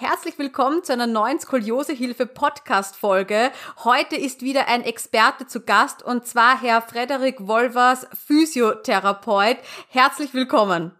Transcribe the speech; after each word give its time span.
Herzlich 0.00 0.38
willkommen 0.38 0.84
zu 0.84 0.92
einer 0.92 1.08
neuen 1.08 1.40
Skoliosehilfe 1.40 2.26
Podcast 2.26 2.94
Folge. 2.94 3.50
Heute 3.82 4.14
ist 4.14 4.42
wieder 4.42 4.68
ein 4.68 4.84
Experte 4.84 5.48
zu 5.48 5.62
Gast 5.62 6.04
und 6.04 6.24
zwar 6.24 6.62
Herr 6.62 6.82
Frederik 6.82 7.48
Wolvers, 7.48 8.06
Physiotherapeut. 8.12 9.56
Herzlich 9.88 10.34
willkommen. 10.34 10.92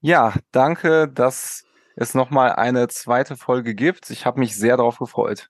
Ja, 0.00 0.34
danke, 0.50 1.06
dass 1.06 1.64
es 1.94 2.14
nochmal 2.14 2.54
eine 2.54 2.88
zweite 2.88 3.36
Folge 3.36 3.76
gibt. 3.76 4.10
Ich 4.10 4.26
habe 4.26 4.40
mich 4.40 4.56
sehr 4.56 4.76
darauf 4.76 4.98
gefreut. 4.98 5.48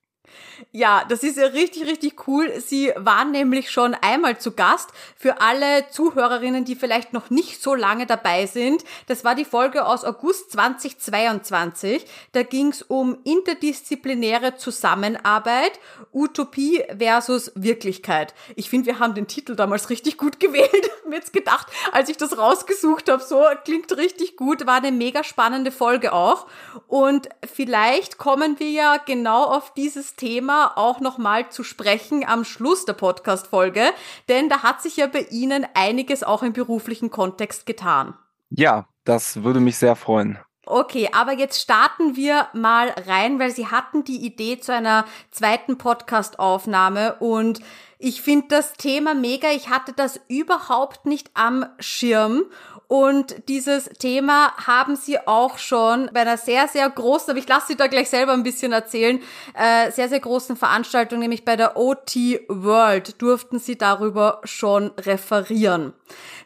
Ja, 0.72 1.04
das 1.08 1.22
ist 1.22 1.36
ja 1.36 1.46
richtig, 1.46 1.86
richtig 1.86 2.28
cool. 2.28 2.52
Sie 2.60 2.92
waren 2.96 3.30
nämlich 3.32 3.70
schon 3.70 3.94
einmal 3.94 4.38
zu 4.38 4.52
Gast. 4.52 4.90
Für 5.16 5.40
alle 5.40 5.88
Zuhörerinnen, 5.90 6.64
die 6.64 6.76
vielleicht 6.76 7.12
noch 7.12 7.30
nicht 7.30 7.62
so 7.62 7.74
lange 7.74 8.06
dabei 8.06 8.46
sind, 8.46 8.84
das 9.06 9.24
war 9.24 9.34
die 9.34 9.44
Folge 9.44 9.86
aus 9.86 10.04
August 10.04 10.52
2022. 10.52 12.04
Da 12.32 12.42
ging 12.42 12.68
es 12.68 12.82
um 12.82 13.18
interdisziplinäre 13.24 14.56
Zusammenarbeit, 14.56 15.80
Utopie 16.12 16.84
versus 16.96 17.52
Wirklichkeit. 17.54 18.34
Ich 18.54 18.70
finde, 18.70 18.86
wir 18.86 18.98
haben 18.98 19.14
den 19.14 19.26
Titel 19.26 19.56
damals 19.56 19.90
richtig 19.90 20.18
gut 20.18 20.40
gewählt. 20.40 20.90
mir 21.06 21.16
jetzt 21.16 21.32
gedacht, 21.32 21.66
als 21.92 22.08
ich 22.08 22.16
das 22.16 22.38
rausgesucht 22.38 23.10
habe, 23.10 23.22
so 23.22 23.42
klingt 23.64 23.96
richtig 23.96 24.36
gut. 24.36 24.66
War 24.66 24.76
eine 24.76 24.92
mega 24.92 25.24
spannende 25.24 25.72
Folge 25.72 26.12
auch. 26.12 26.46
Und 26.86 27.28
vielleicht 27.52 28.18
kommen 28.18 28.58
wir 28.58 28.70
ja 28.70 28.96
genau 28.98 29.44
auf 29.44 29.74
dieses 29.74 30.16
Thema 30.20 30.76
auch 30.76 31.00
nochmal 31.00 31.48
zu 31.48 31.64
sprechen 31.64 32.28
am 32.28 32.44
Schluss 32.44 32.84
der 32.84 32.92
Podcast-Folge, 32.92 33.84
denn 34.28 34.50
da 34.50 34.62
hat 34.62 34.82
sich 34.82 34.98
ja 34.98 35.06
bei 35.06 35.26
Ihnen 35.30 35.66
einiges 35.72 36.22
auch 36.22 36.42
im 36.42 36.52
beruflichen 36.52 37.10
Kontext 37.10 37.64
getan. 37.64 38.12
Ja, 38.50 38.86
das 39.04 39.42
würde 39.44 39.60
mich 39.60 39.78
sehr 39.78 39.96
freuen. 39.96 40.38
Okay, 40.66 41.08
aber 41.12 41.32
jetzt 41.32 41.60
starten 41.60 42.16
wir 42.16 42.48
mal 42.52 42.90
rein, 43.06 43.38
weil 43.38 43.50
Sie 43.50 43.68
hatten 43.68 44.04
die 44.04 44.24
Idee 44.24 44.60
zu 44.60 44.74
einer 44.74 45.06
zweiten 45.30 45.78
Podcast-Aufnahme 45.78 47.14
und 47.18 47.60
ich 47.98 48.20
finde 48.20 48.48
das 48.48 48.74
Thema 48.74 49.14
mega. 49.14 49.48
Ich 49.50 49.70
hatte 49.70 49.94
das 49.94 50.20
überhaupt 50.28 51.06
nicht 51.06 51.30
am 51.32 51.64
Schirm 51.78 52.44
und 52.90 53.36
dieses 53.46 53.84
Thema 54.00 54.52
haben 54.66 54.96
sie 54.96 55.24
auch 55.24 55.58
schon 55.58 56.10
bei 56.12 56.22
einer 56.22 56.36
sehr, 56.36 56.66
sehr 56.66 56.90
großen, 56.90 57.30
aber 57.30 57.38
ich 57.38 57.46
lasse 57.46 57.68
sie 57.68 57.76
da 57.76 57.86
gleich 57.86 58.10
selber 58.10 58.32
ein 58.32 58.42
bisschen 58.42 58.72
erzählen, 58.72 59.22
äh, 59.54 59.92
sehr, 59.92 60.08
sehr 60.08 60.18
großen 60.18 60.56
Veranstaltung, 60.56 61.20
nämlich 61.20 61.44
bei 61.44 61.54
der 61.54 61.76
OT 61.76 62.16
World, 62.48 63.22
durften 63.22 63.60
sie 63.60 63.78
darüber 63.78 64.40
schon 64.42 64.90
referieren. 64.98 65.92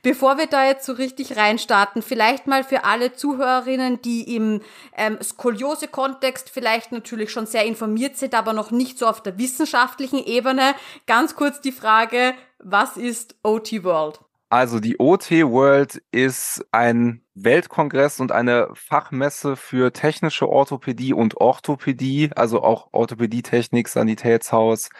Bevor 0.03 0.37
wir 0.37 0.47
da 0.47 0.66
jetzt 0.66 0.84
so 0.84 0.93
richtig 0.93 1.34
reinstarten, 1.38 2.03
vielleicht 2.03 2.47
mal 2.47 2.62
für 2.62 2.84
alle 2.84 3.15
Zuhörerinnen, 3.15 4.03
die 4.03 4.37
im 4.37 4.60
ähm, 4.99 5.16
Skoliose-Kontext 5.22 6.50
vielleicht 6.50 6.93
natürlich 6.93 7.33
schon 7.33 7.47
sehr 7.47 7.65
informiert 7.65 8.19
sind, 8.19 8.34
aber 8.34 8.53
noch 8.53 8.71
nicht 8.71 8.99
so 8.99 9.06
auf 9.06 9.22
der 9.22 9.38
wissenschaftlichen 9.38 10.22
Ebene, 10.22 10.75
ganz 11.06 11.37
kurz 11.37 11.62
die 11.62 11.72
Frage, 11.72 12.34
was 12.59 12.99
ist 12.99 13.34
OT 13.43 13.83
World? 13.83 14.21
Also 14.50 14.78
die 14.78 15.00
OT 15.00 15.31
World 15.31 16.03
ist 16.12 16.65
ein 16.71 17.25
Weltkongress 17.34 18.21
und 18.21 18.31
eine 18.31 18.69
Fachmesse 18.75 19.56
für 19.56 19.93
technische 19.93 20.49
Orthopädie 20.49 21.12
und 21.12 21.37
Orthopädie, 21.38 22.31
also 22.37 22.62
auch 22.62 22.88
Orthopädietechnik, 22.93 23.88
Sanitätshaus, 23.88 24.91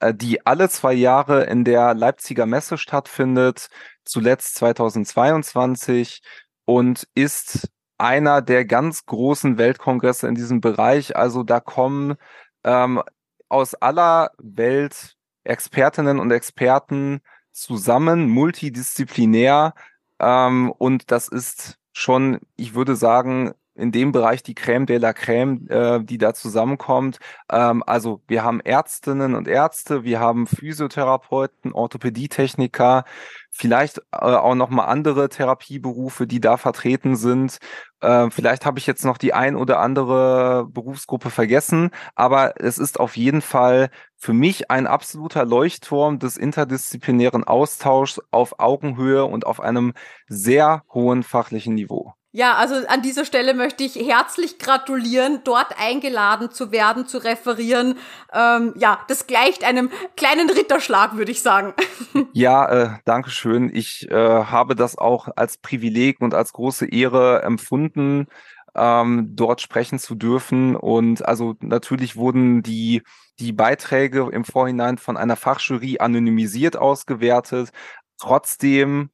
äh, 0.00 0.14
die 0.14 0.44
alle 0.46 0.68
zwei 0.68 0.92
Jahre 0.92 1.44
in 1.44 1.64
der 1.64 1.94
Leipziger 1.94 2.46
Messe 2.46 2.78
stattfindet, 2.78 3.68
zuletzt 4.04 4.56
2022 4.56 6.22
und 6.64 7.06
ist 7.14 7.68
einer 7.98 8.42
der 8.42 8.64
ganz 8.64 9.06
großen 9.06 9.58
Weltkongresse 9.58 10.28
in 10.28 10.34
diesem 10.34 10.60
Bereich. 10.60 11.16
Also 11.16 11.42
da 11.44 11.60
kommen 11.60 12.16
ähm, 12.64 13.02
aus 13.48 13.74
aller 13.74 14.32
Welt 14.38 15.16
Expertinnen 15.44 16.18
und 16.18 16.30
Experten 16.32 17.20
zusammen, 17.56 18.28
multidisziplinär. 18.28 19.74
Ähm, 20.20 20.70
und 20.78 21.10
das 21.10 21.28
ist 21.28 21.78
schon, 21.92 22.40
ich 22.56 22.74
würde 22.74 22.96
sagen, 22.96 23.52
in 23.76 23.92
dem 23.92 24.12
Bereich 24.12 24.42
die 24.42 24.54
Crème 24.54 24.86
de 24.86 24.98
la 24.98 25.10
Crème, 25.10 25.68
äh, 25.70 26.02
die 26.02 26.18
da 26.18 26.34
zusammenkommt. 26.34 27.18
Ähm, 27.50 27.82
also 27.86 28.22
wir 28.26 28.42
haben 28.42 28.60
Ärztinnen 28.60 29.34
und 29.34 29.48
Ärzte, 29.48 30.02
wir 30.04 30.18
haben 30.20 30.46
Physiotherapeuten, 30.46 31.72
Orthopädietechniker, 31.72 33.04
vielleicht 33.50 33.98
äh, 34.12 34.16
auch 34.18 34.54
noch 34.54 34.70
mal 34.70 34.86
andere 34.86 35.28
Therapieberufe, 35.28 36.26
die 36.26 36.40
da 36.40 36.56
vertreten 36.56 37.16
sind. 37.16 37.58
Äh, 38.00 38.30
vielleicht 38.30 38.66
habe 38.66 38.78
ich 38.78 38.86
jetzt 38.86 39.04
noch 39.04 39.18
die 39.18 39.34
ein 39.34 39.56
oder 39.56 39.80
andere 39.80 40.66
Berufsgruppe 40.68 41.30
vergessen, 41.30 41.90
aber 42.14 42.54
es 42.60 42.78
ist 42.78 42.98
auf 43.00 43.16
jeden 43.16 43.42
Fall 43.42 43.90
für 44.16 44.32
mich 44.32 44.70
ein 44.70 44.86
absoluter 44.86 45.44
Leuchtturm 45.44 46.18
des 46.18 46.36
interdisziplinären 46.36 47.44
Austauschs 47.44 48.20
auf 48.30 48.58
Augenhöhe 48.58 49.24
und 49.24 49.46
auf 49.46 49.60
einem 49.60 49.92
sehr 50.28 50.82
hohen 50.92 51.22
fachlichen 51.22 51.74
Niveau. 51.74 52.15
Ja, 52.36 52.56
also 52.56 52.86
an 52.88 53.00
dieser 53.00 53.24
Stelle 53.24 53.54
möchte 53.54 53.82
ich 53.82 53.94
herzlich 53.94 54.58
gratulieren, 54.58 55.40
dort 55.44 55.80
eingeladen 55.80 56.50
zu 56.50 56.70
werden, 56.70 57.06
zu 57.06 57.16
referieren. 57.16 57.96
Ähm, 58.30 58.74
ja, 58.76 58.98
das 59.08 59.26
gleicht 59.26 59.64
einem 59.64 59.88
kleinen 60.18 60.50
Ritterschlag, 60.50 61.16
würde 61.16 61.32
ich 61.32 61.40
sagen. 61.40 61.72
Ja, 62.34 62.66
äh, 62.68 62.98
danke 63.06 63.30
schön. 63.30 63.70
Ich 63.74 64.10
äh, 64.10 64.14
habe 64.14 64.74
das 64.74 64.98
auch 64.98 65.28
als 65.36 65.56
Privileg 65.56 66.20
und 66.20 66.34
als 66.34 66.52
große 66.52 66.86
Ehre 66.86 67.40
empfunden, 67.42 68.26
ähm, 68.74 69.30
dort 69.30 69.62
sprechen 69.62 69.98
zu 69.98 70.14
dürfen. 70.14 70.76
Und 70.76 71.24
also 71.24 71.54
natürlich 71.60 72.16
wurden 72.16 72.62
die 72.62 73.02
die 73.38 73.52
Beiträge 73.52 74.28
im 74.30 74.44
Vorhinein 74.44 74.98
von 74.98 75.16
einer 75.16 75.36
Fachjury 75.36 75.98
anonymisiert 76.00 76.76
ausgewertet. 76.76 77.70
Trotzdem 78.18 79.10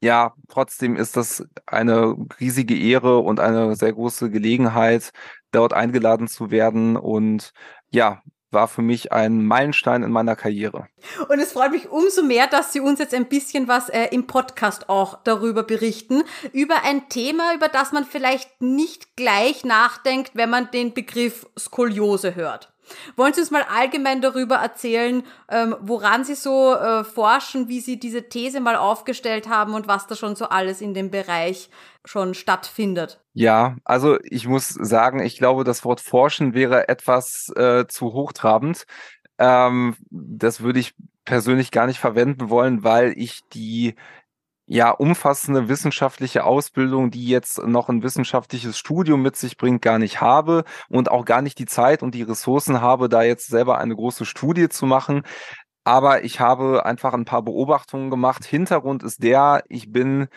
ja, 0.00 0.34
trotzdem 0.48 0.96
ist 0.96 1.16
das 1.16 1.44
eine 1.66 2.16
riesige 2.40 2.76
Ehre 2.76 3.18
und 3.18 3.40
eine 3.40 3.74
sehr 3.76 3.92
große 3.92 4.30
Gelegenheit, 4.30 5.10
dort 5.50 5.72
eingeladen 5.72 6.28
zu 6.28 6.50
werden 6.50 6.96
und 6.96 7.52
ja, 7.90 8.22
war 8.50 8.68
für 8.68 8.82
mich 8.82 9.12
ein 9.12 9.44
Meilenstein 9.44 10.02
in 10.02 10.10
meiner 10.10 10.36
Karriere. 10.36 10.88
Und 11.28 11.38
es 11.38 11.52
freut 11.52 11.72
mich 11.72 11.90
umso 11.90 12.22
mehr, 12.22 12.46
dass 12.46 12.72
Sie 12.72 12.80
uns 12.80 12.98
jetzt 12.98 13.14
ein 13.14 13.26
bisschen 13.26 13.68
was 13.68 13.88
äh, 13.88 14.08
im 14.10 14.26
Podcast 14.26 14.88
auch 14.88 15.18
darüber 15.22 15.62
berichten, 15.62 16.22
über 16.52 16.82
ein 16.84 17.08
Thema, 17.08 17.54
über 17.54 17.68
das 17.68 17.92
man 17.92 18.04
vielleicht 18.04 18.62
nicht 18.62 19.16
gleich 19.16 19.64
nachdenkt, 19.64 20.30
wenn 20.34 20.50
man 20.50 20.70
den 20.70 20.94
Begriff 20.94 21.46
Skoliose 21.58 22.34
hört. 22.34 22.72
Wollen 23.16 23.32
Sie 23.32 23.40
uns 23.40 23.50
mal 23.50 23.64
allgemein 23.74 24.20
darüber 24.20 24.56
erzählen, 24.56 25.22
ähm, 25.50 25.76
woran 25.80 26.24
Sie 26.24 26.34
so 26.34 26.74
äh, 26.74 27.04
forschen, 27.04 27.68
wie 27.68 27.80
Sie 27.80 27.98
diese 27.98 28.28
These 28.28 28.60
mal 28.60 28.76
aufgestellt 28.76 29.48
haben 29.48 29.74
und 29.74 29.88
was 29.88 30.06
da 30.06 30.16
schon 30.16 30.36
so 30.36 30.48
alles 30.48 30.80
in 30.80 30.94
dem 30.94 31.10
Bereich 31.10 31.70
schon 32.04 32.34
stattfindet? 32.34 33.20
Ja, 33.32 33.76
also 33.84 34.18
ich 34.24 34.46
muss 34.46 34.68
sagen, 34.68 35.20
ich 35.20 35.36
glaube, 35.38 35.64
das 35.64 35.84
Wort 35.84 36.00
forschen 36.00 36.54
wäre 36.54 36.88
etwas 36.88 37.52
äh, 37.56 37.86
zu 37.86 38.12
hochtrabend. 38.12 38.84
Ähm, 39.38 39.96
das 40.10 40.60
würde 40.60 40.80
ich 40.80 40.94
persönlich 41.24 41.70
gar 41.70 41.86
nicht 41.86 42.00
verwenden 42.00 42.50
wollen, 42.50 42.84
weil 42.84 43.12
ich 43.16 43.40
die 43.52 43.94
ja 44.68 44.90
umfassende 44.90 45.68
wissenschaftliche 45.68 46.44
Ausbildung, 46.44 47.10
die 47.10 47.26
jetzt 47.26 47.58
noch 47.66 47.88
ein 47.88 48.02
wissenschaftliches 48.02 48.78
Studium 48.78 49.22
mit 49.22 49.34
sich 49.36 49.56
bringt, 49.56 49.80
gar 49.82 49.98
nicht 49.98 50.20
habe 50.20 50.64
und 50.90 51.10
auch 51.10 51.24
gar 51.24 51.40
nicht 51.42 51.58
die 51.58 51.66
Zeit 51.66 52.02
und 52.02 52.14
die 52.14 52.22
Ressourcen 52.22 52.82
habe, 52.82 53.08
da 53.08 53.22
jetzt 53.22 53.48
selber 53.48 53.78
eine 53.78 53.96
große 53.96 54.26
Studie 54.26 54.68
zu 54.68 54.84
machen. 54.86 55.22
Aber 55.84 56.22
ich 56.24 56.40
habe 56.40 56.84
einfach 56.84 57.14
ein 57.14 57.24
paar 57.24 57.42
Beobachtungen 57.42 58.10
gemacht. 58.10 58.44
Hintergrund 58.44 59.02
ist 59.02 59.22
der, 59.22 59.64
ich 59.68 59.90
bin, 59.90 60.28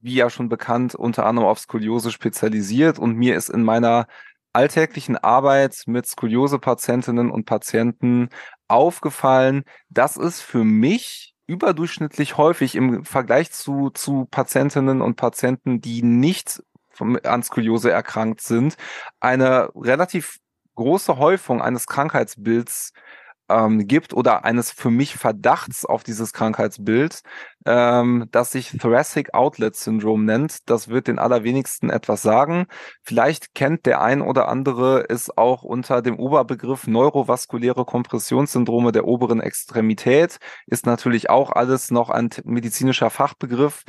wie 0.00 0.14
ja 0.16 0.30
schon 0.30 0.48
bekannt, 0.48 0.96
unter 0.96 1.24
anderem 1.26 1.48
auf 1.48 1.60
Skoliose 1.60 2.10
spezialisiert 2.10 2.98
und 2.98 3.16
mir 3.16 3.36
ist 3.36 3.50
in 3.50 3.62
meiner 3.62 4.08
alltäglichen 4.52 5.16
Arbeit 5.16 5.84
mit 5.86 6.06
Skoliose-Patientinnen 6.06 7.30
und 7.30 7.44
Patienten 7.44 8.30
aufgefallen, 8.68 9.62
dass 9.90 10.16
es 10.16 10.40
für 10.40 10.64
mich 10.64 11.35
überdurchschnittlich 11.46 12.36
häufig 12.36 12.74
im 12.74 13.04
Vergleich 13.04 13.52
zu, 13.52 13.90
zu 13.90 14.26
Patientinnen 14.30 15.00
und 15.00 15.16
Patienten, 15.16 15.80
die 15.80 16.02
nicht 16.02 16.62
an 17.24 17.42
Skoliose 17.42 17.90
erkrankt 17.90 18.40
sind, 18.40 18.76
eine 19.20 19.70
relativ 19.74 20.38
große 20.74 21.18
Häufung 21.18 21.62
eines 21.62 21.86
Krankheitsbilds 21.86 22.92
ähm, 23.48 23.86
gibt 23.86 24.14
oder 24.14 24.44
eines 24.44 24.70
für 24.70 24.90
mich 24.90 25.16
Verdachts 25.16 25.84
auf 25.84 26.02
dieses 26.02 26.32
Krankheitsbild, 26.32 27.20
ähm, 27.64 28.26
das 28.30 28.52
sich 28.52 28.76
Thoracic 28.78 29.34
Outlet 29.34 29.76
Syndrome 29.76 30.24
nennt. 30.24 30.68
Das 30.68 30.88
wird 30.88 31.08
den 31.08 31.18
allerwenigsten 31.18 31.90
etwas 31.90 32.22
sagen. 32.22 32.66
Vielleicht 33.02 33.54
kennt 33.54 33.86
der 33.86 34.00
ein 34.00 34.22
oder 34.22 34.48
andere 34.48 35.04
es 35.08 35.36
auch 35.36 35.62
unter 35.62 36.02
dem 36.02 36.18
Oberbegriff 36.18 36.86
neurovaskuläre 36.86 37.84
Kompressionssyndrome 37.84 38.92
der 38.92 39.06
oberen 39.06 39.40
Extremität. 39.40 40.38
Ist 40.66 40.86
natürlich 40.86 41.30
auch 41.30 41.50
alles 41.52 41.90
noch 41.90 42.10
ein 42.10 42.30
medizinischer 42.44 43.10
Fachbegriff. 43.10 43.84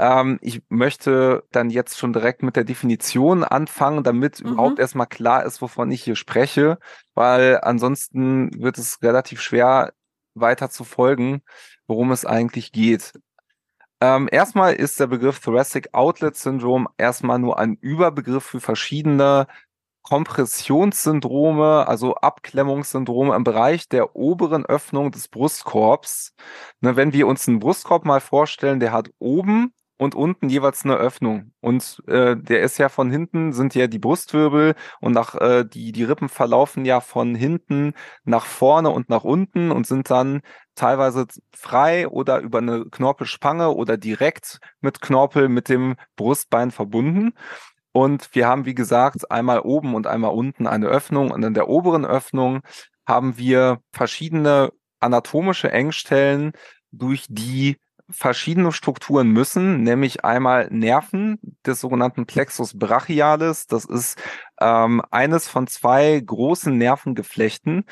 Ähm, 0.00 0.38
ich 0.40 0.62
möchte 0.70 1.44
dann 1.52 1.68
jetzt 1.68 1.98
schon 1.98 2.14
direkt 2.14 2.42
mit 2.42 2.56
der 2.56 2.64
Definition 2.64 3.44
anfangen, 3.44 4.02
damit 4.02 4.42
mhm. 4.42 4.52
überhaupt 4.52 4.78
erstmal 4.78 5.06
klar 5.06 5.44
ist, 5.44 5.60
wovon 5.60 5.92
ich 5.92 6.02
hier 6.02 6.16
spreche, 6.16 6.78
weil 7.14 7.60
ansonsten 7.62 8.50
wird 8.62 8.78
es 8.78 9.02
relativ 9.02 9.42
schwer 9.42 9.92
weiter 10.34 10.70
zu 10.70 10.84
folgen, 10.84 11.42
worum 11.86 12.12
es 12.12 12.24
eigentlich 12.24 12.72
geht. 12.72 13.12
Ähm, 14.00 14.26
erstmal 14.32 14.72
ist 14.72 14.98
der 15.00 15.06
Begriff 15.08 15.40
Thoracic 15.40 15.90
Outlet 15.92 16.34
Syndrome 16.34 16.86
erstmal 16.96 17.38
nur 17.38 17.58
ein 17.58 17.76
Überbegriff 17.82 18.44
für 18.44 18.60
verschiedene 18.60 19.48
Kompressionssyndrome, 20.02 21.86
also 21.86 22.14
Abklemmungssyndrome 22.14 23.36
im 23.36 23.44
Bereich 23.44 23.86
der 23.90 24.16
oberen 24.16 24.64
Öffnung 24.64 25.10
des 25.10 25.28
Brustkorbs. 25.28 26.34
Ne, 26.80 26.96
wenn 26.96 27.12
wir 27.12 27.26
uns 27.26 27.46
einen 27.46 27.58
Brustkorb 27.58 28.06
mal 28.06 28.20
vorstellen, 28.20 28.80
der 28.80 28.92
hat 28.92 29.10
oben 29.18 29.74
und 30.00 30.14
unten 30.14 30.48
jeweils 30.48 30.82
eine 30.86 30.96
Öffnung. 30.96 31.52
Und 31.60 32.02
äh, 32.06 32.34
der 32.34 32.62
ist 32.62 32.78
ja 32.78 32.88
von 32.88 33.10
hinten, 33.10 33.52
sind 33.52 33.74
ja 33.74 33.86
die 33.86 33.98
Brustwirbel 33.98 34.74
und 35.02 35.12
nach 35.12 35.34
äh, 35.34 35.62
die, 35.66 35.92
die 35.92 36.04
Rippen 36.04 36.30
verlaufen 36.30 36.86
ja 36.86 37.02
von 37.02 37.34
hinten 37.34 37.92
nach 38.24 38.46
vorne 38.46 38.88
und 38.88 39.10
nach 39.10 39.24
unten 39.24 39.70
und 39.70 39.86
sind 39.86 40.08
dann 40.10 40.40
teilweise 40.74 41.26
frei 41.54 42.08
oder 42.08 42.40
über 42.40 42.58
eine 42.58 42.86
Knorpelspange 42.86 43.74
oder 43.74 43.98
direkt 43.98 44.60
mit 44.80 45.02
Knorpel 45.02 45.50
mit 45.50 45.68
dem 45.68 45.96
Brustbein 46.16 46.70
verbunden. 46.70 47.34
Und 47.92 48.30
wir 48.34 48.48
haben, 48.48 48.64
wie 48.64 48.74
gesagt, 48.74 49.30
einmal 49.30 49.60
oben 49.60 49.94
und 49.94 50.06
einmal 50.06 50.32
unten 50.32 50.66
eine 50.66 50.86
Öffnung. 50.86 51.30
Und 51.30 51.42
in 51.44 51.52
der 51.52 51.68
oberen 51.68 52.06
Öffnung 52.06 52.62
haben 53.06 53.36
wir 53.36 53.82
verschiedene 53.92 54.72
anatomische 54.98 55.70
Engstellen, 55.70 56.52
durch 56.92 57.26
die 57.28 57.76
verschiedene 58.12 58.72
Strukturen 58.72 59.28
müssen, 59.28 59.82
nämlich 59.82 60.24
einmal 60.24 60.68
Nerven 60.70 61.38
des 61.66 61.80
sogenannten 61.80 62.26
Plexus 62.26 62.78
brachialis. 62.78 63.66
Das 63.66 63.84
ist 63.84 64.20
ähm, 64.60 65.02
eines 65.10 65.48
von 65.48 65.66
zwei 65.66 66.20
großen 66.24 66.76
Nervengeflechten. 66.76 67.84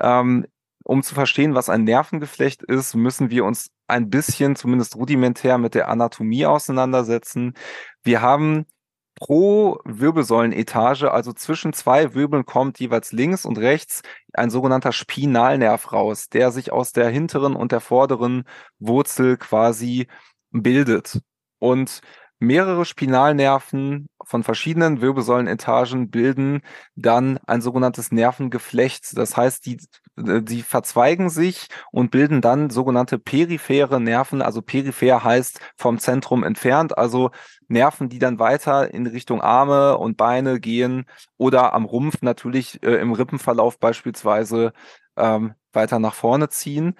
Ähm, 0.00 0.46
um 0.84 1.02
zu 1.02 1.14
verstehen, 1.14 1.54
was 1.54 1.68
ein 1.68 1.84
Nervengeflecht 1.84 2.62
ist, 2.62 2.94
müssen 2.94 3.30
wir 3.30 3.44
uns 3.44 3.70
ein 3.86 4.10
bisschen, 4.10 4.54
zumindest 4.54 4.96
rudimentär, 4.96 5.58
mit 5.58 5.74
der 5.74 5.88
Anatomie 5.88 6.46
auseinandersetzen. 6.46 7.54
Wir 8.02 8.20
haben 8.20 8.66
pro 9.14 9.78
Wirbelsäulenetage, 9.84 11.12
also 11.12 11.32
zwischen 11.32 11.72
zwei 11.72 12.14
Wirbeln 12.14 12.44
kommt 12.46 12.80
jeweils 12.80 13.12
links 13.12 13.44
und 13.44 13.58
rechts 13.58 14.02
ein 14.32 14.50
sogenannter 14.50 14.92
Spinalnerv 14.92 15.92
raus, 15.92 16.28
der 16.28 16.50
sich 16.50 16.72
aus 16.72 16.92
der 16.92 17.08
hinteren 17.08 17.54
und 17.56 17.72
der 17.72 17.80
vorderen 17.80 18.44
Wurzel 18.78 19.36
quasi 19.36 20.08
bildet. 20.50 21.20
Und 21.58 22.00
mehrere 22.38 22.84
Spinalnerven 22.84 24.08
von 24.24 24.42
verschiedenen 24.42 25.00
Wirbelsäulenetagen 25.00 26.10
bilden 26.10 26.62
dann 26.94 27.38
ein 27.46 27.60
sogenanntes 27.60 28.12
Nervengeflecht. 28.12 29.16
Das 29.16 29.36
heißt, 29.36 29.66
die, 29.66 29.78
die 30.16 30.62
verzweigen 30.62 31.28
sich 31.28 31.66
und 31.90 32.10
bilden 32.10 32.40
dann 32.40 32.70
sogenannte 32.70 33.18
periphere 33.18 34.00
Nerven. 34.00 34.42
Also 34.42 34.62
peripher 34.62 35.24
heißt 35.24 35.60
vom 35.76 35.98
Zentrum 35.98 36.44
entfernt, 36.44 36.96
also 36.96 37.30
Nerven, 37.68 38.08
die 38.08 38.18
dann 38.18 38.38
weiter 38.38 38.92
in 38.92 39.06
Richtung 39.06 39.40
Arme 39.40 39.98
und 39.98 40.16
Beine 40.16 40.60
gehen 40.60 41.06
oder 41.36 41.72
am 41.74 41.84
Rumpf 41.84 42.22
natürlich 42.22 42.82
äh, 42.82 42.96
im 42.96 43.12
Rippenverlauf 43.12 43.78
beispielsweise 43.78 44.72
ähm, 45.16 45.54
weiter 45.72 45.98
nach 45.98 46.14
vorne 46.14 46.48
ziehen. 46.48 46.96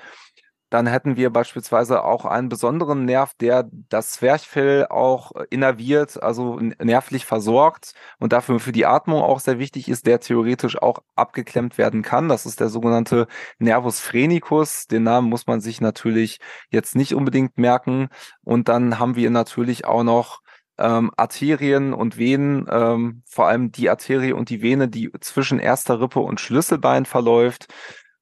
Dann 0.71 0.87
hätten 0.87 1.17
wir 1.17 1.31
beispielsweise 1.31 2.03
auch 2.05 2.25
einen 2.25 2.49
besonderen 2.49 3.05
Nerv, 3.05 3.33
der 3.41 3.69
das 3.89 4.13
Zwerchfell 4.13 4.87
auch 4.89 5.33
innerviert, 5.51 6.23
also 6.23 6.59
nervlich 6.59 7.27
versorgt 7.27 7.93
und 8.19 8.33
dafür 8.33 8.59
für 8.59 8.73
die 8.73 8.87
Atmung 8.87 9.23
auch 9.23 9.41
sehr 9.41 9.59
wichtig 9.59 9.89
ist, 9.89 10.07
der 10.07 10.21
theoretisch 10.21 10.81
auch 10.81 10.99
abgeklemmt 11.15 11.79
werden 11.79 12.03
kann. 12.03 12.29
Das 12.29 12.47
ist 12.47 12.61
der 12.61 12.69
sogenannte 12.69 13.27
Nervus 13.59 14.01
phrenicus. 14.01 14.87
Den 14.87 15.05
Namen 15.05 15.29
muss 15.29 15.47
man 15.47 15.61
sich 15.61 15.81
natürlich 15.81 16.39
jetzt 16.71 16.97
nicht 16.97 17.15
unbedingt 17.15 17.57
merken. 17.59 18.09
Und 18.43 18.69
dann 18.69 18.99
haben 18.99 19.17
wir 19.17 19.31
natürlich 19.31 19.85
auch 19.85 20.03
noch 20.03 20.41
ähm, 20.79 21.11
Arterien 21.17 21.93
und 21.93 22.19
Venen, 22.19 22.67
ähm, 22.71 23.23
vor 23.27 23.47
allem 23.47 23.71
die 23.71 23.89
Arterie 23.91 24.33
und 24.33 24.51
die 24.51 24.63
Vene, 24.63 24.89
die 24.89 25.11
zwischen 25.21 25.59
erster 25.59 26.01
Rippe 26.01 26.21
und 26.21 26.41
Schlüsselbein 26.41 27.07
verläuft. 27.07 27.69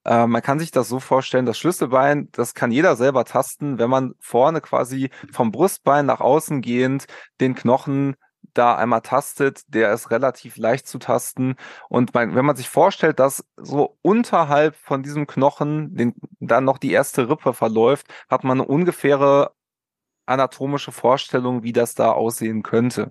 Äh, 0.04 0.26
man 0.26 0.42
kann 0.42 0.58
sich 0.58 0.70
das 0.70 0.88
so 0.88 1.00
vorstellen, 1.00 1.46
das 1.46 1.58
Schlüsselbein, 1.58 2.28
das 2.32 2.54
kann 2.54 2.70
jeder 2.70 2.96
selber 2.96 3.24
tasten, 3.24 3.78
wenn 3.78 3.90
man 3.90 4.14
vorne 4.20 4.60
quasi 4.60 5.10
vom 5.32 5.52
Brustbein 5.52 6.06
nach 6.06 6.20
außen 6.20 6.60
gehend 6.60 7.06
den 7.40 7.54
Knochen 7.54 8.16
da 8.54 8.76
einmal 8.76 9.00
tastet, 9.02 9.62
der 9.68 9.92
ist 9.92 10.10
relativ 10.10 10.56
leicht 10.56 10.86
zu 10.86 10.98
tasten. 10.98 11.56
Und 11.88 12.12
man, 12.14 12.34
wenn 12.34 12.44
man 12.44 12.56
sich 12.56 12.68
vorstellt, 12.68 13.18
dass 13.18 13.44
so 13.56 13.98
unterhalb 14.02 14.76
von 14.76 15.02
diesem 15.02 15.26
Knochen 15.26 15.94
den, 15.96 16.14
dann 16.40 16.64
noch 16.64 16.78
die 16.78 16.92
erste 16.92 17.28
Rippe 17.28 17.54
verläuft, 17.54 18.06
hat 18.28 18.44
man 18.44 18.60
eine 18.60 18.68
ungefähre 18.68 19.52
anatomische 20.26 20.92
Vorstellung, 20.92 21.62
wie 21.62 21.72
das 21.72 21.94
da 21.94 22.12
aussehen 22.12 22.62
könnte. 22.62 23.10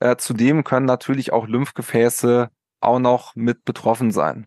Äh, 0.00 0.16
zudem 0.16 0.64
können 0.64 0.86
natürlich 0.86 1.32
auch 1.32 1.46
Lymphgefäße 1.46 2.50
auch 2.80 2.98
noch 2.98 3.34
mit 3.36 3.64
betroffen 3.64 4.10
sein. 4.10 4.46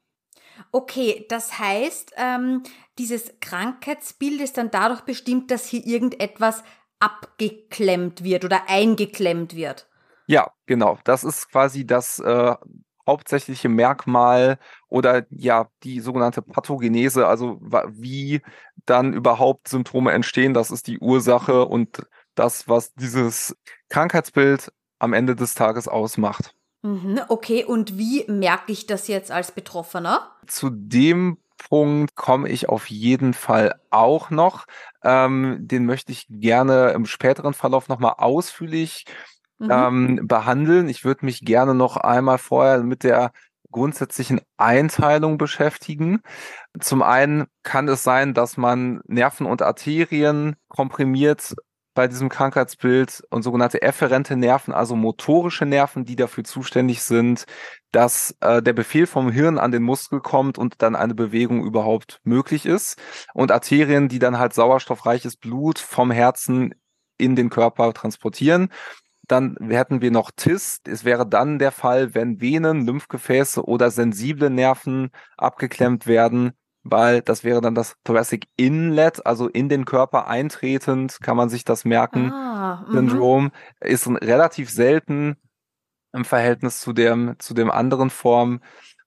Okay, 0.75 1.25
das 1.29 1.57
heißt, 1.57 2.15
ähm, 2.17 2.63
dieses 2.97 3.31
Krankheitsbild 3.39 4.41
ist 4.41 4.57
dann 4.57 4.71
dadurch 4.71 4.99
bestimmt, 5.03 5.49
dass 5.49 5.65
hier 5.67 5.87
irgendetwas 5.87 6.65
abgeklemmt 6.99 8.25
wird 8.25 8.43
oder 8.43 8.63
eingeklemmt 8.67 9.55
wird. 9.55 9.87
Ja, 10.27 10.51
genau. 10.65 10.99
Das 11.05 11.23
ist 11.23 11.49
quasi 11.49 11.87
das 11.87 12.19
äh, 12.19 12.55
hauptsächliche 13.07 13.69
Merkmal 13.69 14.59
oder 14.89 15.25
ja 15.29 15.69
die 15.83 16.01
sogenannte 16.01 16.41
Pathogenese, 16.41 17.25
also 17.25 17.57
wie 17.61 18.41
dann 18.85 19.13
überhaupt 19.13 19.69
Symptome 19.69 20.11
entstehen. 20.11 20.53
Das 20.53 20.71
ist 20.71 20.87
die 20.87 20.99
Ursache 20.99 21.63
und 21.63 22.05
das, 22.33 22.67
was 22.67 22.93
dieses 22.95 23.55
Krankheitsbild 23.87 24.73
am 24.99 25.13
Ende 25.13 25.37
des 25.37 25.53
Tages 25.53 25.87
ausmacht. 25.87 26.53
Mhm, 26.85 27.19
okay, 27.29 27.65
und 27.65 27.97
wie 27.97 28.25
merke 28.27 28.71
ich 28.71 28.85
das 28.85 29.07
jetzt 29.07 29.31
als 29.31 29.51
Betroffener? 29.51 30.29
Zu 30.45 30.69
dem 30.69 31.39
Punkt 31.57 32.15
komme 32.15 32.47
ich 32.47 32.69
auf 32.69 32.91
jeden 32.91 33.33
Fall 33.33 33.73
auch 33.89 34.29
noch. 34.29 34.65
Ähm, 35.03 35.57
den 35.61 35.87
möchte 35.87 36.11
ich 36.11 36.27
gerne 36.29 36.91
im 36.91 37.07
späteren 37.07 37.55
Verlauf 37.55 37.87
nochmal 37.87 38.13
ausführlich 38.19 39.05
mhm. 39.57 39.71
ähm, 39.71 40.27
behandeln. 40.27 40.87
Ich 40.87 41.03
würde 41.03 41.25
mich 41.25 41.41
gerne 41.41 41.73
noch 41.73 41.97
einmal 41.97 42.37
vorher 42.37 42.83
mit 42.83 43.03
der 43.03 43.31
grundsätzlichen 43.71 44.41
Einteilung 44.57 45.39
beschäftigen. 45.39 46.21
Zum 46.79 47.01
einen 47.01 47.45
kann 47.63 47.87
es 47.87 48.03
sein, 48.03 48.35
dass 48.35 48.57
man 48.57 49.01
Nerven 49.07 49.47
und 49.47 49.63
Arterien 49.63 50.55
komprimiert 50.67 51.55
bei 51.95 52.07
diesem 52.07 52.29
Krankheitsbild 52.29 53.23
und 53.31 53.41
sogenannte 53.41 53.81
efferente 53.81 54.35
Nerven, 54.35 54.73
also 54.73 54.95
motorische 54.95 55.65
Nerven, 55.65 56.05
die 56.05 56.15
dafür 56.15 56.43
zuständig 56.43 57.01
sind, 57.01 57.45
dass 57.91 58.35
äh, 58.41 58.61
der 58.61 58.73
Befehl 58.73 59.07
vom 59.07 59.31
Hirn 59.31 59.57
an 59.57 59.71
den 59.71 59.81
Muskel 59.81 60.19
kommt 60.19 60.57
und 60.57 60.81
dann 60.81 60.95
eine 60.95 61.15
Bewegung 61.15 61.65
überhaupt 61.65 62.19
möglich 62.23 62.65
ist. 62.65 63.01
Und 63.33 63.51
Arterien, 63.51 64.09
die 64.09 64.19
dann 64.19 64.37
halt 64.37 64.53
sauerstoffreiches 64.53 65.37
Blut 65.37 65.79
vom 65.79 66.11
Herzen 66.11 66.75
in 67.17 67.35
den 67.35 67.49
Körper 67.49 67.93
transportieren. 67.93 68.69
Dann 69.27 69.57
hätten 69.69 70.01
wir 70.01 70.11
noch 70.11 70.31
TIS. 70.35 70.81
Es 70.85 71.05
wäre 71.05 71.27
dann 71.27 71.57
der 71.59 71.71
Fall, 71.71 72.13
wenn 72.13 72.41
Venen, 72.41 72.85
Lymphgefäße 72.85 73.63
oder 73.63 73.89
sensible 73.89 74.49
Nerven 74.49 75.09
abgeklemmt 75.37 76.07
werden, 76.07 76.51
weil 76.85 77.21
das 77.21 77.43
wäre 77.43 77.61
dann 77.61 77.73
das 77.73 77.95
Thoracic 78.03 78.47
Inlet, 78.57 79.25
also 79.25 79.47
in 79.47 79.69
den 79.69 79.85
Körper 79.85 80.27
eintretend, 80.27 81.19
kann 81.19 81.35
man 81.35 81.49
sich 81.49 81.65
das 81.65 81.83
merken. 81.83 82.31
Ah, 82.31 82.85
Syndrom 82.89 83.51
ist 83.81 84.07
relativ 84.07 84.69
selten 84.69 85.35
im 86.13 86.25
Verhältnis 86.25 86.79
zu 86.79 86.93
dem, 86.93 87.35
zu 87.39 87.55
dem 87.55 87.71
anderen 87.71 88.11
Form. 88.11 88.61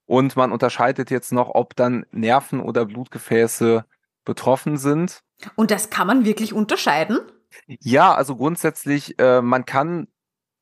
Und 0.06 0.36
man 0.36 0.50
unterscheidet 0.50 1.10
jetzt 1.10 1.32
noch, 1.32 1.50
ob 1.54 1.76
dann 1.76 2.04
Nerven 2.10 2.60
oder 2.60 2.84
Blutgefäße 2.84 3.84
betroffen 4.24 4.76
sind. 4.76 5.20
Und 5.54 5.70
das 5.70 5.88
kann 5.88 6.08
man 6.08 6.24
wirklich 6.24 6.52
unterscheiden? 6.52 7.20
Ja, 7.66 8.12
also 8.12 8.34
grundsätzlich, 8.34 9.18
äh, 9.20 9.40
man 9.40 9.64
kann 9.64 10.08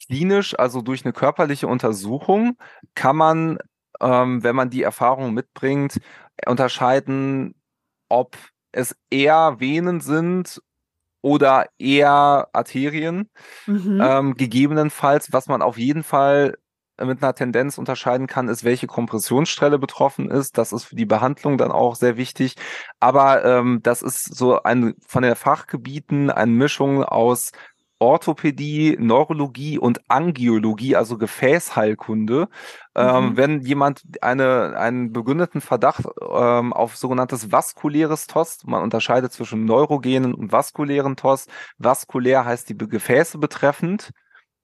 klinisch, 0.04 0.56
also 0.58 0.82
durch 0.82 1.04
eine 1.04 1.14
körperliche 1.14 1.66
Untersuchung, 1.66 2.58
kann 2.94 3.16
man, 3.16 3.58
ähm, 4.00 4.42
wenn 4.42 4.54
man 4.54 4.68
die 4.68 4.82
Erfahrung 4.82 5.32
mitbringt, 5.32 5.98
unterscheiden, 6.44 7.54
ob 8.08 8.36
es 8.72 8.96
eher 9.10 9.56
Venen 9.58 10.00
sind 10.00 10.62
oder 11.22 11.66
eher 11.78 12.48
Arterien. 12.52 13.30
Mhm. 13.66 14.00
Ähm, 14.02 14.34
gegebenenfalls, 14.34 15.32
was 15.32 15.48
man 15.48 15.62
auf 15.62 15.78
jeden 15.78 16.02
Fall 16.02 16.56
mit 16.98 17.22
einer 17.22 17.34
Tendenz 17.34 17.78
unterscheiden 17.78 18.26
kann, 18.26 18.48
ist, 18.48 18.64
welche 18.64 18.86
Kompressionsstelle 18.86 19.78
betroffen 19.78 20.30
ist. 20.30 20.56
Das 20.56 20.72
ist 20.72 20.84
für 20.84 20.96
die 20.96 21.04
Behandlung 21.04 21.58
dann 21.58 21.70
auch 21.70 21.94
sehr 21.94 22.16
wichtig. 22.16 22.54
Aber 23.00 23.44
ähm, 23.44 23.80
das 23.82 24.02
ist 24.02 24.34
so 24.34 24.62
ein 24.62 24.94
von 25.06 25.22
den 25.22 25.34
Fachgebieten 25.34 26.30
eine 26.30 26.52
Mischung 26.52 27.04
aus 27.04 27.50
Orthopädie, 27.98 28.96
Neurologie 28.98 29.78
und 29.78 30.00
Angiologie, 30.08 30.96
also 30.96 31.16
Gefäßheilkunde. 31.16 32.48
Ähm, 32.94 33.06
mhm. 33.06 33.28
Ähm, 33.28 33.36
wenn 33.36 33.60
jemand 33.62 34.02
eine, 34.20 34.76
einen 34.76 35.12
begründeten 35.12 35.60
Verdacht 35.60 36.04
ähm, 36.20 36.72
auf 36.72 36.96
sogenanntes 36.96 37.50
vaskuläres 37.52 38.26
TOS, 38.26 38.64
man 38.64 38.82
unterscheidet 38.82 39.32
zwischen 39.32 39.64
neurogenen 39.64 40.34
und 40.34 40.52
vaskulären 40.52 41.16
TOS. 41.16 41.46
Vaskulär 41.78 42.44
heißt 42.44 42.68
die 42.68 42.76
Gefäße 42.76 43.38
betreffend, 43.38 44.10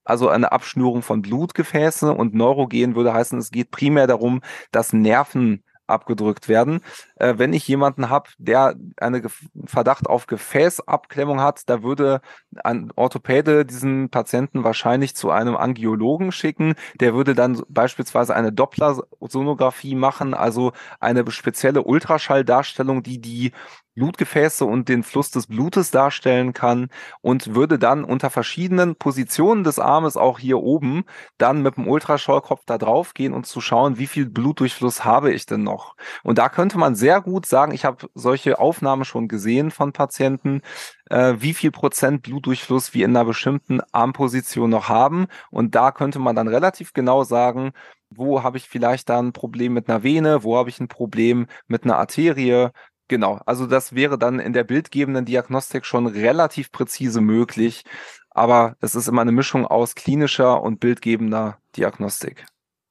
also 0.05 0.29
eine 0.29 0.51
Abschnürung 0.51 1.01
von 1.01 1.21
Blutgefäße 1.21 2.13
und 2.13 2.33
neurogen 2.33 2.95
würde 2.95 3.13
heißen, 3.13 3.39
es 3.39 3.51
geht 3.51 3.71
primär 3.71 4.07
darum, 4.07 4.41
dass 4.71 4.93
Nerven 4.93 5.63
abgedrückt 5.93 6.49
werden. 6.49 6.81
Äh, 7.15 7.35
wenn 7.37 7.53
ich 7.53 7.67
jemanden 7.67 8.09
habe, 8.09 8.29
der 8.37 8.75
einen 8.97 9.27
Verdacht 9.65 10.07
auf 10.07 10.27
Gefäßabklemmung 10.27 11.39
hat, 11.39 11.69
da 11.69 11.83
würde 11.83 12.21
ein 12.63 12.91
Orthopäde 12.95 13.65
diesen 13.65 14.09
Patienten 14.09 14.63
wahrscheinlich 14.63 15.15
zu 15.15 15.31
einem 15.31 15.55
Angiologen 15.55 16.31
schicken. 16.31 16.75
Der 16.99 17.13
würde 17.13 17.35
dann 17.35 17.61
beispielsweise 17.69 18.35
eine 18.35 18.51
Dopplersonographie 18.51 19.95
machen, 19.95 20.33
also 20.33 20.73
eine 20.99 21.29
spezielle 21.31 21.83
Ultraschalldarstellung, 21.83 23.03
die 23.03 23.19
die 23.21 23.51
Blutgefäße 23.95 24.65
und 24.65 24.89
den 24.89 25.03
Fluss 25.03 25.31
des 25.31 25.47
Blutes 25.47 25.91
darstellen 25.91 26.53
kann 26.53 26.89
und 27.21 27.55
würde 27.55 27.77
dann 27.79 28.03
unter 28.03 28.29
verschiedenen 28.29 28.95
Positionen 28.95 29.63
des 29.63 29.79
Armes 29.79 30.17
auch 30.17 30.39
hier 30.39 30.59
oben 30.59 31.03
dann 31.37 31.61
mit 31.61 31.77
dem 31.77 31.87
Ultraschallkopf 31.87 32.63
da 32.65 32.77
drauf 32.77 33.13
gehen 33.13 33.33
und 33.33 33.45
zu 33.45 33.61
schauen, 33.61 33.97
wie 33.97 34.07
viel 34.07 34.25
Blutdurchfluss 34.29 35.05
habe 35.05 35.31
ich 35.33 35.45
denn 35.45 35.63
noch. 35.63 35.95
Und 36.23 36.37
da 36.37 36.49
könnte 36.49 36.77
man 36.77 36.95
sehr 36.95 37.21
gut 37.21 37.45
sagen, 37.45 37.73
ich 37.73 37.85
habe 37.85 38.07
solche 38.13 38.59
Aufnahmen 38.59 39.05
schon 39.05 39.27
gesehen 39.27 39.71
von 39.71 39.93
Patienten, 39.93 40.61
äh, 41.09 41.35
wie 41.37 41.53
viel 41.53 41.71
Prozent 41.71 42.23
Blutdurchfluss 42.23 42.93
wir 42.93 43.05
in 43.05 43.15
einer 43.15 43.25
bestimmten 43.25 43.81
Armposition 43.91 44.69
noch 44.69 44.89
haben. 44.89 45.27
Und 45.51 45.75
da 45.75 45.91
könnte 45.91 46.19
man 46.19 46.35
dann 46.35 46.47
relativ 46.47 46.93
genau 46.93 47.23
sagen, 47.23 47.71
wo 48.09 48.43
habe 48.43 48.57
ich 48.57 48.69
vielleicht 48.69 49.09
da 49.09 49.19
ein 49.19 49.33
Problem 49.33 49.73
mit 49.73 49.89
einer 49.89 50.03
Vene, 50.03 50.43
wo 50.43 50.57
habe 50.57 50.69
ich 50.69 50.79
ein 50.79 50.87
Problem 50.87 51.47
mit 51.67 51.83
einer 51.83 51.97
Arterie, 51.97 52.69
Genau, 53.13 53.39
also 53.45 53.67
das 53.67 53.93
wäre 53.93 54.17
dann 54.17 54.39
in 54.39 54.53
der 54.53 54.63
bildgebenden 54.63 55.23
Diagnostik 55.23 55.85
schon 55.85 56.07
relativ 56.07 56.71
präzise 56.71 57.21
möglich, 57.21 57.83
aber 58.31 58.75
es 58.81 58.95
ist 58.95 59.07
immer 59.07 59.21
eine 59.21 59.31
Mischung 59.31 59.67
aus 59.67 59.93
klinischer 59.93 60.63
und 60.63 60.79
bildgebender 60.79 61.59
Diagnostik. 61.77 62.43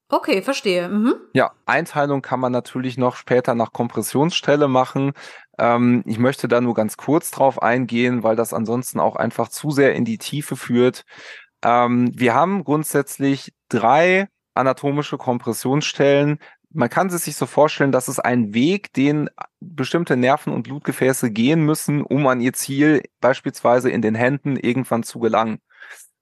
Okay, 0.07 0.41
verstehe. 0.41 0.87
Mhm. 0.87 1.15
Ja, 1.33 1.51
Einteilung 1.65 2.21
kann 2.21 2.39
man 2.39 2.53
natürlich 2.53 2.97
noch 2.97 3.17
später 3.17 3.53
nach 3.53 3.73
Kompressionsstelle 3.73 4.69
machen. 4.69 5.11
Ähm, 5.57 6.03
ich 6.05 6.19
möchte 6.19 6.47
da 6.47 6.61
nur 6.61 6.73
ganz 6.73 6.95
kurz 6.95 7.29
drauf 7.29 7.61
eingehen, 7.61 8.23
weil 8.23 8.37
das 8.37 8.53
ansonsten 8.53 9.01
auch 9.01 9.17
einfach 9.17 9.49
zu 9.49 9.71
sehr 9.71 9.93
in 9.93 10.05
die 10.05 10.19
Tiefe 10.19 10.55
führt. 10.55 11.03
Ähm, 11.65 12.11
wir 12.17 12.33
haben 12.33 12.63
grundsätzlich 12.63 13.51
drei 13.67 14.29
anatomische 14.53 15.17
Kompressionsstellen, 15.17 16.39
man 16.73 16.89
kann 16.89 17.07
es 17.07 17.25
sich 17.25 17.35
so 17.35 17.45
vorstellen, 17.45 17.91
dass 17.91 18.07
es 18.07 18.19
ein 18.19 18.53
Weg, 18.53 18.93
den 18.93 19.29
bestimmte 19.59 20.17
Nerven 20.17 20.51
und 20.51 20.63
Blutgefäße 20.63 21.31
gehen 21.31 21.63
müssen, 21.65 22.01
um 22.01 22.27
an 22.27 22.41
ihr 22.41 22.53
Ziel 22.53 23.03
beispielsweise 23.21 23.89
in 23.89 24.01
den 24.01 24.15
Händen 24.15 24.57
irgendwann 24.57 25.03
zu 25.03 25.19
gelangen. 25.19 25.59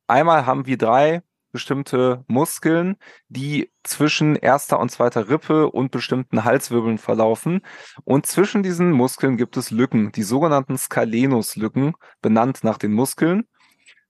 Einmal 0.07 0.45
haben 0.45 0.65
wir 0.65 0.77
drei 0.77 1.23
bestimmte 1.51 2.23
Muskeln, 2.27 2.95
die 3.27 3.71
zwischen 3.83 4.35
erster 4.35 4.79
und 4.79 4.89
zweiter 4.89 5.29
Rippe 5.29 5.69
und 5.69 5.91
bestimmten 5.91 6.43
Halswirbeln 6.43 6.97
verlaufen. 6.97 7.61
Und 8.03 8.25
zwischen 8.25 8.63
diesen 8.63 8.91
Muskeln 8.91 9.37
gibt 9.37 9.57
es 9.57 9.71
Lücken, 9.71 10.11
die 10.11 10.23
sogenannten 10.23 10.77
Scalenuslücken, 10.77 11.93
benannt 12.21 12.63
nach 12.63 12.77
den 12.77 12.93
Muskeln. 12.93 13.47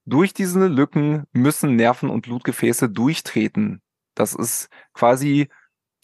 Durch 0.06 0.34
diese 0.34 0.68
Lücken 0.68 1.26
müssen 1.32 1.76
Nerven 1.76 2.10
und 2.10 2.22
Blutgefäße 2.22 2.90
durchtreten. 2.90 3.82
Das 4.16 4.34
ist 4.34 4.70
quasi 4.94 5.50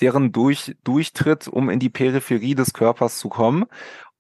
deren 0.01 0.32
Durch, 0.32 0.75
Durchtritt, 0.84 1.48
um 1.48 1.70
in 1.70 1.80
die 1.80 1.89
Peripherie 1.89 2.56
des 2.56 2.74
Körpers 2.74 3.20
zu 3.20 3.30
kommen. 3.30 3.66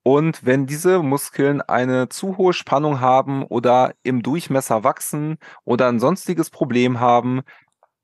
Und 0.03 0.45
wenn 0.45 0.67
diese 0.67 1.03
Muskeln 1.03 1.61
eine 1.61 2.07
zu 2.09 2.37
hohe 2.37 2.53
Spannung 2.53 3.01
haben 3.01 3.43
oder 3.43 3.93
im 4.03 4.23
Durchmesser 4.23 4.83
wachsen 4.83 5.37
oder 5.65 5.87
ein 5.89 5.99
sonstiges 5.99 6.49
Problem 6.49 6.99
haben, 6.99 7.41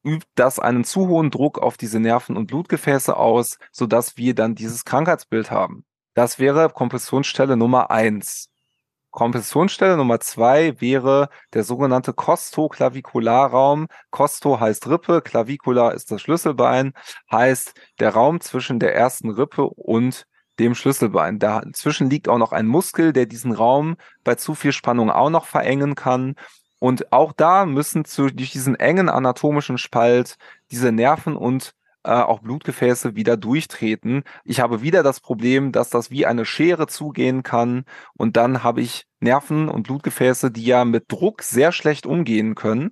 übt 0.04 0.28
das 0.36 0.60
einen 0.60 0.84
zu 0.84 1.08
hohen 1.08 1.32
Druck 1.32 1.60
auf 1.60 1.78
diese 1.78 2.00
Nerven 2.00 2.36
und 2.36 2.48
Blutgefäße 2.48 3.16
aus, 3.16 3.58
sodass 3.72 4.18
wir 4.18 4.36
dann 4.36 4.56
dieses 4.56 4.86
Krankheitsbild 4.86 5.50
haben. 5.50 5.86
Das 6.14 6.40
wäre 6.40 6.70
Kompressionsstelle 6.70 7.58
Nummer 7.58 7.90
eins. 7.90 8.53
Kompressionsstelle 9.14 9.96
Nummer 9.96 10.20
zwei 10.20 10.82
wäre 10.82 11.30
der 11.54 11.64
sogenannte 11.64 12.14
Costoclavicularraum. 12.14 13.86
Costo 14.10 14.60
heißt 14.60 14.88
Rippe, 14.88 15.22
Clavicula 15.22 15.92
ist 15.92 16.10
das 16.10 16.20
Schlüsselbein, 16.24 16.94
heißt 17.32 17.76
der 18.00 18.10
Raum 18.10 18.42
zwischen 18.42 18.80
der 18.80 18.96
ersten 18.96 19.30
Rippe 19.30 19.66
und 19.70 20.26
dem 20.58 20.74
Schlüsselbein. 20.74 21.38
Dazwischen 21.38 22.10
liegt 22.10 22.28
auch 22.28 22.40
noch 22.40 22.54
ein 22.54 22.66
Muskel, 22.66 23.14
der 23.14 23.28
diesen 23.28 23.52
Raum 23.52 23.98
bei 24.24 24.34
zu 24.34 24.56
viel 24.56 24.72
Spannung 24.72 25.12
auch 25.12 25.30
noch 25.30 25.46
verengen 25.46 25.94
kann. 25.94 26.34
Und 26.80 27.14
auch 27.14 27.34
da 27.34 27.68
müssen 27.68 28.06
zu, 28.06 28.32
durch 28.32 28.50
diesen 28.50 28.76
engen 28.76 29.10
anatomischen 29.10 29.78
Spalt 29.78 30.38
diese 30.72 30.92
Nerven 30.92 31.38
und 31.38 31.76
äh, 32.04 32.12
auch 32.12 32.40
Blutgefäße 32.40 33.16
wieder 33.16 33.38
durchtreten. 33.38 34.24
Ich 34.44 34.60
habe 34.60 34.82
wieder 34.82 35.04
das 35.04 35.20
Problem, 35.20 35.72
dass 35.72 35.90
das 35.90 36.12
wie 36.12 36.26
eine 36.26 36.46
Schere 36.46 36.88
zugehen 36.88 37.44
kann 37.44 37.86
und 38.14 38.38
dann 38.38 38.64
habe 38.64 38.82
ich 38.82 39.06
Nerven 39.20 39.70
und 39.70 39.84
Blutgefäße, 39.84 40.52
die 40.52 40.66
ja 40.66 40.86
mit 40.86 41.06
Druck 41.12 41.44
sehr 41.44 41.72
schlecht 41.72 42.06
umgehen 42.06 42.56
können, 42.56 42.92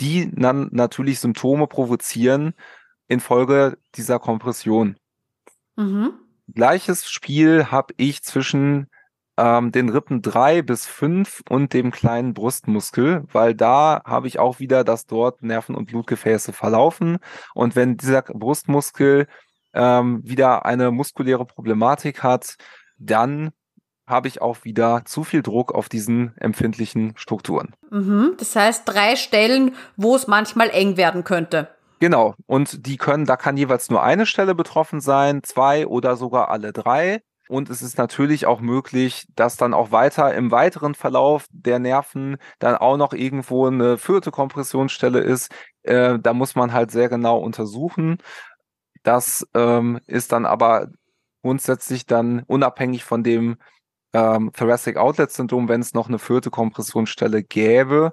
die 0.00 0.30
dann 0.34 0.68
natürlich 0.72 1.20
Symptome 1.20 1.66
provozieren 1.66 2.54
infolge 3.08 3.78
dieser 3.94 4.18
Kompression. 4.18 4.96
Mhm. 5.76 6.12
Gleiches 6.52 7.08
Spiel 7.08 7.70
habe 7.70 7.94
ich 7.96 8.22
zwischen 8.22 8.88
ähm, 9.36 9.72
den 9.72 9.88
Rippen 9.88 10.22
drei 10.22 10.62
bis 10.62 10.86
fünf 10.86 11.42
und 11.48 11.72
dem 11.72 11.90
kleinen 11.90 12.34
Brustmuskel, 12.34 13.24
weil 13.32 13.54
da 13.54 14.02
habe 14.04 14.28
ich 14.28 14.38
auch 14.38 14.58
wieder, 14.60 14.84
dass 14.84 15.06
dort 15.06 15.42
Nerven 15.42 15.74
und 15.74 15.86
Blutgefäße 15.86 16.52
verlaufen. 16.52 17.18
Und 17.54 17.76
wenn 17.76 17.96
dieser 17.96 18.22
Brustmuskel 18.22 19.26
ähm, 19.74 20.20
wieder 20.24 20.64
eine 20.64 20.90
muskuläre 20.90 21.44
Problematik 21.44 22.22
hat, 22.22 22.56
dann 22.98 23.50
habe 24.06 24.28
ich 24.28 24.40
auch 24.40 24.64
wieder 24.64 25.02
zu 25.04 25.24
viel 25.24 25.42
Druck 25.42 25.74
auf 25.74 25.88
diesen 25.88 26.36
empfindlichen 26.38 27.14
Strukturen. 27.16 27.74
Mhm, 27.90 28.34
das 28.38 28.54
heißt 28.54 28.82
drei 28.86 29.16
Stellen, 29.16 29.74
wo 29.96 30.14
es 30.14 30.28
manchmal 30.28 30.70
eng 30.70 30.96
werden 30.96 31.24
könnte. 31.24 31.68
Genau. 31.98 32.34
Und 32.46 32.86
die 32.86 32.98
können, 32.98 33.24
da 33.24 33.36
kann 33.36 33.56
jeweils 33.56 33.90
nur 33.90 34.02
eine 34.02 34.26
Stelle 34.26 34.54
betroffen 34.54 35.00
sein, 35.00 35.42
zwei 35.42 35.86
oder 35.86 36.16
sogar 36.16 36.50
alle 36.50 36.72
drei. 36.72 37.22
Und 37.48 37.70
es 37.70 37.82
ist 37.82 37.98
natürlich 37.98 38.46
auch 38.46 38.60
möglich, 38.60 39.26
dass 39.34 39.56
dann 39.56 39.74
auch 39.74 39.92
weiter 39.92 40.34
im 40.34 40.50
weiteren 40.50 40.94
Verlauf 40.94 41.46
der 41.50 41.78
Nerven 41.78 42.38
dann 42.58 42.76
auch 42.76 42.96
noch 42.96 43.12
irgendwo 43.12 43.66
eine 43.66 43.98
vierte 43.98 44.30
Kompressionsstelle 44.30 45.20
ist. 45.20 45.52
Äh, 45.82 46.18
da 46.18 46.34
muss 46.34 46.56
man 46.56 46.72
halt 46.72 46.90
sehr 46.90 47.08
genau 47.08 47.38
untersuchen. 47.38 48.18
Das 49.04 49.46
ähm, 49.54 50.00
ist 50.06 50.32
dann 50.32 50.46
aber 50.46 50.88
grundsätzlich 51.42 52.06
dann 52.06 52.42
unabhängig 52.46 53.04
von 53.04 53.22
dem 53.22 53.56
ähm, 54.12 54.50
Thoracic 54.52 54.96
Outlet 54.96 55.30
Syndrom, 55.30 55.68
wenn 55.68 55.80
es 55.80 55.94
noch 55.94 56.08
eine 56.08 56.18
vierte 56.18 56.50
Kompressionsstelle 56.50 57.44
gäbe. 57.44 58.12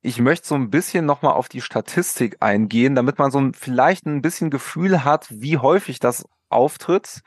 Ich 0.00 0.18
möchte 0.18 0.48
so 0.48 0.56
ein 0.56 0.70
bisschen 0.70 1.06
nochmal 1.06 1.34
auf 1.34 1.48
die 1.48 1.60
Statistik 1.60 2.38
eingehen, 2.40 2.96
damit 2.96 3.18
man 3.18 3.30
so 3.30 3.38
ein, 3.38 3.54
vielleicht 3.54 4.04
ein 4.06 4.20
bisschen 4.20 4.50
Gefühl 4.50 5.04
hat, 5.04 5.28
wie 5.30 5.58
häufig 5.58 6.00
das 6.00 6.24
auftritt. 6.48 7.20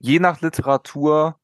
Je 0.00 0.18
nach 0.18 0.40
Literatur 0.40 1.36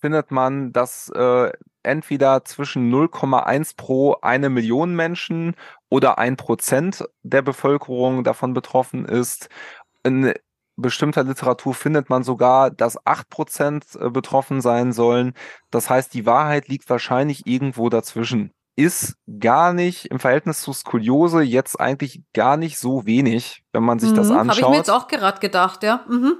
findet 0.00 0.30
man, 0.30 0.72
dass 0.72 1.10
äh, 1.10 1.52
entweder 1.82 2.44
zwischen 2.44 2.92
0,1 2.92 3.76
pro 3.76 4.16
eine 4.22 4.48
Million 4.48 4.94
Menschen 4.94 5.54
oder 5.88 6.18
ein 6.18 6.36
Prozent 6.36 7.04
der 7.22 7.42
Bevölkerung 7.42 8.24
davon 8.24 8.54
betroffen 8.54 9.04
ist. 9.04 9.48
In 10.04 10.32
bestimmter 10.76 11.24
Literatur 11.24 11.74
findet 11.74 12.08
man 12.08 12.22
sogar, 12.22 12.70
dass 12.70 13.04
acht 13.06 13.28
Prozent 13.28 13.84
äh, 14.00 14.08
betroffen 14.08 14.60
sein 14.60 14.92
sollen. 14.92 15.34
Das 15.70 15.90
heißt, 15.90 16.14
die 16.14 16.26
Wahrheit 16.26 16.68
liegt 16.68 16.88
wahrscheinlich 16.88 17.46
irgendwo 17.46 17.88
dazwischen 17.88 18.52
ist 18.76 19.16
gar 19.38 19.74
nicht 19.74 20.06
im 20.06 20.18
Verhältnis 20.18 20.62
zu 20.62 20.72
Skoliose 20.72 21.42
jetzt 21.42 21.78
eigentlich 21.78 22.22
gar 22.32 22.56
nicht 22.56 22.78
so 22.78 23.04
wenig, 23.04 23.62
wenn 23.72 23.82
man 23.82 23.98
sich 23.98 24.12
mhm, 24.12 24.16
das 24.16 24.30
anschaut. 24.30 24.48
Habe 24.48 24.60
ich 24.60 24.68
mir 24.68 24.76
jetzt 24.76 24.90
auch 24.90 25.06
gerade 25.06 25.40
gedacht, 25.40 25.82
ja. 25.82 26.04
Mhm. 26.08 26.36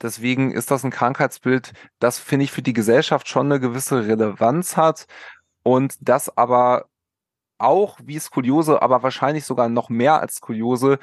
Deswegen 0.00 0.52
ist 0.52 0.70
das 0.70 0.84
ein 0.84 0.90
Krankheitsbild, 0.90 1.72
das 1.98 2.18
finde 2.18 2.44
ich 2.44 2.52
für 2.52 2.62
die 2.62 2.72
Gesellschaft 2.72 3.28
schon 3.28 3.46
eine 3.46 3.60
gewisse 3.60 4.06
Relevanz 4.06 4.76
hat 4.76 5.06
und 5.62 5.96
das 6.00 6.36
aber 6.36 6.86
auch 7.58 7.98
wie 8.04 8.18
Skoliose, 8.18 8.80
aber 8.82 9.02
wahrscheinlich 9.02 9.44
sogar 9.44 9.68
noch 9.68 9.88
mehr 9.88 10.20
als 10.20 10.36
Skoliose, 10.36 10.98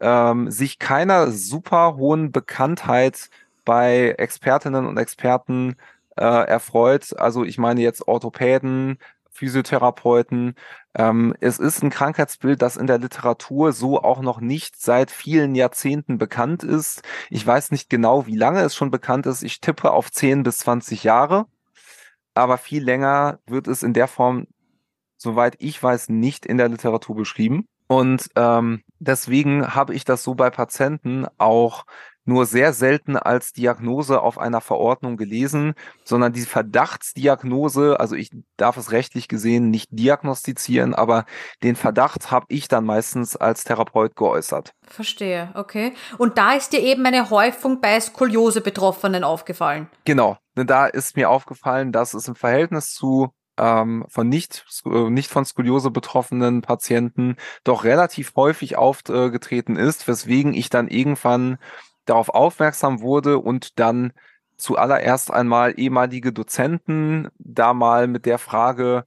ähm, 0.00 0.50
sich 0.50 0.78
keiner 0.78 1.30
super 1.30 1.96
hohen 1.96 2.32
Bekanntheit 2.32 3.30
bei 3.64 4.14
Expertinnen 4.18 4.86
und 4.86 4.96
Experten 4.98 5.76
äh, 6.16 6.24
erfreut. 6.24 7.18
Also 7.18 7.44
ich 7.44 7.58
meine 7.58 7.80
jetzt 7.82 8.08
Orthopäden, 8.08 8.98
Physiotherapeuten. 9.30 10.54
Ähm, 10.94 11.34
es 11.40 11.58
ist 11.58 11.82
ein 11.82 11.90
Krankheitsbild, 11.90 12.60
das 12.62 12.76
in 12.76 12.86
der 12.86 12.98
Literatur 12.98 13.72
so 13.72 14.02
auch 14.02 14.20
noch 14.20 14.40
nicht 14.40 14.80
seit 14.80 15.10
vielen 15.10 15.54
Jahrzehnten 15.54 16.18
bekannt 16.18 16.62
ist. 16.62 17.02
Ich 17.30 17.46
weiß 17.46 17.70
nicht 17.70 17.90
genau, 17.90 18.26
wie 18.26 18.36
lange 18.36 18.60
es 18.60 18.74
schon 18.74 18.90
bekannt 18.90 19.26
ist. 19.26 19.42
Ich 19.42 19.60
tippe 19.60 19.92
auf 19.92 20.10
10 20.10 20.42
bis 20.42 20.58
20 20.58 21.04
Jahre. 21.04 21.46
Aber 22.34 22.58
viel 22.58 22.82
länger 22.82 23.38
wird 23.46 23.68
es 23.68 23.82
in 23.82 23.92
der 23.92 24.08
Form, 24.08 24.46
soweit 25.16 25.56
ich 25.58 25.82
weiß, 25.82 26.08
nicht 26.08 26.46
in 26.46 26.58
der 26.58 26.68
Literatur 26.68 27.16
beschrieben. 27.16 27.66
Und 27.88 28.30
ähm, 28.36 28.82
deswegen 29.00 29.74
habe 29.74 29.94
ich 29.94 30.04
das 30.04 30.22
so 30.22 30.36
bei 30.36 30.50
Patienten 30.50 31.26
auch 31.38 31.86
nur 32.30 32.46
sehr 32.46 32.72
selten 32.72 33.16
als 33.16 33.52
Diagnose 33.52 34.22
auf 34.22 34.38
einer 34.38 34.60
Verordnung 34.60 35.16
gelesen, 35.16 35.74
sondern 36.04 36.32
die 36.32 36.42
Verdachtsdiagnose, 36.42 37.98
also 37.98 38.14
ich 38.14 38.30
darf 38.56 38.76
es 38.76 38.92
rechtlich 38.92 39.26
gesehen 39.26 39.70
nicht 39.70 39.88
diagnostizieren, 39.90 40.94
aber 40.94 41.24
den 41.64 41.74
Verdacht 41.74 42.30
habe 42.30 42.46
ich 42.48 42.68
dann 42.68 42.84
meistens 42.84 43.34
als 43.34 43.64
Therapeut 43.64 44.14
geäußert. 44.14 44.74
Verstehe, 44.82 45.50
okay. 45.54 45.92
Und 46.18 46.38
da 46.38 46.52
ist 46.54 46.72
dir 46.72 46.80
eben 46.80 47.04
eine 47.04 47.30
Häufung 47.30 47.80
bei 47.80 47.98
Skoliose-Betroffenen 47.98 49.24
aufgefallen. 49.24 49.90
Genau, 50.04 50.38
da 50.54 50.86
ist 50.86 51.16
mir 51.16 51.30
aufgefallen, 51.30 51.90
dass 51.90 52.14
es 52.14 52.28
im 52.28 52.36
Verhältnis 52.36 52.94
zu 52.94 53.30
ähm, 53.58 54.06
von 54.08 54.28
nicht, 54.28 54.64
äh, 54.86 55.10
nicht 55.10 55.30
von 55.30 55.44
Skoliose 55.44 55.90
betroffenen 55.90 56.62
Patienten 56.62 57.36
doch 57.64 57.82
relativ 57.84 58.34
häufig 58.36 58.76
aufgetreten 58.76 59.76
ist, 59.76 60.06
weswegen 60.08 60.54
ich 60.54 60.70
dann 60.70 60.86
irgendwann 60.88 61.58
darauf 62.04 62.28
aufmerksam 62.28 63.00
wurde 63.00 63.38
und 63.38 63.78
dann 63.78 64.12
zuallererst 64.56 65.32
einmal 65.32 65.78
ehemalige 65.78 66.32
Dozenten 66.32 67.28
da 67.38 67.72
mal 67.74 68.06
mit 68.06 68.26
der 68.26 68.38
Frage 68.38 69.04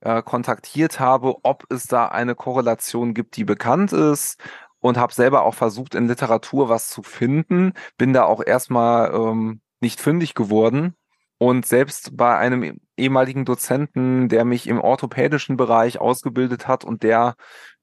äh, 0.00 0.22
kontaktiert 0.22 1.00
habe, 1.00 1.36
ob 1.42 1.64
es 1.70 1.86
da 1.86 2.06
eine 2.06 2.34
Korrelation 2.34 3.14
gibt, 3.14 3.36
die 3.36 3.44
bekannt 3.44 3.92
ist 3.92 4.40
und 4.80 4.96
habe 4.96 5.12
selber 5.12 5.44
auch 5.44 5.54
versucht, 5.54 5.94
in 5.94 6.08
Literatur 6.08 6.68
was 6.68 6.88
zu 6.88 7.02
finden. 7.02 7.72
Bin 7.96 8.12
da 8.12 8.24
auch 8.24 8.42
erstmal 8.44 9.12
ähm, 9.12 9.60
nicht 9.80 10.00
fündig 10.00 10.34
geworden. 10.34 10.94
Und 11.38 11.66
selbst 11.66 12.16
bei 12.16 12.36
einem 12.36 12.80
ehemaligen 12.96 13.44
Dozenten, 13.44 14.28
der 14.28 14.44
mich 14.44 14.66
im 14.66 14.80
orthopädischen 14.80 15.56
Bereich 15.56 16.00
ausgebildet 16.00 16.66
hat 16.66 16.84
und 16.84 17.04
der 17.04 17.36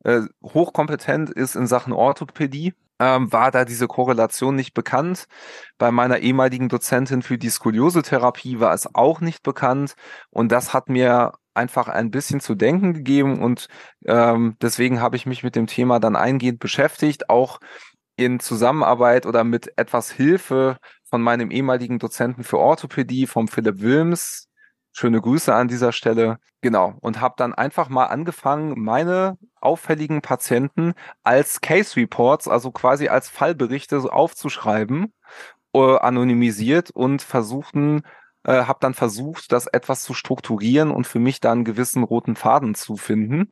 äh, 0.03 0.21
hochkompetent 0.43 1.29
ist 1.29 1.55
in 1.55 1.65
Sachen 1.65 1.93
Orthopädie, 1.93 2.73
ähm, 2.99 3.31
war 3.31 3.51
da 3.51 3.65
diese 3.65 3.87
Korrelation 3.87 4.55
nicht 4.55 4.73
bekannt. 4.73 5.25
Bei 5.77 5.91
meiner 5.91 6.19
ehemaligen 6.19 6.69
Dozentin 6.69 7.21
für 7.21 7.37
die 7.37 7.49
Skoliose-Therapie 7.49 8.59
war 8.59 8.73
es 8.73 8.93
auch 8.95 9.21
nicht 9.21 9.43
bekannt. 9.43 9.95
Und 10.29 10.51
das 10.51 10.73
hat 10.73 10.89
mir 10.89 11.33
einfach 11.53 11.87
ein 11.87 12.11
bisschen 12.11 12.39
zu 12.39 12.55
denken 12.55 12.93
gegeben. 12.93 13.41
Und 13.41 13.67
ähm, 14.05 14.55
deswegen 14.61 15.01
habe 15.01 15.15
ich 15.15 15.25
mich 15.25 15.43
mit 15.43 15.55
dem 15.55 15.67
Thema 15.67 15.99
dann 15.99 16.15
eingehend 16.15 16.59
beschäftigt, 16.59 17.29
auch 17.29 17.59
in 18.17 18.39
Zusammenarbeit 18.39 19.25
oder 19.25 19.43
mit 19.43 19.77
etwas 19.77 20.11
Hilfe 20.11 20.77
von 21.03 21.21
meinem 21.21 21.51
ehemaligen 21.51 21.99
Dozenten 21.99 22.43
für 22.43 22.59
Orthopädie, 22.59 23.27
vom 23.27 23.47
Philipp 23.47 23.81
Wilms, 23.81 24.47
Schöne 24.97 25.19
Grüße 25.19 25.53
an 25.53 25.67
dieser 25.67 25.91
Stelle. 25.91 26.37
Genau. 26.61 26.95
Und 27.01 27.19
habe 27.19 27.35
dann 27.37 27.53
einfach 27.53 27.89
mal 27.89 28.05
angefangen, 28.05 28.81
meine 28.81 29.37
auffälligen 29.59 30.21
Patienten 30.21 30.93
als 31.21 31.59
Case 31.59 31.97
Reports, 31.97 32.47
also 32.47 32.71
quasi 32.71 33.09
als 33.09 33.27
Fallberichte 33.27 33.99
so 33.99 34.09
aufzuschreiben, 34.09 35.13
äh, 35.73 35.97
anonymisiert 35.97 36.91
und 36.91 37.21
versuchten, 37.21 38.03
äh, 38.45 38.63
habe 38.63 38.79
dann 38.79 38.93
versucht, 38.93 39.51
das 39.51 39.67
etwas 39.67 40.01
zu 40.01 40.13
strukturieren 40.13 40.91
und 40.91 41.05
für 41.07 41.19
mich 41.19 41.41
dann 41.41 41.57
einen 41.57 41.65
gewissen 41.65 42.03
roten 42.03 42.37
Faden 42.37 42.73
zu 42.73 42.95
finden. 42.95 43.51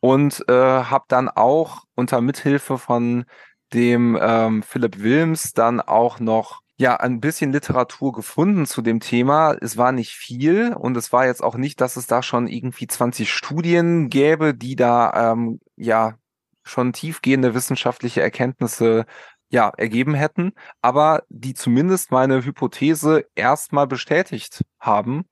Und 0.00 0.42
äh, 0.48 0.52
habe 0.54 1.04
dann 1.08 1.28
auch 1.28 1.84
unter 1.94 2.22
Mithilfe 2.22 2.78
von 2.78 3.26
dem 3.74 4.18
ähm, 4.18 4.62
Philipp 4.62 5.00
Wilms 5.00 5.52
dann 5.52 5.82
auch 5.82 6.18
noch 6.18 6.62
ja 6.82 6.96
ein 6.96 7.20
bisschen 7.20 7.52
Literatur 7.52 8.12
gefunden 8.12 8.66
zu 8.66 8.82
dem 8.82 9.00
Thema. 9.00 9.56
Es 9.60 9.76
war 9.76 9.92
nicht 9.92 10.12
viel 10.14 10.74
und 10.74 10.96
es 10.96 11.12
war 11.12 11.26
jetzt 11.26 11.42
auch 11.42 11.56
nicht, 11.56 11.80
dass 11.80 11.96
es 11.96 12.06
da 12.06 12.22
schon 12.22 12.48
irgendwie 12.48 12.86
20 12.86 13.32
Studien 13.32 14.10
gäbe, 14.10 14.54
die 14.54 14.76
da 14.76 15.32
ähm, 15.32 15.60
ja 15.76 16.16
schon 16.64 16.92
tiefgehende 16.92 17.54
wissenschaftliche 17.54 18.20
Erkenntnisse 18.22 19.06
ja 19.48 19.70
ergeben 19.76 20.14
hätten, 20.14 20.52
aber 20.80 21.24
die 21.28 21.54
zumindest 21.54 22.10
meine 22.10 22.44
Hypothese 22.44 23.26
erstmal 23.34 23.86
bestätigt 23.86 24.64
haben. 24.80 25.26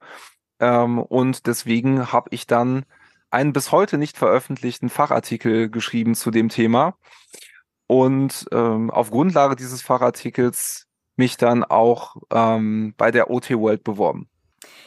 Ähm, 0.61 0.99
und 0.99 1.47
deswegen 1.47 2.13
habe 2.13 2.29
ich 2.33 2.47
dann 2.47 2.85
einen 3.31 3.53
bis 3.53 3.73
heute 3.73 3.99
nicht 3.99 4.19
veröffentlichten 4.19 4.89
Fachartikel 4.89 5.71
geschrieben 5.71 6.15
zu 6.15 6.31
dem 6.31 6.49
Thema. 6.49 6.97
Und 7.87 8.47
ähm, 8.53 8.91
auf 8.91 9.11
Grundlage 9.11 9.57
dieses 9.57 9.83
Fachartikels 9.83 10.89
mich 11.21 11.37
dann 11.37 11.63
auch 11.63 12.17
ähm, 12.33 12.95
bei 12.97 13.11
der 13.11 13.31
OT 13.31 13.51
World 13.51 13.85
beworben. 13.85 14.29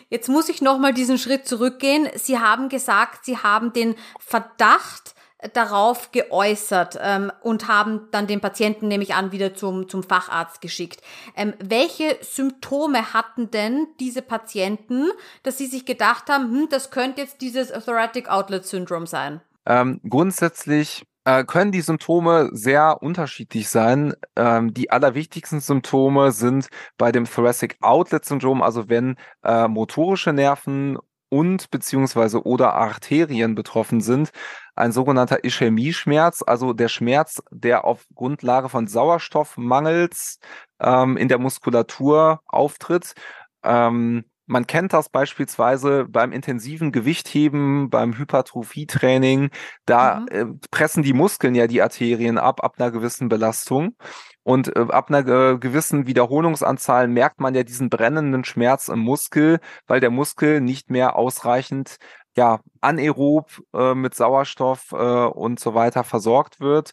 Jetzt 0.09 0.29
muss 0.29 0.49
ich 0.49 0.61
nochmal 0.61 0.93
diesen 0.93 1.17
Schritt 1.17 1.47
zurückgehen. 1.47 2.09
Sie 2.15 2.39
haben 2.39 2.69
gesagt, 2.69 3.23
Sie 3.23 3.37
haben 3.37 3.71
den 3.71 3.95
Verdacht 4.19 5.13
darauf 5.53 6.11
geäußert 6.11 6.97
ähm, 7.01 7.31
und 7.41 7.67
haben 7.67 8.07
dann 8.11 8.27
den 8.27 8.41
Patienten, 8.41 8.87
nehme 8.87 9.03
ich 9.03 9.13
an, 9.13 9.31
wieder 9.31 9.53
zum, 9.53 9.89
zum 9.89 10.01
Facharzt 10.01 10.61
geschickt. 10.61 11.01
Ähm, 11.35 11.53
welche 11.59 12.17
Symptome 12.21 13.13
hatten 13.13 13.51
denn 13.51 13.87
diese 13.99 14.21
Patienten, 14.21 15.09
dass 15.43 15.57
sie 15.57 15.67
sich 15.67 15.85
gedacht 15.85 16.29
haben, 16.29 16.45
hm, 16.45 16.67
das 16.69 16.91
könnte 16.91 17.21
jetzt 17.21 17.41
dieses 17.41 17.69
Thoracic 17.69 18.29
Outlet 18.29 18.65
Syndrome 18.65 19.07
sein? 19.07 19.41
Ähm, 19.65 19.99
grundsätzlich 20.09 21.03
äh, 21.25 21.43
können 21.45 21.71
die 21.71 21.81
Symptome 21.81 22.49
sehr 22.53 23.01
unterschiedlich 23.01 23.69
sein. 23.69 24.13
Ähm, 24.35 24.73
die 24.73 24.91
allerwichtigsten 24.91 25.59
Symptome 25.59 26.31
sind 26.31 26.67
bei 26.97 27.11
dem 27.11 27.25
Thoracic 27.25 27.77
Outlet 27.81 28.25
Syndrom, 28.25 28.61
also 28.61 28.89
wenn 28.89 29.15
äh, 29.43 29.67
motorische 29.67 30.33
Nerven 30.33 30.97
und 31.29 31.71
beziehungsweise 31.71 32.45
oder 32.45 32.73
Arterien 32.75 33.55
betroffen 33.55 34.01
sind, 34.01 34.31
ein 34.75 34.91
sogenannter 34.91 35.43
Ischämie-Schmerz, 35.43 36.43
also 36.45 36.73
der 36.73 36.89
Schmerz, 36.89 37.41
der 37.51 37.85
auf 37.85 38.05
Grundlage 38.13 38.69
von 38.69 38.85
Sauerstoffmangels 38.87 40.39
ähm, 40.79 41.17
in 41.17 41.29
der 41.29 41.39
Muskulatur 41.39 42.41
auftritt. 42.45 43.13
Ähm, 43.63 44.25
man 44.45 44.67
kennt 44.67 44.93
das 44.93 45.09
beispielsweise 45.09 46.05
beim 46.05 46.31
intensiven 46.31 46.91
Gewichtheben, 46.91 47.89
beim 47.89 48.17
Hypertrophietraining. 48.17 49.49
Da 49.85 50.19
mhm. 50.19 50.27
äh, 50.29 50.45
pressen 50.71 51.03
die 51.03 51.13
Muskeln 51.13 51.55
ja 51.55 51.67
die 51.67 51.81
Arterien 51.81 52.37
ab, 52.37 52.63
ab 52.63 52.75
einer 52.77 52.91
gewissen 52.91 53.29
Belastung. 53.29 53.95
Und 54.43 54.75
äh, 54.75 54.85
ab 54.89 55.09
einer 55.09 55.27
äh, 55.27 55.57
gewissen 55.57 56.05
Wiederholungsanzahl 56.07 57.07
merkt 57.07 57.39
man 57.39 57.55
ja 57.55 57.63
diesen 57.63 57.89
brennenden 57.89 58.43
Schmerz 58.43 58.89
im 58.89 58.99
Muskel, 58.99 59.59
weil 59.87 60.01
der 60.01 60.11
Muskel 60.11 60.59
nicht 60.59 60.89
mehr 60.89 61.15
ausreichend 61.15 61.97
ja, 62.35 62.59
anaerob 62.81 63.61
äh, 63.73 63.93
mit 63.93 64.15
Sauerstoff 64.15 64.91
äh, 64.91 64.95
und 64.95 65.59
so 65.59 65.75
weiter 65.75 66.03
versorgt 66.03 66.59
wird. 66.59 66.91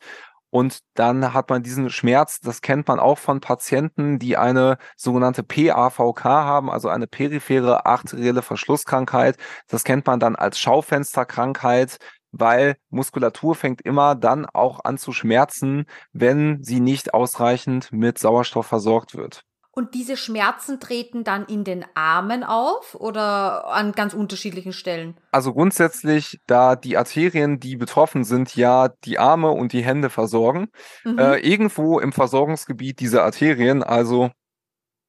Und 0.50 0.80
dann 0.94 1.32
hat 1.32 1.48
man 1.48 1.62
diesen 1.62 1.90
Schmerz, 1.90 2.40
das 2.40 2.60
kennt 2.60 2.88
man 2.88 2.98
auch 2.98 3.18
von 3.18 3.40
Patienten, 3.40 4.18
die 4.18 4.36
eine 4.36 4.78
sogenannte 4.96 5.42
PAVK 5.44 6.24
haben, 6.24 6.70
also 6.70 6.88
eine 6.88 7.06
periphere 7.06 7.86
arterielle 7.86 8.42
Verschlusskrankheit. 8.42 9.36
Das 9.68 9.84
kennt 9.84 10.06
man 10.06 10.20
dann 10.20 10.36
als 10.36 10.58
Schaufensterkrankheit, 10.58 11.98
weil 12.32 12.76
Muskulatur 12.90 13.54
fängt 13.54 13.80
immer 13.82 14.14
dann 14.14 14.46
auch 14.46 14.84
an 14.84 14.98
zu 14.98 15.12
schmerzen, 15.12 15.86
wenn 16.12 16.62
sie 16.62 16.80
nicht 16.80 17.14
ausreichend 17.14 17.92
mit 17.92 18.18
Sauerstoff 18.18 18.66
versorgt 18.66 19.14
wird. 19.16 19.44
Und 19.80 19.94
diese 19.94 20.18
Schmerzen 20.18 20.78
treten 20.78 21.24
dann 21.24 21.46
in 21.46 21.64
den 21.64 21.86
Armen 21.94 22.44
auf 22.44 22.94
oder 22.94 23.68
an 23.68 23.92
ganz 23.92 24.12
unterschiedlichen 24.12 24.74
Stellen? 24.74 25.16
Also 25.32 25.54
grundsätzlich, 25.54 26.38
da 26.46 26.76
die 26.76 26.98
Arterien, 26.98 27.60
die 27.60 27.76
betroffen 27.76 28.24
sind, 28.24 28.54
ja 28.54 28.90
die 29.04 29.18
Arme 29.18 29.48
und 29.52 29.72
die 29.72 29.82
Hände 29.82 30.10
versorgen, 30.10 30.68
mhm. 31.02 31.18
äh, 31.18 31.36
irgendwo 31.38 31.98
im 31.98 32.12
Versorgungsgebiet 32.12 33.00
dieser 33.00 33.24
Arterien, 33.24 33.82
also 33.82 34.30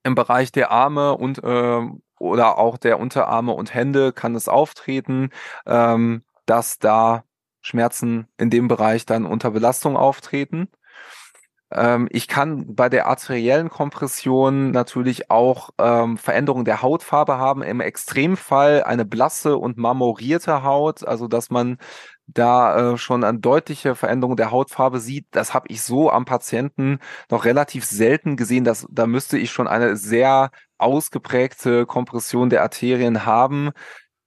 im 0.03 0.15
Bereich 0.15 0.53
der 0.53 0.71
Arme 0.71 1.17
und 1.17 1.43
äh, 1.43 1.81
oder 2.17 2.57
auch 2.57 2.77
der 2.77 2.97
Unterarme 2.97 3.51
und 3.51 3.73
Hände 3.73 4.13
kann 4.13 4.35
es 4.35 4.47
auftreten, 4.47 5.31
ähm, 5.65 6.23
dass 6.45 6.79
da 6.79 7.25
Schmerzen 7.59 8.29
in 8.37 8.49
dem 8.49 8.69
Bereich 8.69 9.05
dann 9.05 9.25
unter 9.25 9.51
Belastung 9.51 9.97
auftreten. 9.97 10.69
Ähm, 11.71 12.07
ich 12.11 12.27
kann 12.27 12.75
bei 12.75 12.89
der 12.89 13.07
arteriellen 13.07 13.69
Kompression 13.69 14.71
natürlich 14.71 15.31
auch 15.31 15.69
ähm, 15.79 16.17
Veränderungen 16.17 16.65
der 16.65 16.81
Hautfarbe 16.81 17.37
haben. 17.37 17.63
Im 17.63 17.79
Extremfall 17.79 18.83
eine 18.83 19.05
blasse 19.05 19.57
und 19.57 19.77
marmorierte 19.77 20.63
Haut, 20.63 21.05
also 21.07 21.27
dass 21.27 21.49
man 21.49 21.77
da 22.27 22.93
äh, 22.93 22.97
schon 22.97 23.23
eine 23.23 23.39
deutliche 23.39 23.95
Veränderung 23.95 24.35
der 24.37 24.51
Hautfarbe 24.51 24.99
sieht. 24.99 25.27
Das 25.31 25.53
habe 25.53 25.67
ich 25.69 25.81
so 25.81 26.09
am 26.11 26.25
Patienten 26.25 26.99
noch 27.29 27.45
relativ 27.45 27.85
selten 27.85 28.37
gesehen. 28.37 28.63
Dass, 28.63 28.87
da 28.89 29.07
müsste 29.07 29.37
ich 29.37 29.51
schon 29.51 29.67
eine 29.67 29.95
sehr 29.97 30.51
ausgeprägte 30.77 31.85
Kompression 31.85 32.49
der 32.49 32.63
Arterien 32.63 33.25
haben 33.25 33.71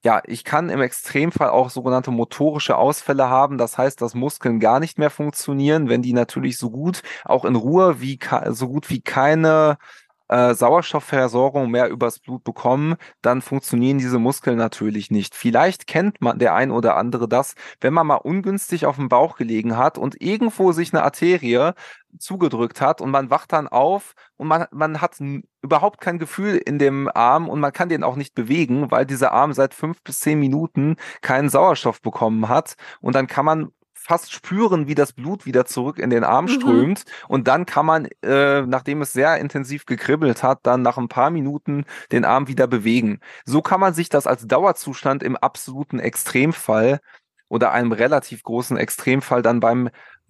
ja, 0.04 0.20
ich 0.26 0.44
kann 0.44 0.68
im 0.68 0.82
Extremfall 0.82 1.48
auch 1.48 1.70
sogenannte 1.70 2.10
motorische 2.10 2.76
Ausfälle 2.76 3.30
haben. 3.30 3.56
Das 3.56 3.78
heißt, 3.78 4.02
dass 4.02 4.14
Muskeln 4.14 4.60
gar 4.60 4.78
nicht 4.78 4.98
mehr 4.98 5.08
funktionieren, 5.08 5.88
wenn 5.88 6.02
die 6.02 6.12
natürlich 6.12 6.58
so 6.58 6.70
gut, 6.70 7.02
auch 7.24 7.46
in 7.46 7.56
Ruhe, 7.56 8.00
wie 8.02 8.18
so 8.50 8.68
gut 8.68 8.90
wie 8.90 9.00
keine 9.00 9.78
äh, 10.28 10.54
Sauerstoffversorgung 10.54 11.70
mehr 11.70 11.88
übers 11.88 12.18
Blut 12.18 12.44
bekommen, 12.44 12.96
dann 13.22 13.42
funktionieren 13.42 13.98
diese 13.98 14.18
Muskeln 14.18 14.56
natürlich 14.56 15.10
nicht. 15.10 15.34
Vielleicht 15.34 15.86
kennt 15.86 16.20
man 16.20 16.38
der 16.38 16.54
ein 16.54 16.70
oder 16.70 16.96
andere 16.96 17.28
das, 17.28 17.54
wenn 17.80 17.94
man 17.94 18.06
mal 18.06 18.16
ungünstig 18.16 18.86
auf 18.86 18.96
dem 18.96 19.08
Bauch 19.08 19.36
gelegen 19.36 19.76
hat 19.76 19.98
und 19.98 20.20
irgendwo 20.20 20.72
sich 20.72 20.92
eine 20.92 21.02
Arterie 21.02 21.72
zugedrückt 22.18 22.80
hat 22.80 23.00
und 23.00 23.10
man 23.10 23.30
wacht 23.30 23.52
dann 23.52 23.68
auf 23.68 24.14
und 24.36 24.48
man, 24.48 24.66
man 24.70 25.00
hat 25.00 25.16
überhaupt 25.62 26.00
kein 26.00 26.18
Gefühl 26.18 26.56
in 26.56 26.78
dem 26.78 27.10
Arm 27.12 27.48
und 27.48 27.60
man 27.60 27.72
kann 27.72 27.88
den 27.88 28.04
auch 28.04 28.16
nicht 28.16 28.34
bewegen, 28.34 28.90
weil 28.90 29.06
dieser 29.06 29.32
Arm 29.32 29.52
seit 29.52 29.74
fünf 29.74 30.02
bis 30.02 30.20
zehn 30.20 30.38
Minuten 30.38 30.96
keinen 31.22 31.48
Sauerstoff 31.48 32.00
bekommen 32.02 32.48
hat. 32.48 32.74
Und 33.00 33.14
dann 33.14 33.26
kann 33.26 33.44
man 33.44 33.72
fast 34.04 34.32
spüren, 34.32 34.86
wie 34.86 34.94
das 34.94 35.14
Blut 35.14 35.46
wieder 35.46 35.64
zurück 35.64 35.98
in 35.98 36.10
den 36.10 36.24
Arm 36.24 36.44
mhm. 36.44 36.48
strömt. 36.50 37.04
Und 37.26 37.48
dann 37.48 37.64
kann 37.64 37.86
man, 37.86 38.08
äh, 38.22 38.62
nachdem 38.62 39.00
es 39.00 39.14
sehr 39.14 39.38
intensiv 39.38 39.86
gekribbelt 39.86 40.42
hat, 40.42 40.60
dann 40.64 40.82
nach 40.82 40.98
ein 40.98 41.08
paar 41.08 41.30
Minuten 41.30 41.86
den 42.12 42.26
Arm 42.26 42.46
wieder 42.46 42.66
bewegen. 42.66 43.20
So 43.46 43.62
kann 43.62 43.80
man 43.80 43.94
sich 43.94 44.10
das 44.10 44.26
als 44.26 44.46
Dauerzustand 44.46 45.22
im 45.22 45.36
absoluten 45.36 45.98
Extremfall 46.00 47.00
oder 47.48 47.72
einem 47.72 47.92
relativ 47.92 48.42
großen 48.42 48.76
Extremfall 48.76 49.40
dann 49.40 49.60
beim 49.60 49.88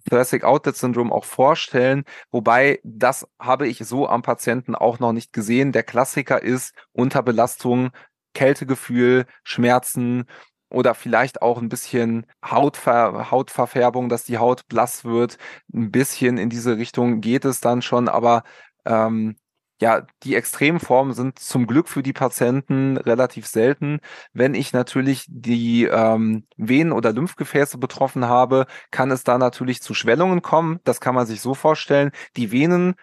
Thoracic 0.09 0.45
Outlet 0.45 0.77
Syndrom 0.77 1.11
auch 1.11 1.25
vorstellen. 1.25 2.05
Wobei 2.31 2.79
das 2.83 3.27
habe 3.39 3.67
ich 3.67 3.79
so 3.79 4.07
am 4.07 4.21
Patienten 4.21 4.75
auch 4.75 4.99
noch 4.99 5.11
nicht 5.11 5.33
gesehen. 5.33 5.73
Der 5.73 5.83
Klassiker 5.83 6.41
ist 6.41 6.73
Unterbelastung, 6.93 7.91
Kältegefühl, 8.33 9.25
Schmerzen 9.43 10.27
oder 10.69 10.95
vielleicht 10.95 11.41
auch 11.41 11.61
ein 11.61 11.69
bisschen 11.69 12.25
Hautver 12.43 13.31
Hautverfärbung, 13.31 14.09
dass 14.09 14.25
die 14.25 14.37
Haut 14.37 14.67
blass 14.67 15.05
wird. 15.05 15.37
Ein 15.73 15.91
bisschen 15.91 16.37
in 16.37 16.49
diese 16.49 16.77
Richtung 16.77 17.21
geht 17.21 17.45
es 17.45 17.61
dann 17.61 17.81
schon, 17.81 18.07
aber 18.09 18.43
ähm, 18.85 19.35
ja, 19.81 20.05
die 20.23 20.35
Extremformen 20.35 21.13
sind 21.13 21.37
zum 21.39 21.67
Glück 21.67 21.89
für 21.89 22.01
die 22.01 22.13
Patienten 22.13 22.95
relativ 22.97 23.45
selten. 23.45 23.99
Wenn 24.31 24.53
ich 24.53 24.71
natürlich 24.71 25.25
die 25.27 25.83
ähm, 25.85 26.47
Venen 26.55 26.93
oder 26.93 27.11
Lymphgefäße 27.11 27.77
betroffen 27.77 28.25
habe, 28.25 28.67
kann 28.91 29.11
es 29.11 29.23
da 29.25 29.37
natürlich 29.37 29.81
zu 29.81 29.93
Schwellungen 29.93 30.41
kommen. 30.41 30.79
Das 30.85 31.01
kann 31.01 31.13
man 31.15 31.25
sich 31.25 31.41
so 31.41 31.53
vorstellen. 31.53 32.11
Die 32.37 32.51
Venen 32.51 32.95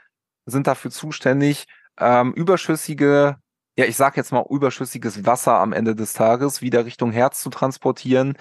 sind 0.47 0.67
dafür 0.67 0.91
zuständig, 0.91 1.67
ähm, 1.99 2.33
überschüssige 2.33 3.37
ja, 3.77 3.87
ich 3.87 3.97
sag 3.97 4.17
jetzt 4.17 4.33
mal, 4.33 4.45
überschüssiges 4.51 5.25
Wasser 5.25 5.55
am 5.55 5.73
Ende 5.73 5.95
des 5.95 6.13
Tages 6.13 6.63
wieder 6.63 6.85
Richtung 6.85 7.13
Herz 7.13 7.43
zu 7.43 7.51
transportieren 7.51 8.37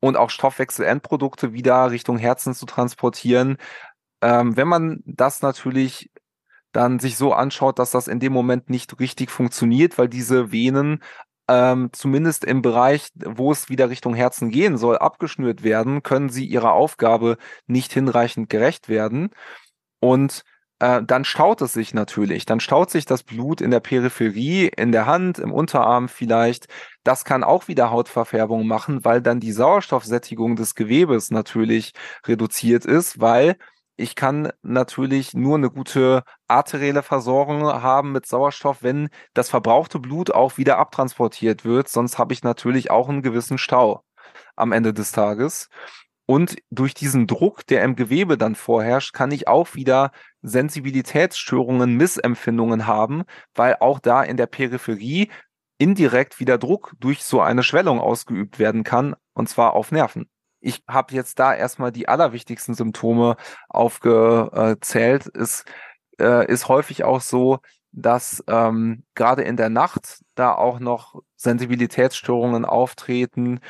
und 0.00 0.16
auch 0.16 0.30
Stoffwechselendprodukte 0.30 1.52
wieder 1.52 1.90
Richtung 1.90 2.18
Herzen 2.18 2.54
zu 2.54 2.66
transportieren. 2.66 3.56
Ähm, 4.20 4.56
wenn 4.56 4.68
man 4.68 5.00
das 5.06 5.42
natürlich 5.42 6.10
dann 6.72 6.98
sich 6.98 7.16
so 7.16 7.32
anschaut, 7.32 7.78
dass 7.78 7.90
das 7.92 8.08
in 8.08 8.20
dem 8.20 8.32
Moment 8.32 8.68
nicht 8.68 8.98
richtig 9.00 9.30
funktioniert, 9.30 9.96
weil 9.96 10.08
diese 10.08 10.50
Venen 10.52 11.02
ähm, 11.48 11.90
zumindest 11.92 12.44
im 12.44 12.62
Bereich, 12.62 13.08
wo 13.14 13.52
es 13.52 13.68
wieder 13.68 13.90
Richtung 13.90 14.14
Herzen 14.14 14.50
gehen 14.50 14.76
soll, 14.76 14.98
abgeschnürt 14.98 15.62
werden, 15.62 16.02
können 16.02 16.30
sie 16.30 16.46
ihrer 16.46 16.72
Aufgabe 16.72 17.36
nicht 17.66 17.92
hinreichend 17.92 18.48
gerecht 18.48 18.88
werden. 18.88 19.30
Und 20.00 20.44
äh, 20.78 21.02
dann 21.04 21.24
staut 21.24 21.60
es 21.62 21.72
sich 21.72 21.94
natürlich. 21.94 22.46
Dann 22.46 22.60
staut 22.60 22.90
sich 22.90 23.04
das 23.06 23.22
Blut 23.22 23.60
in 23.60 23.70
der 23.70 23.80
Peripherie, 23.80 24.68
in 24.76 24.92
der 24.92 25.06
Hand, 25.06 25.38
im 25.38 25.52
Unterarm 25.52 26.08
vielleicht. 26.08 26.66
Das 27.04 27.24
kann 27.24 27.44
auch 27.44 27.68
wieder 27.68 27.90
Hautverfärbung 27.90 28.66
machen, 28.66 29.04
weil 29.04 29.22
dann 29.22 29.40
die 29.40 29.52
Sauerstoffsättigung 29.52 30.56
des 30.56 30.74
Gewebes 30.74 31.30
natürlich 31.30 31.92
reduziert 32.26 32.84
ist, 32.86 33.20
weil 33.20 33.56
ich 33.96 34.16
kann 34.16 34.50
natürlich 34.62 35.34
nur 35.34 35.56
eine 35.56 35.70
gute 35.70 36.24
arterielle 36.48 37.02
Versorgung 37.04 37.62
haben 37.64 38.10
mit 38.12 38.26
Sauerstoff, 38.26 38.82
wenn 38.82 39.08
das 39.34 39.50
verbrauchte 39.50 40.00
Blut 40.00 40.32
auch 40.32 40.58
wieder 40.58 40.78
abtransportiert 40.78 41.64
wird. 41.64 41.88
Sonst 41.88 42.18
habe 42.18 42.32
ich 42.32 42.42
natürlich 42.42 42.90
auch 42.90 43.08
einen 43.08 43.22
gewissen 43.22 43.56
Stau 43.58 44.02
am 44.56 44.72
Ende 44.72 44.92
des 44.92 45.12
Tages. 45.12 45.68
Und 46.26 46.56
durch 46.70 46.94
diesen 46.94 47.26
Druck, 47.26 47.66
der 47.66 47.82
im 47.84 47.96
Gewebe 47.96 48.38
dann 48.38 48.54
vorherrscht, 48.54 49.12
kann 49.12 49.30
ich 49.30 49.46
auch 49.46 49.74
wieder 49.74 50.10
Sensibilitätsstörungen, 50.42 51.96
Missempfindungen 51.96 52.86
haben, 52.86 53.24
weil 53.54 53.76
auch 53.80 53.98
da 53.98 54.22
in 54.22 54.36
der 54.36 54.46
Peripherie 54.46 55.30
indirekt 55.76 56.40
wieder 56.40 56.56
Druck 56.56 56.94
durch 56.98 57.24
so 57.24 57.40
eine 57.40 57.62
Schwellung 57.62 58.00
ausgeübt 58.00 58.58
werden 58.58 58.84
kann, 58.84 59.14
und 59.34 59.48
zwar 59.48 59.74
auf 59.74 59.92
Nerven. 59.92 60.28
Ich 60.60 60.82
habe 60.88 61.14
jetzt 61.14 61.38
da 61.38 61.54
erstmal 61.54 61.92
die 61.92 62.08
allerwichtigsten 62.08 62.74
Symptome 62.74 63.36
aufgezählt. 63.68 65.30
Es 65.34 65.64
äh, 66.18 66.50
ist 66.50 66.68
häufig 66.68 67.04
auch 67.04 67.20
so, 67.20 67.58
dass 67.92 68.42
ähm, 68.48 69.04
gerade 69.14 69.42
in 69.42 69.56
der 69.56 69.68
Nacht 69.68 70.22
da 70.34 70.54
auch 70.54 70.80
noch 70.80 71.22
Sensibilitätsstörungen 71.36 72.64
auftreten 72.64 73.60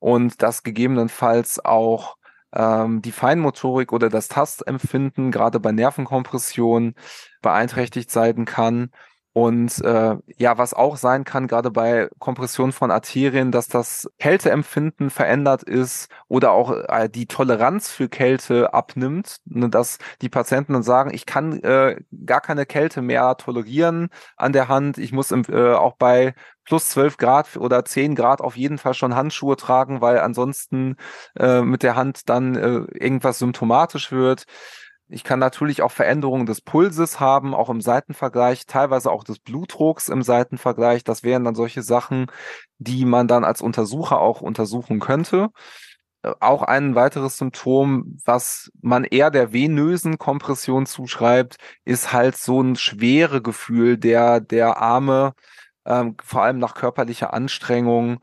und 0.00 0.42
dass 0.42 0.64
gegebenenfalls 0.64 1.64
auch 1.64 2.16
ähm, 2.52 3.02
die 3.02 3.12
Feinmotorik 3.12 3.92
oder 3.92 4.08
das 4.08 4.28
Tastempfinden 4.28 5.30
gerade 5.30 5.60
bei 5.60 5.70
Nervenkompression 5.72 6.94
beeinträchtigt 7.42 8.10
sein 8.10 8.44
kann. 8.44 8.90
Und 9.32 9.80
äh, 9.84 10.16
ja, 10.38 10.58
was 10.58 10.74
auch 10.74 10.96
sein 10.96 11.22
kann, 11.22 11.46
gerade 11.46 11.70
bei 11.70 12.08
Kompression 12.18 12.72
von 12.72 12.90
Arterien, 12.90 13.52
dass 13.52 13.68
das 13.68 14.10
Kälteempfinden 14.18 15.08
verändert 15.08 15.62
ist 15.62 16.08
oder 16.26 16.50
auch 16.50 16.72
äh, 16.88 17.08
die 17.08 17.26
Toleranz 17.26 17.90
für 17.92 18.08
Kälte 18.08 18.74
abnimmt, 18.74 19.36
ne, 19.44 19.68
dass 19.68 19.98
die 20.20 20.28
Patienten 20.28 20.72
dann 20.72 20.82
sagen, 20.82 21.14
ich 21.14 21.26
kann 21.26 21.62
äh, 21.62 22.00
gar 22.26 22.40
keine 22.40 22.66
Kälte 22.66 23.02
mehr 23.02 23.36
tolerieren 23.36 24.08
an 24.36 24.52
der 24.52 24.66
Hand. 24.66 24.98
Ich 24.98 25.12
muss 25.12 25.30
im, 25.30 25.44
äh, 25.48 25.74
auch 25.74 25.94
bei 25.96 26.34
plus 26.64 26.88
12 26.90 27.16
Grad 27.16 27.56
oder 27.56 27.84
10 27.84 28.16
Grad 28.16 28.40
auf 28.40 28.56
jeden 28.56 28.78
Fall 28.78 28.94
schon 28.94 29.14
Handschuhe 29.14 29.56
tragen, 29.56 30.00
weil 30.00 30.18
ansonsten 30.18 30.96
äh, 31.38 31.62
mit 31.62 31.84
der 31.84 31.94
Hand 31.94 32.28
dann 32.28 32.56
äh, 32.56 32.80
irgendwas 32.98 33.38
symptomatisch 33.38 34.10
wird. 34.10 34.44
Ich 35.12 35.24
kann 35.24 35.40
natürlich 35.40 35.82
auch 35.82 35.90
Veränderungen 35.90 36.46
des 36.46 36.60
Pulses 36.60 37.18
haben, 37.18 37.52
auch 37.52 37.68
im 37.68 37.80
Seitenvergleich, 37.80 38.66
teilweise 38.66 39.10
auch 39.10 39.24
des 39.24 39.40
Blutdrucks 39.40 40.08
im 40.08 40.22
Seitenvergleich. 40.22 41.02
Das 41.02 41.24
wären 41.24 41.44
dann 41.44 41.56
solche 41.56 41.82
Sachen, 41.82 42.26
die 42.78 43.04
man 43.04 43.26
dann 43.26 43.42
als 43.44 43.60
Untersucher 43.60 44.20
auch 44.20 44.40
untersuchen 44.40 45.00
könnte. 45.00 45.48
Äh, 46.22 46.32
auch 46.40 46.62
ein 46.62 46.94
weiteres 46.94 47.38
Symptom, 47.38 48.18
was 48.24 48.70
man 48.82 49.04
eher 49.04 49.30
der 49.30 49.52
venösen 49.52 50.18
Kompression 50.18 50.86
zuschreibt, 50.86 51.56
ist 51.84 52.12
halt 52.12 52.36
so 52.36 52.62
ein 52.62 52.76
schwere 52.76 53.42
Gefühl 53.42 53.98
der, 53.98 54.40
der 54.40 54.78
Arme, 54.78 55.32
ähm, 55.86 56.16
vor 56.22 56.42
allem 56.42 56.58
nach 56.58 56.74
körperlicher 56.74 57.34
Anstrengung. 57.34 58.20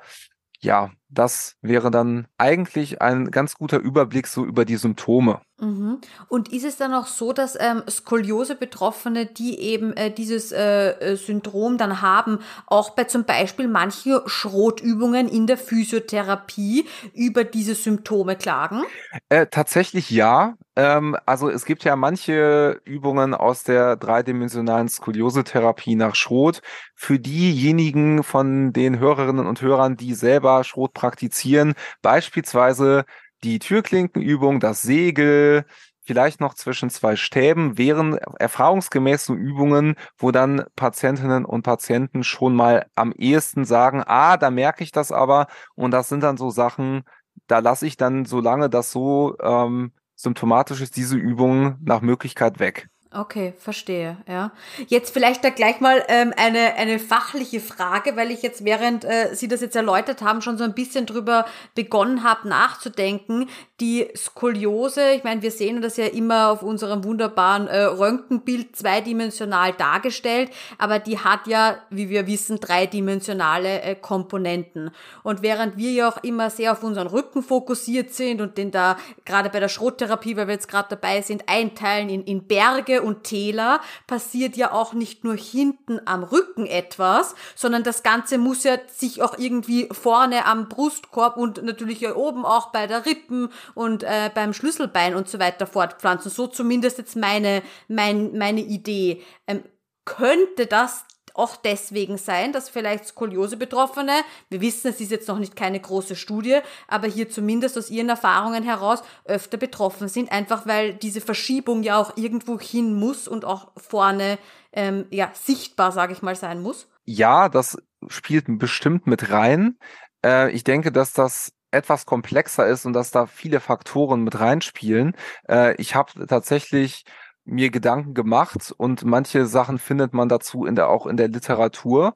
Ja, 0.59 0.91
das 1.09 1.55
wäre 1.61 1.91
dann 1.91 2.27
eigentlich 2.37 3.01
ein 3.01 3.31
ganz 3.31 3.55
guter 3.55 3.77
Überblick 3.77 4.27
so 4.27 4.43
über 4.43 4.65
die 4.65 4.77
Symptome. 4.77 5.41
Mhm. 5.59 5.99
Und 6.27 6.51
ist 6.51 6.65
es 6.65 6.77
dann 6.77 6.93
auch 6.93 7.07
so, 7.07 7.31
dass 7.31 7.57
ähm, 7.59 7.83
Skoliose-Betroffene, 7.87 9.25
die 9.25 9.59
eben 9.59 9.95
äh, 9.95 10.11
dieses 10.11 10.51
äh, 10.51 10.89
äh, 10.91 11.15
Syndrom 11.15 11.77
dann 11.77 12.01
haben, 12.01 12.39
auch 12.65 12.91
bei 12.91 13.05
zum 13.05 13.23
Beispiel 13.23 13.67
manchen 13.67 14.19
Schrotübungen 14.25 15.27
in 15.27 15.47
der 15.47 15.57
Physiotherapie 15.57 16.85
über 17.13 17.43
diese 17.43 17.75
Symptome 17.75 18.35
klagen? 18.35 18.83
Äh, 19.29 19.47
tatsächlich 19.47 20.09
ja. 20.09 20.55
Ähm, 20.77 21.17
also 21.25 21.49
es 21.49 21.65
gibt 21.65 21.83
ja 21.83 21.95
manche 21.95 22.79
Übungen 22.85 23.33
aus 23.33 23.63
der 23.63 23.95
dreidimensionalen 23.97 24.87
Skoliose-Therapie 24.87 25.95
nach 25.95 26.13
Schrot. 26.15 26.61
Für 26.95 27.19
diejenigen 27.19 28.23
von 28.23 28.73
den 28.73 28.99
Hörerinnen 28.99 29.47
und 29.47 29.61
Hörern, 29.61 29.97
die 29.97 30.13
selber 30.13 30.63
Schrot 30.63 30.93
praktizieren, 30.93 31.73
beispielsweise 32.03 33.05
die 33.43 33.59
Türklinkenübung, 33.59 34.59
das 34.59 34.83
Segel, 34.83 35.65
vielleicht 36.03 36.39
noch 36.41 36.53
zwischen 36.53 36.89
zwei 36.91 37.15
Stäben 37.15 37.77
wären 37.77 38.17
erfahrungsgemäß 38.39 39.25
so 39.25 39.33
Übungen, 39.35 39.95
wo 40.17 40.31
dann 40.31 40.63
Patientinnen 40.75 41.43
und 41.45 41.63
Patienten 41.63 42.23
schon 42.23 42.55
mal 42.55 42.85
am 42.95 43.11
ehesten 43.13 43.65
sagen, 43.65 44.03
ah, 44.05 44.37
da 44.37 44.51
merke 44.51 44.83
ich 44.83 44.91
das 44.91 45.11
aber. 45.11 45.47
Und 45.75 45.91
das 45.91 46.07
sind 46.09 46.21
dann 46.23 46.37
so 46.37 46.49
Sachen, 46.51 47.03
da 47.47 47.59
lasse 47.59 47.87
ich 47.87 47.97
dann, 47.97 48.25
solange 48.25 48.69
das 48.69 48.91
so 48.91 49.35
ähm, 49.41 49.91
symptomatisch 50.17 50.82
ist, 50.82 50.97
diese 50.97 51.15
Übungen 51.15 51.77
nach 51.82 52.01
Möglichkeit 52.01 52.60
weg. 52.60 52.89
Okay, 53.13 53.53
verstehe, 53.57 54.17
ja. 54.27 54.51
Jetzt 54.87 55.13
vielleicht 55.13 55.41
da 55.41 55.49
gleich 55.49 55.79
mal 55.79 56.03
ähm, 56.09 56.33
eine, 56.35 56.75
eine 56.75 56.99
fachliche 56.99 57.61
Frage, 57.61 58.17
weil 58.17 58.31
ich 58.31 58.41
jetzt, 58.41 58.65
während 58.65 59.05
äh, 59.05 59.33
Sie 59.33 59.47
das 59.47 59.61
jetzt 59.61 59.77
erläutert 59.77 60.21
haben, 60.21 60.41
schon 60.41 60.57
so 60.57 60.65
ein 60.65 60.73
bisschen 60.73 61.05
drüber 61.05 61.45
begonnen 61.73 62.23
habe 62.23 62.49
nachzudenken. 62.49 63.47
Die 63.79 64.07
Skoliose, 64.13 65.11
ich 65.11 65.23
meine, 65.23 65.41
wir 65.41 65.51
sehen 65.51 65.81
das 65.81 65.95
ja 65.95 66.07
immer 66.07 66.49
auf 66.49 66.63
unserem 66.63 67.05
wunderbaren 67.05 67.67
äh, 67.67 67.83
Röntgenbild 67.83 68.75
zweidimensional 68.75 69.71
dargestellt, 69.71 70.51
aber 70.77 70.99
die 70.99 71.19
hat 71.19 71.47
ja, 71.47 71.77
wie 71.89 72.09
wir 72.09 72.27
wissen, 72.27 72.59
dreidimensionale 72.59 73.83
äh, 73.83 73.95
Komponenten. 73.95 74.91
Und 75.23 75.41
während 75.43 75.77
wir 75.77 75.91
ja 75.91 76.09
auch 76.09 76.21
immer 76.23 76.49
sehr 76.49 76.73
auf 76.73 76.83
unseren 76.83 77.07
Rücken 77.07 77.41
fokussiert 77.41 78.13
sind 78.13 78.41
und 78.41 78.57
den 78.57 78.71
da 78.71 78.97
gerade 79.23 79.49
bei 79.49 79.61
der 79.61 79.69
Schrottherapie, 79.69 80.35
weil 80.35 80.47
wir 80.47 80.55
jetzt 80.55 80.67
gerade 80.67 80.89
dabei 80.89 81.21
sind, 81.21 81.47
einteilen 81.47 82.09
in, 82.09 82.23
in 82.25 82.43
Berge 82.47 82.96
und 83.03 83.23
Täler 83.23 83.81
passiert 84.07 84.55
ja 84.57 84.71
auch 84.71 84.93
nicht 84.93 85.23
nur 85.23 85.36
hinten 85.36 85.99
am 86.05 86.23
Rücken 86.23 86.65
etwas, 86.65 87.36
sondern 87.55 87.83
das 87.83 88.03
Ganze 88.03 88.38
muss 88.38 88.63
ja 88.63 88.77
sich 88.88 89.21
auch 89.21 89.38
irgendwie 89.38 89.88
vorne 89.91 90.45
am 90.45 90.69
Brustkorb 90.69 91.38
und 91.38 91.63
natürlich 91.63 92.01
ja 92.01 92.15
oben 92.15 92.45
auch 92.45 92.71
bei 92.71 92.88
der 92.88 93.05
Rippen 93.05 93.49
und 93.75 94.03
äh, 94.03 94.29
beim 94.33 94.53
Schlüsselbein 94.53 95.15
und 95.15 95.29
so 95.29 95.39
weiter 95.39 95.67
fortpflanzen. 95.67 96.31
So 96.31 96.47
zumindest 96.47 96.97
jetzt 96.97 97.15
meine, 97.15 97.63
mein, 97.88 98.38
meine 98.38 98.62
Idee. 98.62 99.23
Ähm, 99.47 99.63
könnte 100.05 100.67
das 100.67 101.05
auch 101.38 101.56
deswegen 101.56 102.17
sein, 102.17 102.52
dass 102.52 102.69
vielleicht 102.69 103.06
Skoliose-Betroffene, 103.06 104.13
wir 104.50 104.62
wissen, 104.62 104.89
es 104.89 105.00
ist 105.00 105.12
jetzt 105.12 105.28
noch 105.28 105.39
nicht 105.39 105.56
keine 105.56 105.80
große 105.80 106.15
Studie, 106.15 106.60
aber 106.88 107.08
hier 107.08 107.30
zumindest 107.30 107.78
aus 107.78 107.89
ihren 107.89 108.10
Erfahrungen 108.10 108.63
heraus 108.63 109.04
öfter 109.26 109.58
betroffen 109.58 110.08
sind, 110.08 110.32
einfach 110.32 110.65
weil 110.65 110.93
diese 110.93 111.21
Verschiebung 111.21 111.84
ja 111.84 112.00
auch 112.00 112.17
irgendwo 112.17 112.60
hin 112.60 112.95
muss 112.95 113.28
und 113.28 113.45
auch 113.45 113.71
vorne 113.78 114.38
ähm, 114.73 115.06
ja 115.12 115.32
sichtbar, 115.34 115.91
sage 115.91 116.13
ich 116.13 116.21
mal, 116.21 116.36
sein 116.36 116.62
muss. 116.62 116.88
Ja, 117.06 117.50
das 117.50 117.78
spielt 118.08 118.45
bestimmt 118.60 119.08
mit 119.08 119.32
rein. 119.32 119.78
Äh, 120.26 120.52
ich 120.52 120.63
denke, 120.63 120.91
dass 120.91 121.13
das 121.13 121.52
etwas 121.71 122.06
komplexer 122.06 122.67
ist 122.67 122.86
und 122.86 122.93
dass 122.93 123.12
da 123.12 123.26
viele 123.26 123.60
Faktoren 123.60 124.23
mit 124.23 124.39
reinspielen. 124.39 125.15
Äh, 125.50 125.76
ich 125.76 125.95
habe 125.95 126.26
tatsächlich 126.28 127.04
mir 127.47 127.71
Gedanken 127.71 128.13
gemacht 128.13 128.73
und 128.77 129.05
manche 129.05 129.45
Sachen 129.45 129.79
findet 129.79 130.13
man 130.13 130.29
dazu 130.29 130.65
in 130.65 130.75
der, 130.75 130.89
auch 130.89 131.07
in 131.07 131.17
der 131.17 131.29
Literatur. 131.29 132.13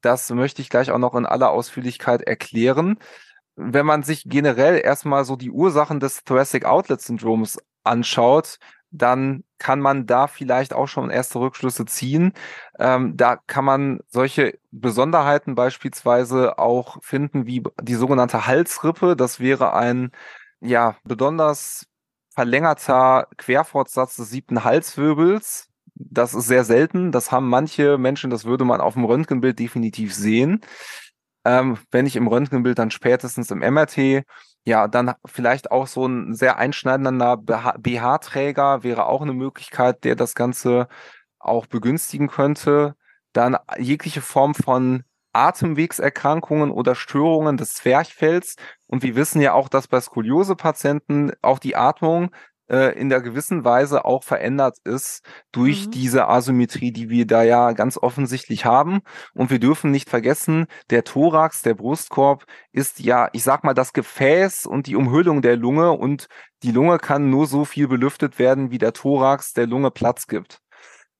Das 0.00 0.30
möchte 0.30 0.62
ich 0.62 0.70
gleich 0.70 0.90
auch 0.90 0.98
noch 0.98 1.14
in 1.14 1.26
aller 1.26 1.50
Ausführlichkeit 1.50 2.22
erklären. 2.22 2.98
Wenn 3.56 3.86
man 3.86 4.02
sich 4.02 4.24
generell 4.26 4.80
erstmal 4.82 5.24
so 5.24 5.36
die 5.36 5.50
Ursachen 5.50 6.00
des 6.00 6.24
Thoracic 6.24 6.64
Outlet 6.64 7.00
Syndroms 7.00 7.58
anschaut, 7.84 8.58
dann 8.90 9.44
kann 9.58 9.80
man 9.80 10.06
da 10.06 10.28
vielleicht 10.28 10.72
auch 10.72 10.86
schon 10.86 11.10
erste 11.10 11.40
Rückschlüsse 11.40 11.84
ziehen. 11.84 12.32
Ähm, 12.78 13.16
da 13.16 13.36
kann 13.36 13.64
man 13.64 14.00
solche 14.08 14.58
Besonderheiten 14.70 15.54
beispielsweise 15.54 16.58
auch 16.58 17.02
finden, 17.02 17.46
wie 17.46 17.62
die 17.82 17.94
sogenannte 17.94 18.46
Halsrippe. 18.46 19.16
Das 19.16 19.40
wäre 19.40 19.74
ein 19.74 20.10
ja 20.60 20.96
besonders 21.04 21.86
verlängerter 22.34 23.28
Querfortsatz 23.36 24.16
des 24.16 24.30
siebten 24.30 24.64
Halswirbels. 24.64 25.68
Das 25.94 26.34
ist 26.34 26.46
sehr 26.48 26.64
selten. 26.64 27.12
Das 27.12 27.30
haben 27.30 27.48
manche 27.48 27.98
Menschen, 27.98 28.30
das 28.30 28.44
würde 28.44 28.64
man 28.64 28.80
auf 28.80 28.94
dem 28.94 29.04
Röntgenbild 29.04 29.58
definitiv 29.58 30.14
sehen. 30.14 30.60
Ähm, 31.44 31.78
wenn 31.90 32.04
nicht 32.04 32.16
im 32.16 32.26
Röntgenbild, 32.26 32.78
dann 32.78 32.90
spätestens 32.90 33.50
im 33.50 33.60
MRT. 33.60 34.24
Ja, 34.66 34.88
dann 34.88 35.14
vielleicht 35.26 35.70
auch 35.70 35.86
so 35.86 36.06
ein 36.06 36.34
sehr 36.34 36.56
einschneidender 36.56 37.36
BH-Träger 37.36 38.82
wäre 38.82 39.06
auch 39.06 39.22
eine 39.22 39.34
Möglichkeit, 39.34 40.04
der 40.04 40.16
das 40.16 40.34
Ganze 40.34 40.88
auch 41.38 41.66
begünstigen 41.66 42.28
könnte. 42.28 42.96
Dann 43.34 43.56
jegliche 43.78 44.22
Form 44.22 44.54
von 44.54 45.04
Atemwegserkrankungen 45.34 46.70
oder 46.70 46.94
Störungen 46.94 47.56
des 47.56 47.74
Zwerchfells. 47.74 48.56
Und 48.94 49.02
wir 49.02 49.16
wissen 49.16 49.40
ja 49.40 49.54
auch, 49.54 49.68
dass 49.68 49.88
bei 49.88 50.00
Skoliose-Patienten 50.00 51.32
auch 51.42 51.58
die 51.58 51.74
Atmung 51.74 52.30
äh, 52.70 52.96
in 52.96 53.08
der 53.08 53.22
gewissen 53.22 53.64
Weise 53.64 54.04
auch 54.04 54.22
verändert 54.22 54.78
ist 54.84 55.24
durch 55.50 55.86
mhm. 55.86 55.90
diese 55.90 56.28
Asymmetrie, 56.28 56.92
die 56.92 57.10
wir 57.10 57.26
da 57.26 57.42
ja 57.42 57.72
ganz 57.72 57.98
offensichtlich 57.98 58.64
haben. 58.64 59.00
Und 59.34 59.50
wir 59.50 59.58
dürfen 59.58 59.90
nicht 59.90 60.08
vergessen, 60.08 60.66
der 60.90 61.02
Thorax, 61.02 61.62
der 61.62 61.74
Brustkorb 61.74 62.44
ist 62.70 63.00
ja, 63.00 63.30
ich 63.32 63.42
sag 63.42 63.64
mal, 63.64 63.74
das 63.74 63.94
Gefäß 63.94 64.64
und 64.64 64.86
die 64.86 64.94
Umhüllung 64.94 65.42
der 65.42 65.56
Lunge 65.56 65.90
und 65.90 66.28
die 66.62 66.70
Lunge 66.70 66.98
kann 66.98 67.30
nur 67.30 67.48
so 67.48 67.64
viel 67.64 67.88
belüftet 67.88 68.38
werden, 68.38 68.70
wie 68.70 68.78
der 68.78 68.92
Thorax 68.92 69.54
der 69.54 69.66
Lunge 69.66 69.90
Platz 69.90 70.28
gibt. 70.28 70.60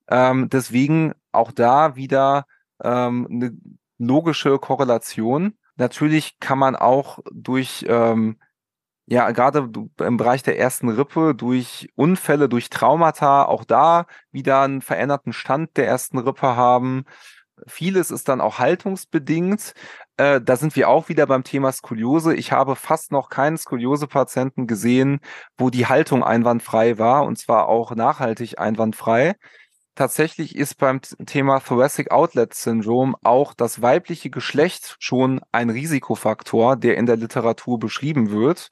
Ähm, 0.07 0.47
deswegen 0.49 1.11
auch 1.33 1.51
da 1.51 1.97
wieder 1.97 2.45
ähm, 2.81 3.27
eine 3.29 3.51
logische 3.97 4.59
Korrelation. 4.59 5.57
Natürlich 5.77 6.39
kann 6.39 6.59
man 6.59 6.75
auch 6.75 7.19
durch, 7.31 7.85
ähm, 7.87 8.37
ja, 9.07 9.31
gerade 9.31 9.69
im 9.99 10.17
Bereich 10.17 10.43
der 10.43 10.57
ersten 10.59 10.89
Rippe, 10.89 11.35
durch 11.35 11.89
Unfälle, 11.95 12.49
durch 12.49 12.69
Traumata, 12.69 13.45
auch 13.45 13.63
da 13.63 14.07
wieder 14.31 14.61
einen 14.61 14.81
veränderten 14.81 15.33
Stand 15.33 15.77
der 15.77 15.87
ersten 15.87 16.17
Rippe 16.17 16.55
haben. 16.55 17.05
Vieles 17.67 18.11
ist 18.11 18.27
dann 18.27 18.41
auch 18.41 18.59
haltungsbedingt. 18.59 19.73
Äh, 20.17 20.41
da 20.41 20.55
sind 20.57 20.75
wir 20.75 20.89
auch 20.89 21.09
wieder 21.09 21.25
beim 21.27 21.43
Thema 21.43 21.71
Skoliose. 21.71 22.35
Ich 22.35 22.51
habe 22.51 22.75
fast 22.75 23.11
noch 23.11 23.29
keinen 23.29 23.57
Skoliose-Patienten 23.57 24.67
gesehen, 24.67 25.19
wo 25.57 25.69
die 25.69 25.87
Haltung 25.87 26.23
einwandfrei 26.23 26.97
war 26.97 27.25
und 27.25 27.37
zwar 27.37 27.67
auch 27.67 27.95
nachhaltig 27.95 28.59
einwandfrei 28.59 29.35
tatsächlich 29.95 30.55
ist 30.55 30.77
beim 30.77 31.01
Thema 31.01 31.59
Thoracic 31.59 32.11
Outlet 32.11 32.53
Syndrome 32.53 33.15
auch 33.23 33.53
das 33.53 33.81
weibliche 33.81 34.29
Geschlecht 34.29 34.97
schon 34.99 35.41
ein 35.51 35.69
Risikofaktor, 35.69 36.75
der 36.75 36.97
in 36.97 37.05
der 37.05 37.17
Literatur 37.17 37.79
beschrieben 37.79 38.31
wird. 38.31 38.69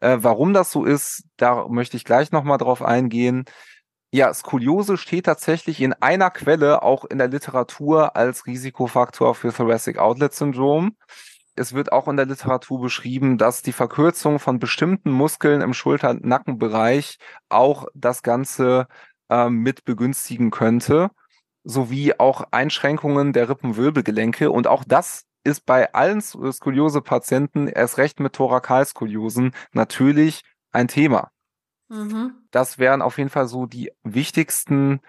Äh, 0.00 0.18
warum 0.20 0.54
das 0.54 0.70
so 0.70 0.84
ist, 0.84 1.24
da 1.36 1.66
möchte 1.68 1.96
ich 1.96 2.04
gleich 2.04 2.32
nochmal 2.32 2.58
drauf 2.58 2.82
eingehen. 2.82 3.44
Ja, 4.12 4.32
Skoliose 4.34 4.96
steht 4.96 5.26
tatsächlich 5.26 5.80
in 5.80 5.92
einer 5.92 6.30
Quelle 6.30 6.82
auch 6.82 7.04
in 7.04 7.18
der 7.18 7.28
Literatur 7.28 8.16
als 8.16 8.46
Risikofaktor 8.46 9.34
für 9.34 9.52
Thoracic 9.52 9.98
Outlet 9.98 10.34
Syndrome. 10.34 10.90
Es 11.54 11.74
wird 11.74 11.92
auch 11.92 12.08
in 12.08 12.16
der 12.16 12.26
Literatur 12.26 12.80
beschrieben, 12.80 13.38
dass 13.38 13.62
die 13.62 13.72
Verkürzung 13.72 14.38
von 14.38 14.58
bestimmten 14.58 15.10
Muskeln 15.10 15.60
im 15.60 15.74
Schulter-Nackenbereich 15.74 17.18
auch 17.48 17.86
das 17.94 18.22
Ganze 18.22 18.86
äh, 19.30 19.48
mit 19.48 19.84
begünstigen 19.84 20.50
könnte, 20.50 21.10
sowie 21.64 22.14
auch 22.18 22.44
Einschränkungen 22.50 23.32
der 23.32 23.48
Rippenwirbelgelenke. 23.48 24.50
Und 24.50 24.66
auch 24.66 24.84
das 24.84 25.24
ist 25.44 25.64
bei 25.64 25.92
allen 25.94 26.20
Skoliose-Patienten, 26.20 27.68
erst 27.68 27.98
recht 27.98 28.20
mit 28.20 28.34
Thorakalskoliosen, 28.34 29.52
natürlich 29.72 30.42
ein 30.70 30.88
Thema. 30.88 31.30
Mhm. 31.88 32.34
Das 32.50 32.78
wären 32.78 33.02
auf 33.02 33.18
jeden 33.18 33.30
Fall 33.30 33.48
so 33.48 33.66
die 33.66 33.90
wichtigsten 34.02 35.00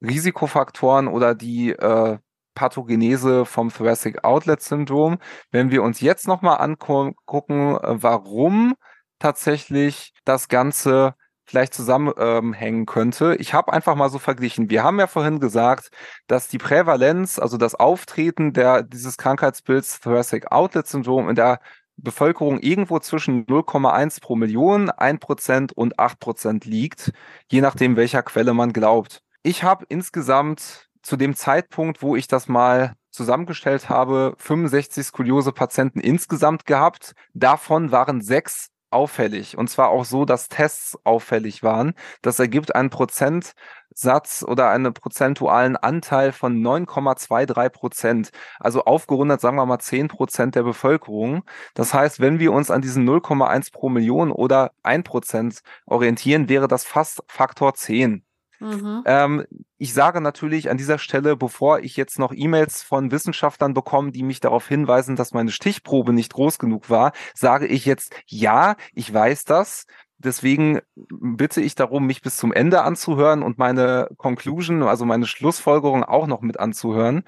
Risikofaktoren 0.00 1.08
oder 1.08 1.34
die 1.34 1.70
äh, 1.70 2.18
Pathogenese 2.54 3.44
vom 3.44 3.70
Thoracic 3.70 4.24
Outlet 4.24 4.60
Syndrom. 4.60 5.18
Wenn 5.50 5.70
wir 5.70 5.82
uns 5.82 6.00
jetzt 6.00 6.26
nochmal 6.26 6.58
angucken, 6.58 7.14
warum 7.26 8.74
tatsächlich 9.18 10.12
das 10.24 10.48
Ganze 10.48 11.14
vielleicht 11.52 11.74
zusammenhängen 11.74 12.80
ähm, 12.80 12.86
könnte. 12.86 13.36
Ich 13.38 13.52
habe 13.52 13.74
einfach 13.74 13.94
mal 13.94 14.08
so 14.08 14.18
verglichen. 14.18 14.70
Wir 14.70 14.82
haben 14.82 14.98
ja 14.98 15.06
vorhin 15.06 15.38
gesagt, 15.38 15.90
dass 16.26 16.48
die 16.48 16.56
Prävalenz, 16.56 17.38
also 17.38 17.58
das 17.58 17.74
Auftreten 17.74 18.54
der, 18.54 18.82
dieses 18.82 19.18
Krankheitsbilds 19.18 20.00
Thoracic 20.00 20.50
Outlet 20.50 20.86
Syndrom 20.86 21.28
in 21.28 21.34
der 21.34 21.60
Bevölkerung 21.98 22.58
irgendwo 22.60 23.00
zwischen 23.00 23.44
0,1 23.44 24.22
pro 24.22 24.34
Million, 24.34 24.90
1% 24.90 25.74
und 25.74 25.98
8% 25.98 26.66
liegt, 26.66 27.12
je 27.50 27.60
nachdem, 27.60 27.96
welcher 27.96 28.22
Quelle 28.22 28.54
man 28.54 28.72
glaubt. 28.72 29.20
Ich 29.42 29.62
habe 29.62 29.84
insgesamt 29.90 30.88
zu 31.02 31.18
dem 31.18 31.36
Zeitpunkt, 31.36 32.00
wo 32.00 32.16
ich 32.16 32.28
das 32.28 32.48
mal 32.48 32.94
zusammengestellt 33.10 33.90
habe, 33.90 34.32
65 34.38 35.04
Skoliose-Patienten 35.04 36.00
insgesamt 36.00 36.64
gehabt. 36.64 37.12
Davon 37.34 37.92
waren 37.92 38.22
sechs 38.22 38.70
auffällig. 38.92 39.56
Und 39.56 39.68
zwar 39.68 39.90
auch 39.90 40.04
so, 40.04 40.24
dass 40.24 40.48
Tests 40.48 40.98
auffällig 41.04 41.62
waren. 41.62 41.94
Das 42.22 42.38
ergibt 42.38 42.74
einen 42.74 42.90
Prozentsatz 42.90 44.44
oder 44.46 44.70
einen 44.70 44.92
prozentualen 44.94 45.76
Anteil 45.76 46.32
von 46.32 46.60
9,23 46.60 47.68
Prozent. 47.70 48.30
Also 48.60 48.84
aufgerundet, 48.84 49.40
sagen 49.40 49.56
wir 49.56 49.66
mal 49.66 49.78
10 49.78 50.08
Prozent 50.08 50.54
der 50.54 50.62
Bevölkerung. 50.64 51.44
Das 51.74 51.94
heißt, 51.94 52.20
wenn 52.20 52.38
wir 52.38 52.52
uns 52.52 52.70
an 52.70 52.82
diesen 52.82 53.08
0,1 53.08 53.72
pro 53.72 53.88
Million 53.88 54.30
oder 54.32 54.72
1 54.82 55.04
Prozent 55.04 55.60
orientieren, 55.86 56.48
wäre 56.48 56.68
das 56.68 56.84
fast 56.84 57.22
Faktor 57.28 57.74
10. 57.74 58.24
Mhm. 58.62 59.02
Ähm, 59.06 59.44
ich 59.78 59.92
sage 59.92 60.20
natürlich 60.20 60.70
an 60.70 60.76
dieser 60.76 60.98
Stelle, 60.98 61.36
bevor 61.36 61.80
ich 61.80 61.96
jetzt 61.96 62.18
noch 62.18 62.32
E-Mails 62.34 62.82
von 62.82 63.10
Wissenschaftlern 63.10 63.74
bekomme, 63.74 64.12
die 64.12 64.22
mich 64.22 64.40
darauf 64.40 64.68
hinweisen, 64.68 65.16
dass 65.16 65.32
meine 65.32 65.50
Stichprobe 65.50 66.12
nicht 66.12 66.32
groß 66.32 66.58
genug 66.58 66.88
war, 66.88 67.12
sage 67.34 67.66
ich 67.66 67.84
jetzt, 67.84 68.14
ja, 68.26 68.76
ich 68.94 69.12
weiß 69.12 69.44
das. 69.44 69.86
Deswegen 70.18 70.80
bitte 70.94 71.60
ich 71.60 71.74
darum, 71.74 72.06
mich 72.06 72.22
bis 72.22 72.36
zum 72.36 72.52
Ende 72.52 72.82
anzuhören 72.82 73.42
und 73.42 73.58
meine 73.58 74.08
Conclusion, 74.16 74.84
also 74.84 75.04
meine 75.04 75.26
Schlussfolgerung 75.26 76.04
auch 76.04 76.28
noch 76.28 76.42
mit 76.42 76.60
anzuhören. 76.60 77.24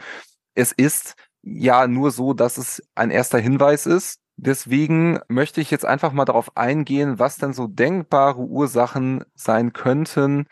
Es 0.55 0.71
ist 0.71 1.17
ja 1.43 1.89
nur 1.89 2.13
so, 2.13 2.35
dass 2.35 2.57
es 2.57 2.83
ein 2.95 3.11
erster 3.11 3.39
Hinweis 3.39 3.87
ist. 3.87 4.21
Deswegen 4.37 5.21
möchte 5.29 5.61
ich 5.61 5.71
jetzt 5.71 5.85
einfach 5.85 6.13
mal 6.13 6.25
darauf 6.25 6.57
eingehen, 6.57 7.19
was 7.19 7.37
denn 7.37 7.53
so 7.53 7.67
denkbare 7.67 8.41
Ursachen 8.41 9.25
sein 9.35 9.73
könnten, 9.73 10.47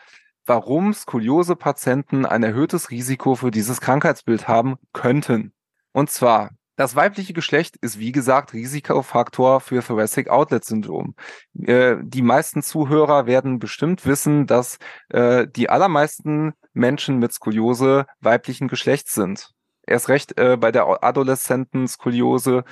warum 0.46 0.92
Skoliose-Patienten 0.92 2.26
ein 2.26 2.42
erhöhtes 2.42 2.90
Risiko 2.90 3.34
für 3.34 3.50
dieses 3.50 3.80
Krankheitsbild 3.80 4.48
haben 4.48 4.76
könnten. 4.92 5.52
Und 5.92 6.10
zwar, 6.10 6.50
das 6.76 6.96
weibliche 6.96 7.34
Geschlecht 7.34 7.76
ist 7.76 7.98
wie 7.98 8.12
gesagt 8.12 8.54
Risikofaktor 8.54 9.60
für 9.60 9.82
Thoracic 9.82 10.28
Outlet 10.28 10.64
Syndrom. 10.64 11.14
Äh, 11.60 11.96
die 12.02 12.22
meisten 12.22 12.62
Zuhörer 12.62 13.26
werden 13.26 13.58
bestimmt 13.58 14.06
wissen, 14.06 14.46
dass 14.46 14.78
äh, 15.10 15.46
die 15.46 15.68
allermeisten 15.68 16.54
Menschen 16.72 17.18
mit 17.18 17.32
Skoliose 17.32 18.06
weiblichen 18.20 18.68
Geschlechts 18.68 19.14
sind. 19.14 19.50
Erst 19.86 20.08
recht 20.08 20.38
äh, 20.38 20.56
bei 20.56 20.72
der 20.72 21.04
adoleszenten 21.04 21.86
Skoliose. 21.88 22.64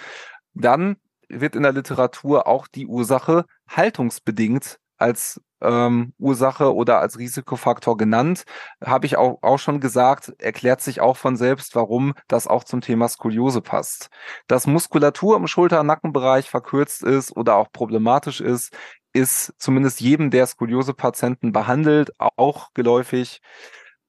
Dann 0.54 0.96
wird 1.28 1.54
in 1.54 1.62
der 1.62 1.72
Literatur 1.72 2.46
auch 2.46 2.66
die 2.66 2.86
Ursache 2.86 3.44
haltungsbedingt 3.68 4.78
als 5.00 5.40
ähm, 5.62 6.12
Ursache 6.18 6.74
oder 6.74 7.00
als 7.00 7.18
Risikofaktor 7.18 7.96
genannt. 7.96 8.44
Habe 8.84 9.06
ich 9.06 9.16
auch, 9.16 9.38
auch 9.42 9.58
schon 9.58 9.80
gesagt, 9.80 10.32
erklärt 10.38 10.80
sich 10.80 11.00
auch 11.00 11.16
von 11.16 11.36
selbst, 11.36 11.74
warum 11.74 12.14
das 12.28 12.46
auch 12.46 12.64
zum 12.64 12.80
Thema 12.80 13.08
Skoliose 13.08 13.60
passt. 13.60 14.10
Dass 14.46 14.66
Muskulatur 14.66 15.36
im 15.36 15.46
Schulter-Nackenbereich 15.46 16.48
verkürzt 16.50 17.02
ist 17.02 17.36
oder 17.36 17.56
auch 17.56 17.72
problematisch 17.72 18.40
ist, 18.40 18.76
ist 19.12 19.54
zumindest 19.58 20.00
jedem 20.00 20.30
der 20.30 20.46
Skoliose-Patienten 20.46 21.52
behandelt, 21.52 22.12
auch 22.18 22.72
geläufig. 22.74 23.40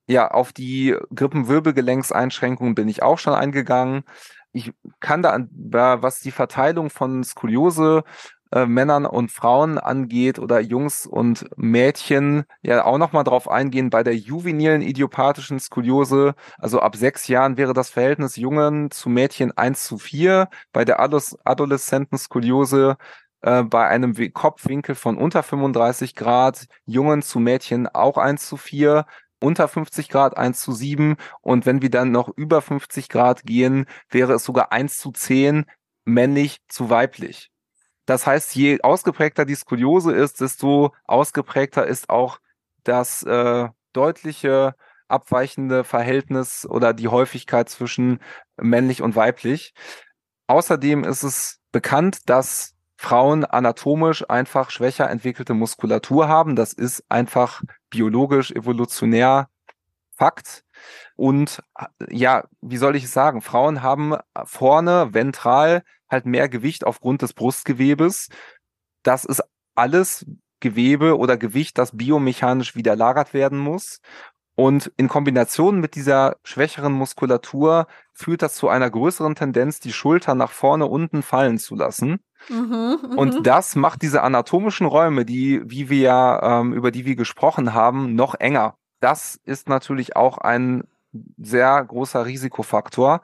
Ja, 0.08 0.30
auf 0.30 0.52
die 0.54 0.96
Grippenwirbelgelenkseinschränkungen 1.16 2.76
bin 2.76 2.88
ich 2.90 3.02
auch 3.02 3.18
schon 3.18 3.34
eingegangen. 3.34 4.04
Ich 4.52 4.74
kann 5.00 5.24
da, 5.24 5.48
was 6.02 6.20
die 6.20 6.32
Verteilung 6.32 6.90
von 6.90 7.24
Skoliose 7.24 8.04
äh, 8.52 8.66
Männern 8.66 9.06
und 9.06 9.32
Frauen 9.32 9.78
angeht 9.78 10.40
oder 10.40 10.60
Jungs 10.60 11.06
und 11.06 11.46
Mädchen 11.58 12.44
ja 12.62 12.84
auch 12.86 12.98
nochmal 12.98 13.24
drauf 13.24 13.50
eingehen 13.50 13.90
bei 13.90 14.04
der 14.04 14.16
juvenilen 14.16 14.82
idiopathischen 14.82 15.60
Skoliose. 15.60 16.36
Also 16.58 16.80
ab 16.80 16.96
sechs 16.96 17.28
Jahren 17.28 17.58
wäre 17.58 17.74
das 17.74 17.90
Verhältnis 17.90 18.36
Jungen 18.36 18.92
zu 18.92 19.10
Mädchen 19.10 19.52
eins 19.58 19.86
zu 19.86 19.98
vier 19.98 20.50
bei 20.74 20.86
der 20.86 21.00
Ados 21.00 21.38
adoleszenten 21.46 22.18
Skoliose 22.18 22.98
äh, 23.42 23.64
bei 23.64 23.88
einem 23.88 24.14
Kopfwinkel 24.34 24.96
von 24.96 25.18
unter 25.18 25.44
35 25.44 26.16
Grad, 26.16 26.66
Jungen 26.86 27.22
zu 27.22 27.40
Mädchen 27.40 27.88
auch 27.88 28.18
eins 28.18 28.48
zu 28.48 28.58
vier 28.58 29.06
unter 29.42 29.68
50 29.68 30.10
Grad 30.10 30.38
1 30.38 30.62
zu 30.62 30.72
7 30.72 31.16
und 31.42 31.66
wenn 31.66 31.82
wir 31.82 31.90
dann 31.90 32.12
noch 32.12 32.30
über 32.36 32.62
50 32.62 33.10
Grad 33.10 33.44
gehen, 33.44 33.86
wäre 34.10 34.34
es 34.34 34.46
sogar 34.46 34.72
1 34.72 34.98
zu 35.00 35.12
10 35.12 35.66
männlich 36.06 36.60
zu 36.68 36.90
weiblich. 36.90 37.51
Das 38.06 38.26
heißt, 38.26 38.56
je 38.56 38.82
ausgeprägter 38.82 39.46
die 39.46 39.56
Skoliose 39.56 40.14
ist, 40.14 40.42
desto 40.42 40.94
ausgeprägter 41.06 41.86
ist 41.86 42.10
auch 42.10 42.40
das 42.84 43.24
äh, 43.24 43.70
deutliche 43.94 44.76
abweichende 45.08 45.84
Verhältnis 45.84 46.66
oder 46.66 46.94
die 46.94 47.10
Häufigkeit 47.10 47.70
zwischen 47.70 48.20
männlich 48.58 49.02
und 49.02 49.16
weiblich. 49.16 49.74
Außerdem 50.48 51.04
ist 51.04 51.24
es 51.24 51.60
bekannt, 51.72 52.30
dass 52.30 52.76
Frauen 52.98 53.46
anatomisch 53.46 54.30
einfach 54.30 54.70
schwächer 54.70 55.10
entwickelte 55.10 55.54
Muskulatur 55.54 56.28
haben. 56.28 56.56
Das 56.56 56.74
ist 56.74 57.04
einfach 57.10 57.62
biologisch, 57.90 58.52
evolutionär 58.52 59.50
Fakt. 60.16 60.64
Und 61.16 61.62
ja, 62.10 62.46
wie 62.62 62.78
soll 62.78 62.96
ich 62.96 63.06
es 63.06 63.14
sagen? 63.14 63.42
Frauen 63.42 63.82
haben 63.82 64.16
vorne 64.46 65.14
ventral 65.14 65.84
halt 66.10 66.26
mehr 66.26 66.50
Gewicht 66.50 66.86
aufgrund 66.86 67.22
des 67.22 67.34
Brustgewebes. 67.34 68.30
Das 69.04 69.26
ist 69.26 69.44
alles 69.76 70.26
Gewebe 70.60 71.18
oder 71.18 71.38
Gewicht, 71.38 71.78
das 71.78 71.98
biomechanisch 71.98 72.76
wieder 72.76 72.96
lagert 72.96 73.34
werden 73.34 73.58
muss. 73.58 74.00
Und 74.56 74.92
in 74.98 75.08
Kombination 75.08 75.80
mit 75.80 75.96
dieser 75.96 76.36
schwächeren 76.44 76.92
Muskulatur 76.94 77.88
führt 78.14 78.42
das 78.42 78.56
zu 78.56 78.68
einer 78.68 78.90
größeren 78.90 79.34
Tendenz, 79.36 79.80
die 79.80 79.94
Schulter 79.94 80.36
nach 80.36 80.52
vorne 80.52 80.86
unten 80.86 81.24
fallen 81.24 81.58
zu 81.58 81.76
lassen. 81.76 82.20
Mhm, 82.50 83.16
und 83.16 83.40
mhm. 83.40 83.44
das 83.44 83.76
macht 83.76 84.02
diese 84.02 84.22
anatomischen 84.24 84.88
Räume, 84.88 85.26
die, 85.26 85.62
wie 85.66 85.90
wir 85.90 86.00
ja, 86.00 86.60
ähm, 86.60 86.74
über 86.74 86.92
die 86.92 87.06
wir 87.06 87.16
gesprochen 87.16 87.74
haben, 87.74 88.14
noch 88.16 88.36
enger. 88.36 88.76
Das 89.02 89.40
ist 89.44 89.68
natürlich 89.68 90.16
auch 90.16 90.38
ein 90.38 90.84
sehr 91.38 91.84
großer 91.84 92.26
Risikofaktor. 92.26 93.22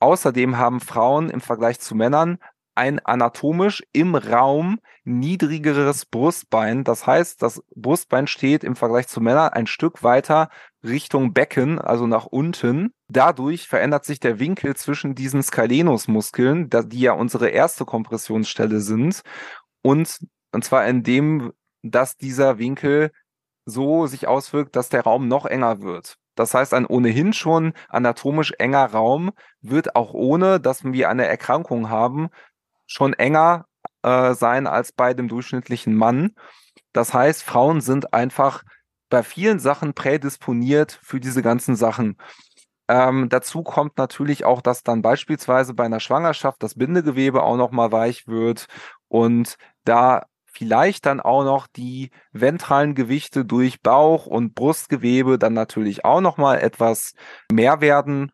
Außerdem 0.00 0.56
haben 0.56 0.80
Frauen 0.80 1.28
im 1.28 1.40
Vergleich 1.40 1.80
zu 1.80 1.94
Männern 1.94 2.38
ein 2.74 3.00
anatomisch 3.00 3.82
im 3.92 4.14
Raum 4.14 4.78
niedrigeres 5.04 6.06
Brustbein. 6.06 6.84
Das 6.84 7.06
heißt, 7.08 7.42
das 7.42 7.60
Brustbein 7.74 8.28
steht 8.28 8.62
im 8.62 8.76
Vergleich 8.76 9.08
zu 9.08 9.20
Männern 9.20 9.48
ein 9.48 9.66
Stück 9.66 10.04
weiter 10.04 10.48
Richtung 10.84 11.32
Becken, 11.32 11.80
also 11.80 12.06
nach 12.06 12.26
unten. 12.26 12.94
Dadurch 13.08 13.66
verändert 13.66 14.04
sich 14.04 14.20
der 14.20 14.38
Winkel 14.38 14.76
zwischen 14.76 15.16
diesen 15.16 15.42
Scalenusmuskeln, 15.42 16.70
die 16.70 17.00
ja 17.00 17.12
unsere 17.12 17.48
erste 17.48 17.84
Kompressionsstelle 17.84 18.78
sind. 18.80 19.22
Und, 19.82 20.20
und 20.52 20.64
zwar 20.64 20.86
in 20.86 21.02
dem, 21.02 21.52
dass 21.82 22.16
dieser 22.16 22.58
Winkel 22.58 23.10
so 23.68 24.06
sich 24.06 24.26
auswirkt, 24.26 24.76
dass 24.76 24.88
der 24.88 25.02
Raum 25.02 25.28
noch 25.28 25.46
enger 25.46 25.82
wird. 25.82 26.16
Das 26.34 26.54
heißt, 26.54 26.72
ein 26.74 26.86
ohnehin 26.86 27.32
schon 27.32 27.72
anatomisch 27.88 28.52
enger 28.58 28.86
Raum 28.86 29.32
wird 29.60 29.96
auch 29.96 30.14
ohne, 30.14 30.60
dass 30.60 30.84
wir 30.84 31.08
eine 31.08 31.26
Erkrankung 31.26 31.90
haben, 31.90 32.28
schon 32.86 33.12
enger 33.12 33.66
äh, 34.02 34.34
sein 34.34 34.66
als 34.66 34.92
bei 34.92 35.14
dem 35.14 35.28
durchschnittlichen 35.28 35.94
Mann. 35.94 36.34
Das 36.92 37.12
heißt, 37.12 37.42
Frauen 37.42 37.80
sind 37.80 38.14
einfach 38.14 38.62
bei 39.08 39.22
vielen 39.22 39.58
Sachen 39.58 39.94
prädisponiert 39.94 40.98
für 41.02 41.20
diese 41.20 41.42
ganzen 41.42 41.76
Sachen. 41.76 42.16
Ähm, 42.88 43.28
dazu 43.28 43.62
kommt 43.62 43.98
natürlich 43.98 44.44
auch, 44.44 44.62
dass 44.62 44.82
dann 44.82 45.02
beispielsweise 45.02 45.74
bei 45.74 45.84
einer 45.84 46.00
Schwangerschaft 46.00 46.62
das 46.62 46.74
Bindegewebe 46.74 47.42
auch 47.42 47.56
noch 47.56 47.70
mal 47.70 47.92
weich 47.92 48.26
wird 48.26 48.66
und 49.08 49.56
da 49.84 50.26
vielleicht 50.50 51.06
dann 51.06 51.20
auch 51.20 51.44
noch 51.44 51.66
die 51.66 52.10
ventralen 52.32 52.94
Gewichte 52.94 53.44
durch 53.44 53.82
Bauch 53.82 54.26
und 54.26 54.54
Brustgewebe 54.54 55.38
dann 55.38 55.52
natürlich 55.52 56.04
auch 56.04 56.20
noch 56.20 56.36
mal 56.36 56.58
etwas 56.58 57.14
mehr 57.52 57.80
werden. 57.80 58.32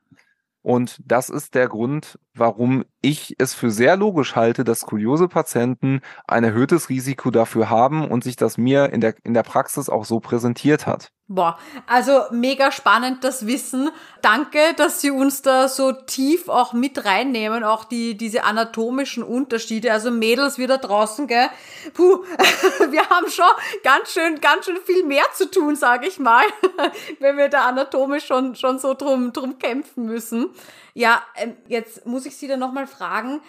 Und 0.63 1.01
das 1.05 1.29
ist 1.29 1.55
der 1.55 1.69
Grund, 1.69 2.19
warum 2.35 2.85
ich 3.01 3.35
es 3.39 3.55
für 3.55 3.71
sehr 3.71 3.97
logisch 3.97 4.35
halte, 4.35 4.65
dass 4.65 4.81
Skoliose-Patienten 4.81 6.01
ein 6.27 6.45
erhöhtes 6.45 6.89
Risiko 6.89 7.31
dafür 7.31 7.71
haben 7.71 8.09
und 8.09 8.25
sich 8.25 8.37
das 8.37 8.59
mir 8.59 8.91
in 8.93 9.01
der, 9.01 9.15
in 9.25 9.35
der 9.35 9.43
Praxis 9.43 9.89
auch 9.89 10.05
so 10.05 10.21
präsentiert 10.21 10.87
hat. 10.87 11.11
Boah, 11.27 11.59
also 11.87 12.25
mega 12.33 12.71
spannend 12.71 13.25
das 13.25 13.47
Wissen. 13.47 13.89
Danke, 14.21 14.59
dass 14.77 15.01
Sie 15.01 15.11
uns 15.11 15.41
da 15.41 15.69
so 15.69 15.93
tief 15.93 16.51
auch 16.51 16.75
mit 16.75 17.07
reinnehmen, 17.07 17.65
auch 17.65 17.85
die, 17.85 18.15
diese 18.15 18.45
anatomischen 18.45 19.23
Unterschiede. 19.23 19.91
Also 19.91 20.11
Mädels 20.11 20.59
wieder 20.59 20.77
draußen, 20.77 21.27
gell? 21.27 21.49
Puh, 21.95 22.25
wir 22.91 23.09
haben 23.09 23.31
schon 23.31 23.47
ganz 23.83 24.13
schön, 24.13 24.39
ganz 24.43 24.67
schön 24.67 24.77
viel 24.85 25.03
mehr 25.05 25.25
zu 25.33 25.51
tun, 25.51 25.77
sage 25.77 26.09
ich 26.09 26.19
mal, 26.19 26.45
wenn 27.21 27.39
wir 27.39 27.49
da 27.49 27.69
anatomisch 27.69 28.27
schon, 28.27 28.55
schon 28.55 28.79
so 28.79 28.93
drum, 28.93 29.33
drum 29.33 29.59
kämpfen 29.59 30.05
müssen. 30.05 30.51
Ja, 30.95 31.23
ähm, 31.37 31.57
jetzt 31.69 32.07
muss 32.07 32.25
ich 32.25 32.37
Sie 32.37 32.49
da 32.49 32.57
nochmal 32.57 32.87
fragen, 32.87 33.41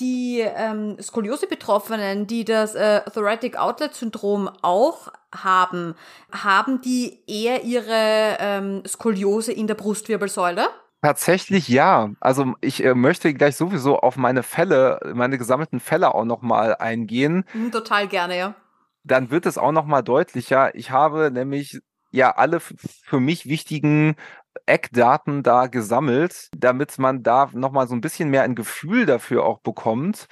die 0.00 0.40
ähm, 0.40 0.96
Skoliose-Betroffenen, 1.00 2.26
die 2.26 2.44
das 2.44 2.74
äh, 2.74 3.02
Thoracic 3.10 3.56
Outlet-Syndrom 3.56 4.48
auch 4.62 5.12
haben, 5.34 5.94
haben 6.32 6.80
die 6.80 7.18
eher 7.26 7.64
ihre 7.64 8.36
ähm, 8.38 8.82
Skoliose 8.86 9.52
in 9.52 9.66
der 9.66 9.74
Brustwirbelsäule? 9.74 10.68
Tatsächlich 11.02 11.68
ja. 11.68 12.10
Also 12.20 12.54
ich 12.60 12.82
äh, 12.82 12.94
möchte 12.94 13.34
gleich 13.34 13.56
sowieso 13.56 13.98
auf 13.98 14.16
meine 14.16 14.42
Fälle, 14.42 15.00
meine 15.14 15.36
gesammelten 15.36 15.80
Fälle 15.80 16.14
auch 16.14 16.24
nochmal 16.24 16.76
eingehen. 16.76 17.44
Mhm, 17.52 17.72
total 17.72 18.08
gerne, 18.08 18.38
ja. 18.38 18.54
Dann 19.02 19.30
wird 19.30 19.44
es 19.44 19.58
auch 19.58 19.72
nochmal 19.72 20.02
deutlicher. 20.02 20.74
Ich 20.74 20.92
habe 20.92 21.30
nämlich 21.30 21.80
ja 22.10 22.30
alle 22.30 22.60
für 22.60 23.20
mich 23.20 23.46
wichtigen 23.46 24.16
Eckdaten 24.66 25.42
da 25.42 25.66
gesammelt, 25.66 26.48
damit 26.56 26.98
man 26.98 27.22
da 27.22 27.50
nochmal 27.52 27.88
so 27.88 27.94
ein 27.94 28.00
bisschen 28.00 28.30
mehr 28.30 28.42
ein 28.42 28.54
Gefühl 28.54 29.06
dafür 29.06 29.44
auch 29.44 29.60
bekommt. 29.60 30.26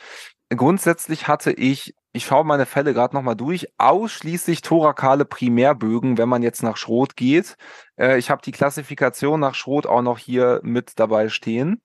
Grundsätzlich 0.50 1.28
hatte 1.28 1.52
ich, 1.52 1.94
ich 2.12 2.26
schaue 2.26 2.44
meine 2.44 2.66
Fälle 2.66 2.92
gerade 2.94 3.14
nochmal 3.14 3.36
durch, 3.36 3.68
ausschließlich 3.78 4.60
thorakale 4.62 5.24
Primärbögen, 5.24 6.18
wenn 6.18 6.28
man 6.28 6.42
jetzt 6.42 6.62
nach 6.62 6.76
Schrot 6.76 7.16
geht. 7.16 7.56
Äh, 7.96 8.18
ich 8.18 8.30
habe 8.30 8.42
die 8.42 8.52
Klassifikation 8.52 9.40
nach 9.40 9.54
Schrot 9.54 9.86
auch 9.86 10.02
noch 10.02 10.18
hier 10.18 10.60
mit 10.62 10.98
dabei 10.98 11.28
stehen. 11.28 11.80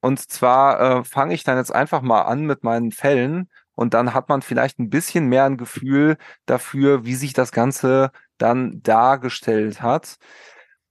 Und 0.00 0.18
zwar 0.30 1.00
äh, 1.00 1.04
fange 1.04 1.34
ich 1.34 1.44
dann 1.44 1.58
jetzt 1.58 1.74
einfach 1.74 2.00
mal 2.02 2.22
an 2.22 2.46
mit 2.46 2.64
meinen 2.64 2.90
Fällen 2.92 3.50
und 3.74 3.94
dann 3.94 4.14
hat 4.14 4.28
man 4.28 4.42
vielleicht 4.42 4.78
ein 4.78 4.90
bisschen 4.90 5.28
mehr 5.28 5.44
ein 5.44 5.56
Gefühl 5.56 6.16
dafür, 6.46 7.04
wie 7.04 7.14
sich 7.14 7.32
das 7.32 7.52
Ganze 7.52 8.12
dann 8.38 8.82
dargestellt 8.82 9.82
hat. 9.82 10.16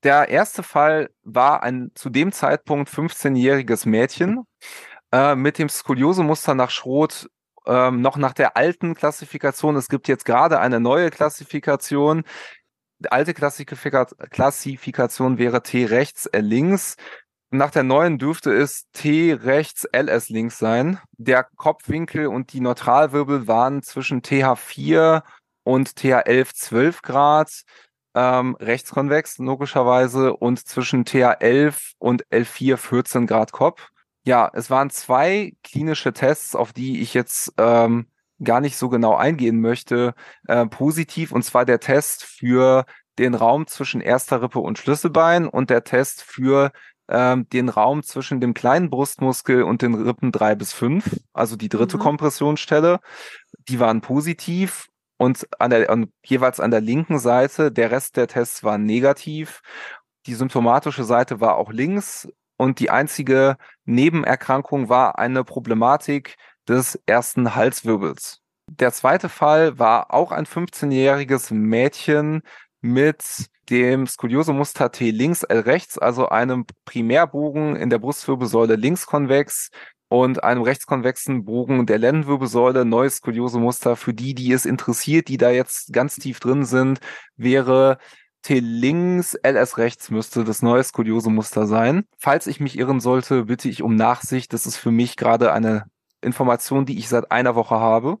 Der 0.02 0.28
erste 0.28 0.62
Fall 0.62 1.10
war 1.22 1.62
ein 1.62 1.90
zu 1.94 2.08
dem 2.08 2.32
Zeitpunkt 2.32 2.88
15-jähriges 2.90 3.86
Mädchen 3.86 4.44
äh, 5.12 5.34
mit 5.34 5.58
dem 5.58 5.68
Skoliosemuster 5.68 6.54
nach 6.54 6.70
Schroth 6.70 7.28
ähm, 7.66 8.00
noch 8.00 8.16
nach 8.16 8.32
der 8.32 8.56
alten 8.56 8.94
Klassifikation. 8.94 9.76
Es 9.76 9.88
gibt 9.88 10.08
jetzt 10.08 10.24
gerade 10.24 10.60
eine 10.60 10.80
neue 10.80 11.10
Klassifikation. 11.10 12.24
Die 12.98 13.12
alte 13.12 13.34
Klassifika 13.34 14.06
Klassifikation 14.30 15.38
wäre 15.38 15.62
T 15.62 15.84
rechts, 15.86 16.26
L 16.26 16.44
links. 16.44 16.96
Nach 17.50 17.70
der 17.70 17.82
neuen 17.82 18.18
dürfte 18.18 18.52
es 18.52 18.84
T 18.92 19.32
rechts, 19.32 19.86
LS 19.92 20.28
links 20.28 20.58
sein. 20.58 21.00
Der 21.18 21.44
Kopfwinkel 21.56 22.26
und 22.28 22.52
die 22.52 22.60
Neutralwirbel 22.60 23.48
waren 23.48 23.82
zwischen 23.82 24.22
TH4 24.22 25.22
und 25.64 25.88
TH11 25.90 26.54
12 26.54 27.02
Grad 27.02 27.62
ähm, 28.14 28.56
rechtskonvex, 28.58 29.38
logischerweise, 29.38 30.36
und 30.36 30.66
zwischen 30.66 31.04
TH11 31.04 31.92
und 31.98 32.26
L4 32.28 32.76
14 32.76 33.26
Grad 33.26 33.52
Kopf. 33.52 33.88
Ja, 34.24 34.50
es 34.52 34.70
waren 34.70 34.90
zwei 34.90 35.54
klinische 35.64 36.12
Tests, 36.12 36.54
auf 36.54 36.72
die 36.72 37.00
ich 37.00 37.14
jetzt 37.14 37.52
ähm, 37.56 38.06
gar 38.42 38.60
nicht 38.60 38.76
so 38.76 38.88
genau 38.88 39.14
eingehen 39.16 39.60
möchte, 39.60 40.14
äh, 40.46 40.66
positiv, 40.66 41.32
und 41.32 41.42
zwar 41.42 41.64
der 41.64 41.80
Test 41.80 42.24
für 42.24 42.84
den 43.18 43.34
Raum 43.34 43.66
zwischen 43.66 44.00
erster 44.00 44.42
Rippe 44.42 44.60
und 44.60 44.78
Schlüsselbein 44.78 45.46
und 45.46 45.70
der 45.70 45.84
Test 45.84 46.22
für 46.22 46.72
ähm, 47.08 47.48
den 47.50 47.68
Raum 47.68 48.02
zwischen 48.02 48.40
dem 48.40 48.54
kleinen 48.54 48.88
Brustmuskel 48.88 49.62
und 49.62 49.82
den 49.82 49.94
Rippen 49.94 50.32
drei 50.32 50.54
bis 50.54 50.72
fünf, 50.72 51.20
also 51.32 51.56
die 51.56 51.68
dritte 51.68 51.96
mhm. 51.96 52.02
Kompressionsstelle. 52.02 53.00
Die 53.68 53.80
waren 53.80 54.00
positiv 54.00 54.89
und 55.20 55.46
an 55.58 55.68
der, 55.68 55.90
an, 55.90 56.10
jeweils 56.24 56.60
an 56.60 56.70
der 56.70 56.80
linken 56.80 57.18
Seite, 57.18 57.70
der 57.70 57.90
Rest 57.90 58.16
der 58.16 58.26
Tests 58.26 58.64
war 58.64 58.78
negativ. 58.78 59.60
Die 60.24 60.32
symptomatische 60.32 61.04
Seite 61.04 61.42
war 61.42 61.58
auch 61.58 61.70
links 61.70 62.26
und 62.56 62.80
die 62.80 62.88
einzige 62.88 63.58
Nebenerkrankung 63.84 64.88
war 64.88 65.18
eine 65.18 65.44
Problematik 65.44 66.36
des 66.66 66.98
ersten 67.04 67.54
Halswirbels. 67.54 68.40
Der 68.66 68.92
zweite 68.92 69.28
Fall 69.28 69.78
war 69.78 70.14
auch 70.14 70.32
ein 70.32 70.46
15-jähriges 70.46 71.52
Mädchen 71.52 72.40
mit 72.80 73.22
dem 73.68 74.06
Skoliosemuster 74.06 74.90
T 74.90 75.10
links, 75.10 75.42
L 75.42 75.60
rechts, 75.60 75.98
also 75.98 76.30
einem 76.30 76.64
Primärbogen 76.86 77.76
in 77.76 77.90
der 77.90 77.98
Brustwirbelsäule 77.98 78.76
links 78.76 79.04
konvex, 79.04 79.68
und 80.10 80.42
einem 80.42 80.62
rechtskonvexen 80.62 81.44
Bogen 81.44 81.86
der 81.86 81.98
Lendenwirbelsäule, 81.98 82.84
neues 82.84 83.16
Skoliose-Muster. 83.16 83.94
Für 83.94 84.12
die, 84.12 84.34
die 84.34 84.52
es 84.52 84.66
interessiert, 84.66 85.28
die 85.28 85.36
da 85.36 85.50
jetzt 85.50 85.92
ganz 85.92 86.16
tief 86.16 86.40
drin 86.40 86.64
sind, 86.64 86.98
wäre 87.36 87.98
T 88.42 88.58
links, 88.58 89.38
LS 89.44 89.78
rechts 89.78 90.10
müsste 90.10 90.42
das 90.42 90.62
neue 90.62 90.82
Skoliose-Muster 90.82 91.68
sein. 91.68 92.08
Falls 92.18 92.48
ich 92.48 92.58
mich 92.58 92.76
irren 92.76 92.98
sollte, 92.98 93.44
bitte 93.44 93.68
ich 93.68 93.82
um 93.82 93.94
Nachsicht. 93.94 94.52
Das 94.52 94.66
ist 94.66 94.78
für 94.78 94.90
mich 94.90 95.16
gerade 95.16 95.52
eine 95.52 95.84
Information, 96.22 96.86
die 96.86 96.98
ich 96.98 97.08
seit 97.08 97.30
einer 97.30 97.54
Woche 97.54 97.78
habe. 97.78 98.18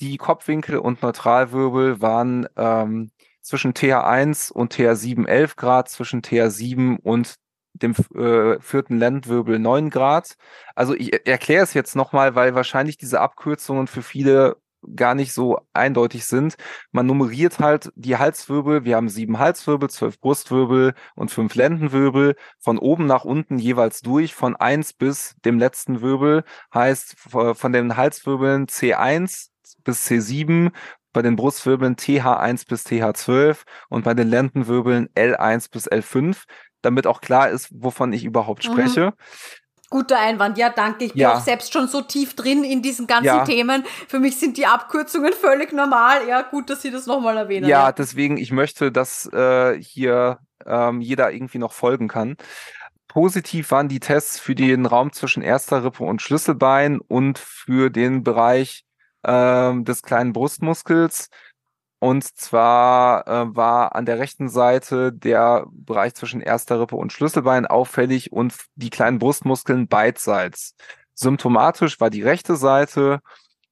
Die 0.00 0.16
Kopfwinkel 0.16 0.78
und 0.78 1.00
Neutralwirbel 1.00 2.02
waren 2.02 2.48
ähm, 2.56 3.12
zwischen 3.40 3.72
TH1 3.72 4.50
und 4.50 4.74
TH7 4.74 5.26
11 5.26 5.54
Grad, 5.54 5.88
zwischen 5.88 6.22
TH7 6.22 6.98
und 7.00 7.36
dem 7.74 7.94
äh, 8.14 8.60
vierten 8.60 8.98
Lendwirbel 8.98 9.58
9 9.58 9.90
Grad. 9.90 10.36
Also 10.74 10.94
ich 10.94 11.26
erkläre 11.26 11.64
es 11.64 11.74
jetzt 11.74 11.96
nochmal, 11.96 12.34
weil 12.34 12.54
wahrscheinlich 12.54 12.96
diese 12.96 13.20
Abkürzungen 13.20 13.86
für 13.86 14.02
viele 14.02 14.56
gar 14.96 15.14
nicht 15.14 15.32
so 15.32 15.58
eindeutig 15.72 16.26
sind. 16.26 16.56
Man 16.92 17.06
nummeriert 17.06 17.58
halt 17.58 17.90
die 17.96 18.16
Halswirbel. 18.16 18.84
Wir 18.84 18.96
haben 18.96 19.08
sieben 19.08 19.38
Halswirbel, 19.38 19.90
zwölf 19.90 20.20
Brustwirbel 20.20 20.94
und 21.14 21.30
fünf 21.30 21.54
Lendenwirbel. 21.54 22.36
Von 22.58 22.78
oben 22.78 23.06
nach 23.06 23.24
unten 23.24 23.58
jeweils 23.58 24.02
durch, 24.02 24.34
von 24.34 24.56
eins 24.56 24.92
bis 24.92 25.36
dem 25.44 25.58
letzten 25.58 26.02
Wirbel. 26.02 26.44
Heißt 26.72 27.16
von 27.18 27.72
den 27.72 27.96
Halswirbeln 27.96 28.66
C1 28.66 29.48
bis 29.84 30.06
C7, 30.06 30.70
bei 31.14 31.22
den 31.22 31.36
Brustwirbeln 31.36 31.96
TH1 31.96 32.68
bis 32.68 32.84
TH12 32.84 33.58
und 33.88 34.04
bei 34.04 34.12
den 34.12 34.28
Lendenwirbeln 34.28 35.08
L1 35.14 35.70
bis 35.70 35.88
L5 35.88 36.42
damit 36.84 37.06
auch 37.06 37.20
klar 37.20 37.50
ist, 37.50 37.68
wovon 37.72 38.12
ich 38.12 38.24
überhaupt 38.24 38.66
mhm. 38.66 38.72
spreche. 38.72 39.06
Mhm. 39.06 39.12
Guter 39.90 40.18
Einwand, 40.18 40.58
ja, 40.58 40.70
danke. 40.70 41.04
Ich 41.04 41.12
bin 41.12 41.22
ja. 41.22 41.34
auch 41.34 41.40
selbst 41.40 41.72
schon 41.72 41.86
so 41.86 42.00
tief 42.00 42.34
drin 42.34 42.64
in 42.64 42.82
diesen 42.82 43.06
ganzen 43.06 43.26
ja. 43.26 43.44
Themen. 43.44 43.84
Für 44.08 44.18
mich 44.18 44.38
sind 44.38 44.56
die 44.56 44.66
Abkürzungen 44.66 45.32
völlig 45.32 45.72
normal. 45.72 46.26
Ja, 46.26 46.42
gut, 46.42 46.68
dass 46.68 46.82
Sie 46.82 46.90
das 46.90 47.06
nochmal 47.06 47.36
erwähnen. 47.36 47.68
Ja, 47.68 47.86
ja, 47.86 47.92
deswegen, 47.92 48.36
ich 48.36 48.50
möchte, 48.50 48.90
dass 48.90 49.32
äh, 49.32 49.80
hier 49.80 50.38
ähm, 50.66 51.00
jeder 51.00 51.30
irgendwie 51.30 51.58
noch 51.58 51.72
folgen 51.72 52.08
kann. 52.08 52.36
Positiv 53.06 53.70
waren 53.70 53.88
die 53.88 54.00
Tests 54.00 54.40
für 54.40 54.56
den 54.56 54.86
Raum 54.86 55.12
zwischen 55.12 55.42
erster 55.42 55.84
Rippe 55.84 56.02
und 56.02 56.20
Schlüsselbein 56.20 56.98
und 57.00 57.38
für 57.38 57.90
den 57.90 58.24
Bereich 58.24 58.84
ähm, 59.24 59.84
des 59.84 60.02
kleinen 60.02 60.32
Brustmuskels. 60.32 61.28
Und 62.04 62.24
zwar 62.36 63.26
äh, 63.26 63.56
war 63.56 63.94
an 63.94 64.04
der 64.04 64.18
rechten 64.18 64.50
Seite 64.50 65.10
der 65.10 65.64
Bereich 65.72 66.12
zwischen 66.12 66.42
erster 66.42 66.78
Rippe 66.78 66.96
und 66.96 67.14
Schlüsselbein 67.14 67.64
auffällig 67.64 68.30
und 68.30 68.54
die 68.74 68.90
kleinen 68.90 69.18
Brustmuskeln 69.18 69.88
beidseits. 69.88 70.74
Symptomatisch 71.14 71.98
war 72.00 72.10
die 72.10 72.20
rechte 72.20 72.56
Seite 72.56 73.20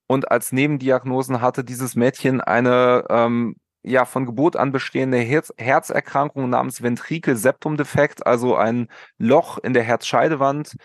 und 0.07 0.31
als 0.31 0.51
Nebendiagnosen 0.51 1.43
hatte 1.43 1.63
dieses 1.63 1.95
Mädchen 1.95 2.41
eine 2.41 3.05
ähm, 3.11 3.57
ja 3.83 4.07
von 4.07 4.25
Geburt 4.25 4.57
an 4.57 4.73
bestehende 4.73 5.19
Herz 5.19 5.53
Herzerkrankung 5.59 6.49
namens 6.49 6.83
Ventrikel-Septum-Defekt, 6.83 8.27
also 8.27 8.57
ein 8.57 8.89
Loch 9.19 9.59
in 9.59 9.75
der 9.75 9.83
Herzscheidewand 9.83 10.77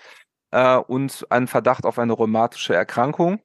äh, 0.52 0.76
und 0.76 1.26
einen 1.30 1.48
Verdacht 1.48 1.86
auf 1.86 1.98
eine 1.98 2.12
rheumatische 2.12 2.76
Erkrankung. 2.76 3.40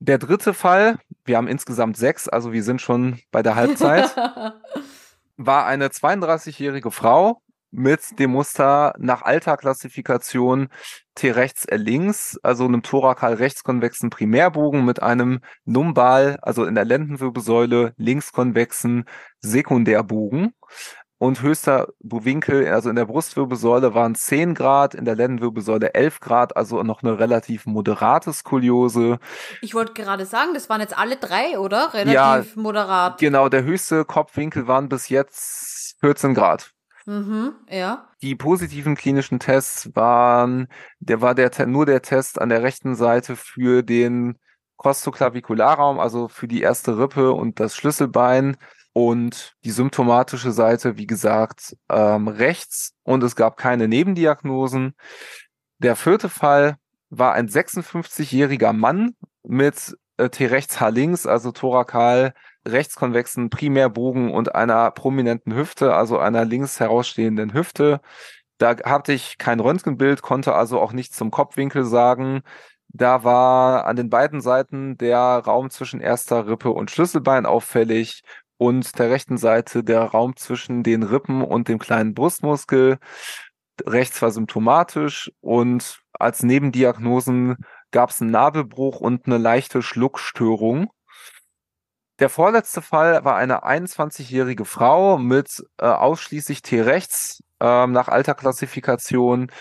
Der 0.00 0.18
dritte 0.18 0.52
Fall, 0.52 0.98
wir 1.28 1.36
haben 1.36 1.48
insgesamt 1.48 1.96
sechs, 1.96 2.28
also 2.28 2.52
wir 2.52 2.62
sind 2.62 2.80
schon 2.80 3.20
bei 3.30 3.42
der 3.42 3.54
Halbzeit. 3.54 4.16
war 5.38 5.66
eine 5.66 5.88
32-jährige 5.88 6.90
Frau 6.90 7.40
mit 7.70 8.18
dem 8.18 8.32
Muster 8.32 8.94
nach 8.98 9.22
Alterklassifikation 9.22 10.68
T 11.14 11.30
rechts 11.30 11.64
L 11.64 11.80
links, 11.80 12.38
also 12.42 12.64
einem 12.64 12.82
thorakal 12.82 13.34
rechtskonvexen 13.34 14.10
Primärbogen 14.10 14.84
mit 14.84 15.02
einem 15.02 15.40
Numbal, 15.64 16.38
also 16.42 16.64
in 16.64 16.74
der 16.74 16.84
Lendenwirbelsäule 16.84 17.92
linkskonvexen 17.96 19.04
Sekundärbogen 19.40 20.54
und 21.18 21.42
höchster 21.42 21.88
Winkel, 22.00 22.66
also 22.68 22.88
in 22.88 22.96
der 22.96 23.04
Brustwirbelsäule 23.04 23.92
waren 23.94 24.14
10 24.14 24.54
Grad, 24.54 24.94
in 24.94 25.04
der 25.04 25.16
Lendenwirbelsäule 25.16 25.94
11 25.94 26.20
Grad, 26.20 26.56
also 26.56 26.82
noch 26.84 27.02
eine 27.02 27.18
relativ 27.18 27.66
moderate 27.66 28.32
Skoliose. 28.32 29.18
Ich 29.60 29.74
wollte 29.74 29.94
gerade 29.94 30.26
sagen, 30.26 30.54
das 30.54 30.68
waren 30.68 30.80
jetzt 30.80 30.96
alle 30.96 31.16
drei, 31.16 31.58
oder? 31.58 31.92
Relativ 31.92 32.14
ja, 32.14 32.44
moderat. 32.54 33.18
Genau, 33.18 33.48
der 33.48 33.64
höchste 33.64 34.04
Kopfwinkel 34.04 34.68
waren 34.68 34.88
bis 34.88 35.08
jetzt 35.08 35.96
14 36.00 36.34
Grad. 36.34 36.72
Mhm, 37.06 37.54
ja. 37.68 38.06
Die 38.22 38.36
positiven 38.36 38.94
klinischen 38.94 39.40
Tests 39.40 39.90
waren, 39.94 40.68
der 41.00 41.20
war 41.20 41.34
der 41.34 41.66
nur 41.66 41.86
der 41.86 42.02
Test 42.02 42.40
an 42.40 42.48
der 42.48 42.62
rechten 42.62 42.94
Seite 42.94 43.34
für 43.34 43.82
den 43.82 44.38
Kostoklavikularraum, 44.76 45.98
also 45.98 46.28
für 46.28 46.46
die 46.46 46.62
erste 46.62 46.98
Rippe 46.98 47.32
und 47.32 47.58
das 47.58 47.74
Schlüsselbein 47.74 48.56
und 48.92 49.54
die 49.64 49.70
symptomatische 49.70 50.52
Seite, 50.52 50.96
wie 50.96 51.06
gesagt, 51.06 51.76
ähm, 51.88 52.28
rechts 52.28 52.94
und 53.04 53.22
es 53.22 53.36
gab 53.36 53.56
keine 53.56 53.88
Nebendiagnosen. 53.88 54.94
Der 55.78 55.96
vierte 55.96 56.28
Fall 56.28 56.76
war 57.10 57.34
ein 57.34 57.48
56-jähriger 57.48 58.72
Mann 58.72 59.14
mit 59.42 59.96
äh, 60.18 60.28
T 60.30 60.46
rechts 60.46 60.80
H 60.80 60.88
links, 60.88 61.26
also 61.26 61.52
thorakal 61.52 62.34
rechtskonvexen 62.66 63.50
Primärbogen 63.50 64.30
und 64.30 64.54
einer 64.54 64.90
prominenten 64.90 65.54
Hüfte, 65.54 65.94
also 65.94 66.18
einer 66.18 66.44
links 66.44 66.80
herausstehenden 66.80 67.54
Hüfte. 67.54 68.00
Da 68.58 68.76
hatte 68.84 69.12
ich 69.12 69.38
kein 69.38 69.60
Röntgenbild, 69.60 70.22
konnte 70.22 70.54
also 70.54 70.80
auch 70.80 70.92
nichts 70.92 71.16
zum 71.16 71.30
Kopfwinkel 71.30 71.84
sagen. 71.84 72.42
Da 72.88 73.22
war 73.24 73.86
an 73.86 73.96
den 73.96 74.10
beiden 74.10 74.40
Seiten 74.40 74.96
der 74.98 75.18
Raum 75.18 75.70
zwischen 75.70 76.00
erster 76.00 76.48
Rippe 76.48 76.70
und 76.70 76.90
Schlüsselbein 76.90 77.46
auffällig 77.46 78.22
und 78.58 78.98
der 78.98 79.10
rechten 79.10 79.38
Seite 79.38 79.84
der 79.84 80.02
Raum 80.02 80.36
zwischen 80.36 80.82
den 80.82 81.02
Rippen 81.02 81.42
und 81.42 81.68
dem 81.68 81.78
kleinen 81.78 82.14
Brustmuskel. 82.14 82.98
Rechts 83.86 84.20
war 84.20 84.32
symptomatisch 84.32 85.32
und 85.40 86.00
als 86.12 86.42
Nebendiagnosen 86.42 87.56
gab 87.92 88.10
es 88.10 88.20
einen 88.20 88.32
Nabelbruch 88.32 89.00
und 89.00 89.26
eine 89.26 89.38
leichte 89.38 89.82
Schluckstörung. 89.82 90.90
Der 92.18 92.28
vorletzte 92.28 92.82
Fall 92.82 93.24
war 93.24 93.36
eine 93.36 93.64
21-jährige 93.64 94.64
Frau 94.64 95.18
mit 95.18 95.64
äh, 95.78 95.86
ausschließlich 95.86 96.62
T-rechts 96.62 97.44
ähm, 97.60 97.92
nach 97.92 98.08
Alterklassifikation 98.08 99.52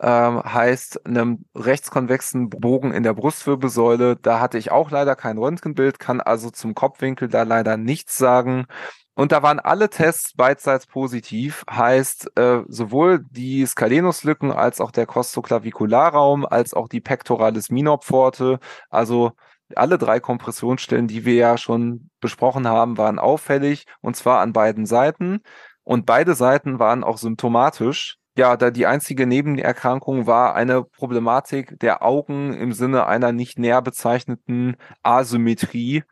ähm, 0.00 0.42
heißt 0.42 1.06
einem 1.06 1.44
rechtskonvexen 1.54 2.50
Bogen 2.50 2.92
in 2.92 3.02
der 3.02 3.14
Brustwirbelsäule. 3.14 4.16
Da 4.16 4.40
hatte 4.40 4.58
ich 4.58 4.70
auch 4.70 4.90
leider 4.90 5.16
kein 5.16 5.38
Röntgenbild, 5.38 5.98
kann 5.98 6.20
also 6.20 6.50
zum 6.50 6.74
Kopfwinkel 6.74 7.28
da 7.28 7.42
leider 7.42 7.76
nichts 7.76 8.16
sagen. 8.18 8.66
Und 9.14 9.32
da 9.32 9.42
waren 9.42 9.58
alle 9.60 9.88
Tests 9.88 10.34
beidseits 10.34 10.86
positiv, 10.86 11.64
heißt 11.70 12.36
äh, 12.36 12.62
sowohl 12.68 13.24
die 13.30 13.64
Skalenuslücken 13.64 14.52
als 14.52 14.80
auch 14.80 14.90
der 14.90 15.06
Costoclavicularraum 15.06 16.44
als 16.44 16.74
auch 16.74 16.86
die 16.88 17.00
Pectoralis 17.00 17.70
minor 17.70 17.98
Pforte, 18.02 18.58
also 18.90 19.32
alle 19.74 19.98
drei 19.98 20.20
Kompressionsstellen, 20.20 21.08
die 21.08 21.24
wir 21.24 21.34
ja 21.34 21.58
schon 21.58 22.10
besprochen 22.20 22.68
haben, 22.68 22.98
waren 22.98 23.18
auffällig 23.18 23.86
und 24.02 24.16
zwar 24.16 24.40
an 24.40 24.52
beiden 24.52 24.86
Seiten. 24.86 25.40
Und 25.82 26.04
beide 26.06 26.34
Seiten 26.34 26.78
waren 26.78 27.02
auch 27.04 27.18
symptomatisch. 27.18 28.18
Ja, 28.38 28.58
da 28.58 28.70
die 28.70 28.86
einzige 28.86 29.26
Nebenerkrankung 29.26 30.26
war 30.26 30.54
eine 30.54 30.84
Problematik 30.84 31.80
der 31.80 32.02
Augen 32.02 32.52
im 32.52 32.74
Sinne 32.74 33.06
einer 33.06 33.32
nicht 33.32 33.58
näher 33.58 33.80
bezeichneten 33.80 34.76
Asymmetrie. 35.02 36.04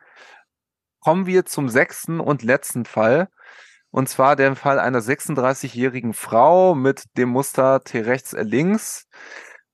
Kommen 1.01 1.27
wir 1.27 1.45
zum 1.45 1.69
sechsten 1.69 2.19
und 2.19 2.41
letzten 2.41 2.85
Fall. 2.85 3.29
Und 3.91 4.09
zwar 4.09 4.35
der 4.35 4.55
Fall 4.55 4.79
einer 4.79 5.01
36-jährigen 5.01 6.13
Frau 6.13 6.73
mit 6.73 7.03
dem 7.15 7.29
Muster 7.29 7.83
T 7.83 8.01
rechts 8.01 8.33
L 8.33 8.47
links. 8.47 9.07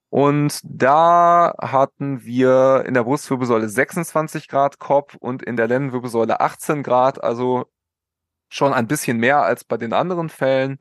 Und 0.10 0.60
da 0.64 1.56
hatten 1.58 2.26
wir 2.26 2.84
in 2.86 2.94
der 2.96 3.06
Brustwirbelsäule 3.06 3.70
26 3.70 4.50
Grad 4.50 4.78
Kopf 4.78 5.16
und 5.16 5.42
in 5.42 5.56
der 5.56 5.70
Lendenwirbelsäule 5.70 6.42
18 6.42 6.84
Grad, 6.84 7.24
also 7.24 7.66
schon 8.50 8.74
ein 8.74 8.88
bisschen 8.88 9.18
mehr 9.18 9.42
als 9.42 9.64
bei 9.64 9.78
den 9.78 9.94
anderen 9.94 10.28
Fällen. 10.28 10.78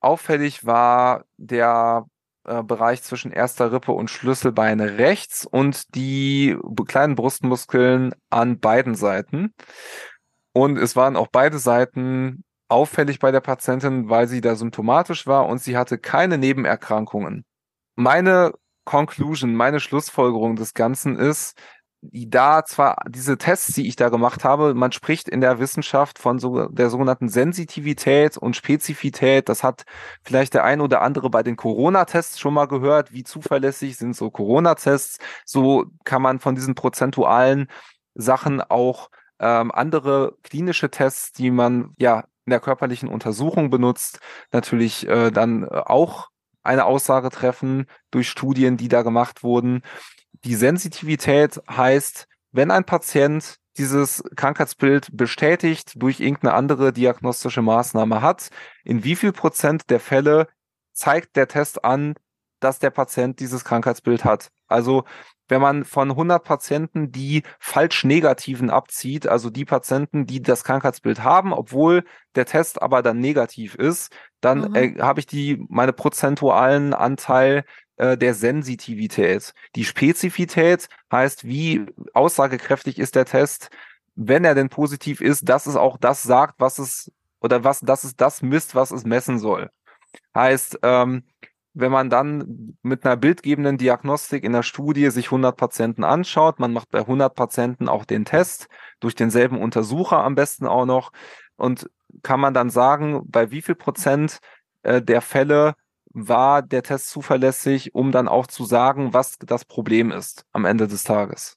Auffällig 0.00 0.64
war 0.64 1.24
der 1.36 2.06
äh, 2.44 2.62
Bereich 2.62 3.02
zwischen 3.02 3.32
erster 3.32 3.72
Rippe 3.72 3.92
und 3.92 4.10
Schlüsselbein 4.10 4.80
rechts 4.80 5.44
und 5.44 5.94
die 5.94 6.56
kleinen 6.86 7.14
Brustmuskeln 7.14 8.14
an 8.30 8.58
beiden 8.58 8.94
Seiten. 8.94 9.52
Und 10.52 10.78
es 10.78 10.96
waren 10.96 11.16
auch 11.16 11.28
beide 11.30 11.58
Seiten 11.58 12.44
auffällig 12.68 13.18
bei 13.18 13.30
der 13.30 13.40
Patientin, 13.40 14.08
weil 14.08 14.28
sie 14.28 14.40
da 14.40 14.54
symptomatisch 14.56 15.26
war 15.26 15.46
und 15.46 15.60
sie 15.60 15.76
hatte 15.76 15.98
keine 15.98 16.38
Nebenerkrankungen. 16.38 17.44
Meine 17.96 18.52
Conclusion, 18.84 19.54
meine 19.54 19.80
Schlussfolgerung 19.80 20.56
des 20.56 20.74
Ganzen 20.74 21.16
ist, 21.16 21.58
da 22.00 22.64
zwar 22.64 22.96
diese 23.08 23.38
Tests, 23.38 23.72
die 23.74 23.88
ich 23.88 23.96
da 23.96 24.08
gemacht 24.08 24.44
habe, 24.44 24.74
man 24.74 24.92
spricht 24.92 25.28
in 25.28 25.40
der 25.40 25.58
Wissenschaft 25.58 26.18
von 26.18 26.38
so 26.38 26.68
der 26.68 26.90
sogenannten 26.90 27.28
Sensitivität 27.28 28.36
und 28.36 28.54
Spezifität. 28.54 29.48
Das 29.48 29.64
hat 29.64 29.84
vielleicht 30.22 30.54
der 30.54 30.64
ein 30.64 30.80
oder 30.80 31.02
andere 31.02 31.28
bei 31.30 31.42
den 31.42 31.56
Corona-Tests 31.56 32.38
schon 32.38 32.54
mal 32.54 32.66
gehört. 32.66 33.12
Wie 33.12 33.24
zuverlässig 33.24 33.96
sind 33.96 34.14
so 34.14 34.30
Corona-Tests? 34.30 35.18
So 35.44 35.86
kann 36.04 36.22
man 36.22 36.38
von 36.38 36.54
diesen 36.54 36.74
prozentualen 36.74 37.68
Sachen 38.14 38.60
auch 38.60 39.10
ähm, 39.40 39.72
andere 39.72 40.36
klinische 40.42 40.90
Tests, 40.90 41.32
die 41.32 41.50
man 41.50 41.94
ja 41.98 42.24
in 42.44 42.50
der 42.50 42.60
körperlichen 42.60 43.08
Untersuchung 43.08 43.70
benutzt, 43.70 44.20
natürlich 44.52 45.06
äh, 45.06 45.30
dann 45.30 45.64
äh, 45.64 45.66
auch 45.68 46.28
eine 46.62 46.84
Aussage 46.84 47.30
treffen 47.30 47.86
durch 48.10 48.28
Studien, 48.28 48.76
die 48.76 48.88
da 48.88 49.02
gemacht 49.02 49.42
wurden. 49.42 49.82
Die 50.44 50.54
Sensitivität 50.54 51.60
heißt, 51.68 52.26
wenn 52.52 52.70
ein 52.70 52.84
Patient 52.84 53.56
dieses 53.76 54.22
Krankheitsbild 54.36 55.16
bestätigt 55.16 55.92
durch 55.96 56.20
irgendeine 56.20 56.54
andere 56.54 56.92
diagnostische 56.92 57.62
Maßnahme 57.62 58.22
hat, 58.22 58.50
in 58.84 59.04
wie 59.04 59.16
viel 59.16 59.32
Prozent 59.32 59.90
der 59.90 60.00
Fälle 60.00 60.48
zeigt 60.92 61.36
der 61.36 61.46
Test 61.46 61.84
an, 61.84 62.14
dass 62.60 62.80
der 62.80 62.90
Patient 62.90 63.38
dieses 63.38 63.64
Krankheitsbild 63.64 64.24
hat. 64.24 64.48
Also 64.66 65.04
wenn 65.48 65.62
man 65.62 65.84
von 65.84 66.10
100 66.10 66.44
Patienten 66.44 67.10
die 67.10 67.42
falsch 67.58 68.04
negativen 68.04 68.68
abzieht, 68.68 69.26
also 69.26 69.48
die 69.48 69.64
Patienten, 69.64 70.26
die 70.26 70.42
das 70.42 70.64
Krankheitsbild 70.64 71.22
haben, 71.22 71.52
obwohl 71.52 72.04
der 72.34 72.44
Test 72.44 72.82
aber 72.82 73.02
dann 73.02 73.18
negativ 73.18 73.74
ist, 73.74 74.12
dann 74.40 74.74
äh, 74.74 74.96
habe 75.00 75.20
ich 75.20 75.26
die 75.26 75.64
meine 75.68 75.92
prozentualen 75.92 76.92
Anteil 76.92 77.64
äh, 77.98 78.16
der 78.16 78.34
Sensitivität. 78.34 79.52
Die 79.74 79.84
Spezifität 79.84 80.88
heißt, 81.12 81.44
wie 81.44 81.86
aussagekräftig 82.14 82.98
ist 82.98 83.14
der 83.16 83.24
Test, 83.24 83.70
wenn 84.14 84.44
er 84.44 84.54
denn 84.54 84.68
positiv 84.68 85.20
ist, 85.20 85.48
dass 85.48 85.66
es 85.66 85.76
auch 85.76 85.98
das 85.98 86.22
sagt, 86.22 86.54
was 86.58 86.78
es 86.78 87.12
oder 87.40 87.64
was, 87.64 87.80
dass 87.80 88.04
es 88.04 88.16
das 88.16 88.42
misst, 88.42 88.74
was 88.74 88.90
es 88.90 89.04
messen 89.04 89.38
soll. 89.38 89.70
Heißt, 90.34 90.80
ähm, 90.82 91.24
wenn 91.74 91.92
man 91.92 92.10
dann 92.10 92.76
mit 92.82 93.04
einer 93.04 93.16
bildgebenden 93.16 93.78
Diagnostik 93.78 94.42
in 94.42 94.52
der 94.52 94.64
Studie 94.64 95.10
sich 95.10 95.26
100 95.26 95.56
Patienten 95.56 96.02
anschaut, 96.02 96.58
man 96.58 96.72
macht 96.72 96.90
bei 96.90 97.00
100 97.00 97.34
Patienten 97.34 97.88
auch 97.88 98.04
den 98.04 98.24
Test 98.24 98.68
durch 99.00 99.14
denselben 99.14 99.60
Untersucher 99.60 100.18
am 100.18 100.34
besten 100.34 100.66
auch 100.66 100.86
noch 100.86 101.12
und 101.56 101.88
kann 102.22 102.40
man 102.40 102.54
dann 102.54 102.70
sagen, 102.70 103.22
bei 103.26 103.50
wie 103.50 103.62
viel 103.62 103.76
Prozent 103.76 104.38
äh, 104.82 105.02
der 105.02 105.20
Fälle 105.20 105.74
war 106.12 106.62
der 106.62 106.82
Test 106.82 107.10
zuverlässig, 107.10 107.94
um 107.94 108.12
dann 108.12 108.28
auch 108.28 108.46
zu 108.46 108.64
sagen, 108.64 109.14
was 109.14 109.38
das 109.38 109.64
Problem 109.64 110.10
ist 110.10 110.44
am 110.52 110.64
Ende 110.64 110.88
des 110.88 111.04
Tages. 111.04 111.56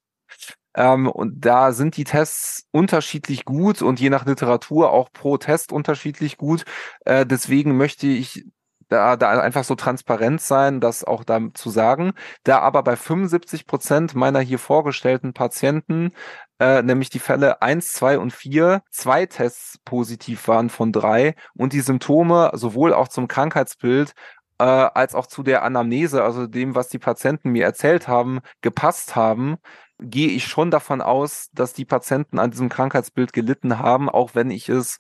Ähm, 0.76 1.08
und 1.10 1.46
da 1.46 1.74
sind 1.74 1.98
die 1.98 2.06
Tests 2.06 2.66
unterschiedlich 2.72 3.46
gut 3.46 3.82
und 3.82 4.00
je 4.00 4.10
nach 4.10 4.26
Literatur 4.26 4.92
auch 4.92 5.12
pro 5.12 5.38
Test 5.38 5.72
unterschiedlich 5.72 6.38
gut. 6.38 6.64
Äh, 7.06 7.26
deswegen 7.26 7.76
möchte 7.78 8.08
ich 8.08 8.46
da, 8.92 9.16
da 9.16 9.30
einfach 9.40 9.64
so 9.64 9.76
transparent 9.76 10.42
sein, 10.42 10.82
das 10.82 11.04
auch 11.06 11.24
da 11.24 11.40
zu 11.54 11.70
sagen. 11.70 12.12
Da 12.44 12.60
aber 12.60 12.84
bei 12.84 12.96
75 12.98 13.66
Prozent 13.66 14.16
meiner 14.16 14.42
hier 14.42 14.60
vorgestellten 14.60 15.34
Patienten, 15.34 16.12
äh, 16.60 16.82
nämlich 16.84 17.10
die 17.10 17.20
Fälle 17.20 17.62
1, 17.62 17.94
2 17.94 18.20
und 18.20 18.34
4, 18.34 18.84
zwei 18.92 19.26
Tests 19.26 19.80
positiv 19.86 20.48
waren 20.48 20.70
von 20.70 20.92
drei 20.92 21.36
und 21.56 21.74
die 21.74 21.80
Symptome 21.80 22.52
sowohl 22.54 22.94
auch 22.94 23.08
zum 23.08 23.28
Krankheitsbild 23.30 24.14
äh, 24.62 24.92
als 24.94 25.16
auch 25.16 25.26
zu 25.26 25.42
der 25.42 25.64
Anamnese, 25.64 26.24
also 26.24 26.46
dem, 26.46 26.76
was 26.76 26.90
die 26.90 27.00
Patienten 27.00 27.50
mir 27.52 27.66
erzählt 27.66 28.08
haben, 28.08 28.42
gepasst 28.62 29.16
haben, 29.16 29.58
gehe 30.00 30.30
ich 30.30 30.46
schon 30.46 30.70
davon 30.72 31.02
aus, 31.02 31.50
dass 31.54 31.74
die 31.74 31.86
Patienten 31.86 32.38
an 32.40 32.52
diesem 32.52 32.70
Krankheitsbild 32.70 33.34
gelitten 33.34 33.80
haben, 33.80 34.08
auch 34.10 34.36
wenn 34.36 34.52
ich 34.52 34.70
es 34.70 35.00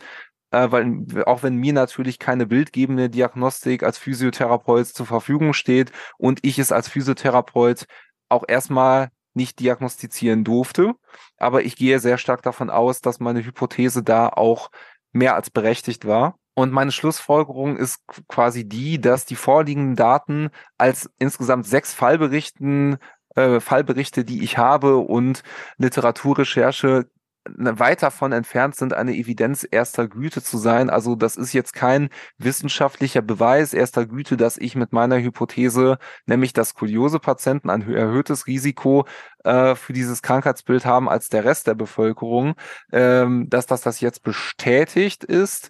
äh, 0.51 0.71
weil 0.71 1.05
auch 1.25 1.43
wenn 1.43 1.55
mir 1.57 1.73
natürlich 1.73 2.19
keine 2.19 2.47
bildgebende 2.47 3.09
Diagnostik 3.09 3.83
als 3.83 3.97
Physiotherapeut 3.99 4.87
zur 4.87 5.05
Verfügung 5.05 5.53
steht 5.53 5.91
und 6.17 6.39
ich 6.43 6.59
es 6.59 6.71
als 6.71 6.87
Physiotherapeut 6.89 7.85
auch 8.29 8.43
erstmal 8.47 9.09
nicht 9.33 9.59
diagnostizieren 9.59 10.43
durfte. 10.43 10.93
Aber 11.37 11.63
ich 11.63 11.75
gehe 11.75 11.99
sehr 11.99 12.17
stark 12.17 12.41
davon 12.41 12.69
aus, 12.69 13.01
dass 13.01 13.19
meine 13.19 13.45
Hypothese 13.45 14.03
da 14.03 14.29
auch 14.29 14.71
mehr 15.13 15.35
als 15.35 15.49
berechtigt 15.51 16.05
war. 16.05 16.37
Und 16.53 16.71
meine 16.71 16.91
Schlussfolgerung 16.91 17.77
ist 17.77 17.99
quasi 18.27 18.67
die, 18.67 18.99
dass 18.99 19.25
die 19.25 19.35
vorliegenden 19.35 19.95
Daten 19.95 20.49
als 20.77 21.09
insgesamt 21.17 21.65
sechs 21.65 21.93
Fallberichten, 21.93 22.97
äh, 23.35 23.59
Fallberichte, 23.59 24.25
die 24.25 24.43
ich 24.43 24.57
habe 24.57 24.97
und 24.97 25.43
Literaturrecherche 25.77 27.07
weit 27.45 28.03
davon 28.03 28.31
entfernt 28.33 28.75
sind, 28.75 28.93
eine 28.93 29.15
Evidenz 29.15 29.67
erster 29.69 30.07
Güte 30.07 30.43
zu 30.43 30.57
sein. 30.57 30.89
Also 30.89 31.15
das 31.15 31.37
ist 31.37 31.53
jetzt 31.53 31.73
kein 31.73 32.09
wissenschaftlicher 32.37 33.21
Beweis 33.21 33.73
erster 33.73 34.05
Güte, 34.05 34.37
dass 34.37 34.57
ich 34.57 34.75
mit 34.75 34.93
meiner 34.93 35.19
Hypothese, 35.19 35.97
nämlich 36.25 36.53
dass 36.53 36.69
Skoliose-Patienten 36.69 37.69
ein 37.69 37.81
erhöhtes 37.81 38.45
Risiko 38.47 39.05
äh, 39.43 39.75
für 39.75 39.93
dieses 39.93 40.21
Krankheitsbild 40.21 40.85
haben 40.85 41.09
als 41.09 41.29
der 41.29 41.43
Rest 41.43 41.67
der 41.67 41.73
Bevölkerung, 41.73 42.53
ähm, 42.91 43.49
dass 43.49 43.65
das 43.65 43.81
das 43.81 44.01
jetzt 44.01 44.21
bestätigt 44.23 45.23
ist. 45.23 45.69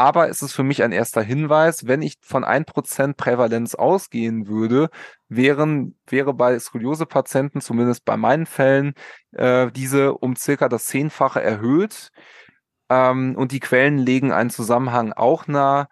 Aber 0.00 0.30
es 0.30 0.40
ist 0.40 0.54
für 0.54 0.62
mich 0.62 0.82
ein 0.82 0.92
erster 0.92 1.20
Hinweis, 1.20 1.86
wenn 1.86 2.00
ich 2.00 2.14
von 2.22 2.42
ein 2.42 2.64
Prozent 2.64 3.18
Prävalenz 3.18 3.74
ausgehen 3.74 4.48
würde, 4.48 4.88
wären, 5.28 5.94
wäre 6.08 6.32
bei 6.32 6.58
Skoliose-Patienten, 6.58 7.60
zumindest 7.60 8.06
bei 8.06 8.16
meinen 8.16 8.46
Fällen, 8.46 8.94
äh, 9.32 9.70
diese 9.70 10.14
um 10.14 10.36
circa 10.36 10.70
das 10.70 10.86
Zehnfache 10.86 11.42
erhöht. 11.42 12.12
Ähm, 12.88 13.34
und 13.36 13.52
die 13.52 13.60
Quellen 13.60 13.98
legen 13.98 14.32
einen 14.32 14.48
Zusammenhang 14.48 15.12
auch 15.12 15.46
nahe. 15.46 15.86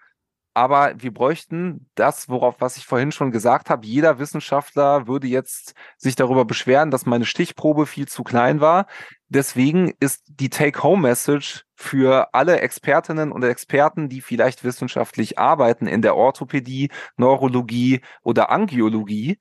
Aber 0.58 0.92
wir 0.96 1.14
bräuchten 1.14 1.88
das, 1.94 2.28
worauf, 2.28 2.56
was 2.60 2.76
ich 2.78 2.84
vorhin 2.84 3.12
schon 3.12 3.30
gesagt 3.30 3.70
habe. 3.70 3.86
Jeder 3.86 4.18
Wissenschaftler 4.18 5.06
würde 5.06 5.28
jetzt 5.28 5.74
sich 5.96 6.16
darüber 6.16 6.44
beschweren, 6.44 6.90
dass 6.90 7.06
meine 7.06 7.26
Stichprobe 7.26 7.86
viel 7.86 8.08
zu 8.08 8.24
klein 8.24 8.60
war. 8.60 8.88
Deswegen 9.28 9.92
ist 10.00 10.24
die 10.26 10.50
Take-Home-Message 10.50 11.64
für 11.76 12.34
alle 12.34 12.58
Expertinnen 12.58 13.30
und 13.30 13.44
Experten, 13.44 14.08
die 14.08 14.20
vielleicht 14.20 14.64
wissenschaftlich 14.64 15.38
arbeiten 15.38 15.86
in 15.86 16.02
der 16.02 16.16
Orthopädie, 16.16 16.90
Neurologie 17.16 18.00
oder 18.24 18.50
Angiologie, 18.50 19.38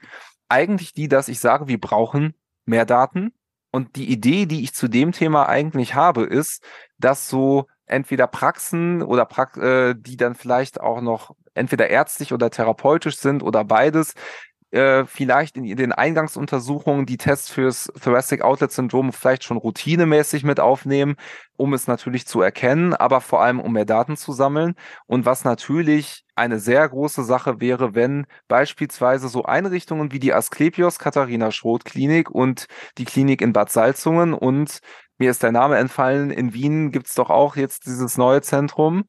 eigentlich 0.49 0.93
die, 0.93 1.07
dass 1.07 1.30
ich 1.30 1.39
sage, 1.39 1.68
wir 1.68 1.82
brauchen 1.82 2.36
mehr 2.68 2.86
Daten. 2.86 3.34
Und 3.72 3.95
die 3.95 4.11
Idee, 4.11 4.45
die 4.45 4.61
ich 4.61 4.76
zu 4.76 4.88
dem 4.88 5.13
Thema 5.13 5.49
eigentlich 5.49 5.95
habe, 5.95 6.26
ist, 6.26 6.63
dass 6.99 7.29
so 7.29 7.67
entweder 7.85 8.27
Praxen 8.27 9.01
oder 9.01 9.25
pra 9.25 9.45
äh, 9.57 9.95
die 9.97 10.17
dann 10.17 10.35
vielleicht 10.35 10.81
auch 10.81 11.01
noch 11.01 11.35
entweder 11.53 11.89
ärztlich 11.89 12.33
oder 12.33 12.49
therapeutisch 12.49 13.17
sind 13.17 13.43
oder 13.43 13.63
beides, 13.63 14.13
äh, 14.71 15.05
vielleicht 15.05 15.55
in 15.55 15.63
den 15.77 15.93
Eingangsuntersuchungen 15.93 17.05
die 17.05 17.17
Tests 17.17 17.49
fürs 17.49 17.89
Thoracic 18.01 18.41
Outlet 18.41 18.71
Syndrom 18.71 19.13
vielleicht 19.13 19.45
schon 19.45 19.57
routinemäßig 19.57 20.43
mit 20.43 20.59
aufnehmen, 20.59 21.15
um 21.55 21.73
es 21.73 21.87
natürlich 21.87 22.27
zu 22.27 22.41
erkennen, 22.41 22.93
aber 22.93 23.21
vor 23.21 23.41
allem 23.41 23.61
um 23.61 23.71
mehr 23.73 23.85
Daten 23.85 24.17
zu 24.17 24.33
sammeln. 24.33 24.75
Und 25.05 25.25
was 25.25 25.45
natürlich 25.45 26.25
eine 26.35 26.59
sehr 26.59 26.87
große 26.87 27.23
Sache 27.23 27.61
wäre, 27.61 27.95
wenn 27.95 28.27
beispielsweise 28.49 29.29
so 29.29 29.43
Einrichtungen 29.43 30.11
wie 30.11 30.19
die 30.19 30.33
Asklepios 30.33 30.99
Katharina 30.99 31.51
Schroth 31.51 31.85
Klinik 31.85 32.29
und 32.29 32.67
die 32.97 33.05
Klinik 33.05 33.41
in 33.41 33.53
Bad 33.53 33.71
Salzungen 33.71 34.33
und 34.33 34.81
mir 35.18 35.32
ist 35.32 35.43
der 35.43 35.51
Name 35.51 35.78
entfallen, 35.78 36.32
in 36.32 36.53
Wien 36.53 36.91
gibt's 36.91 37.15
doch 37.15 37.30
auch 37.30 37.55
jetzt 37.55 37.86
dieses 37.86 38.18
neue 38.18 38.41
Zentrum. 38.41 39.05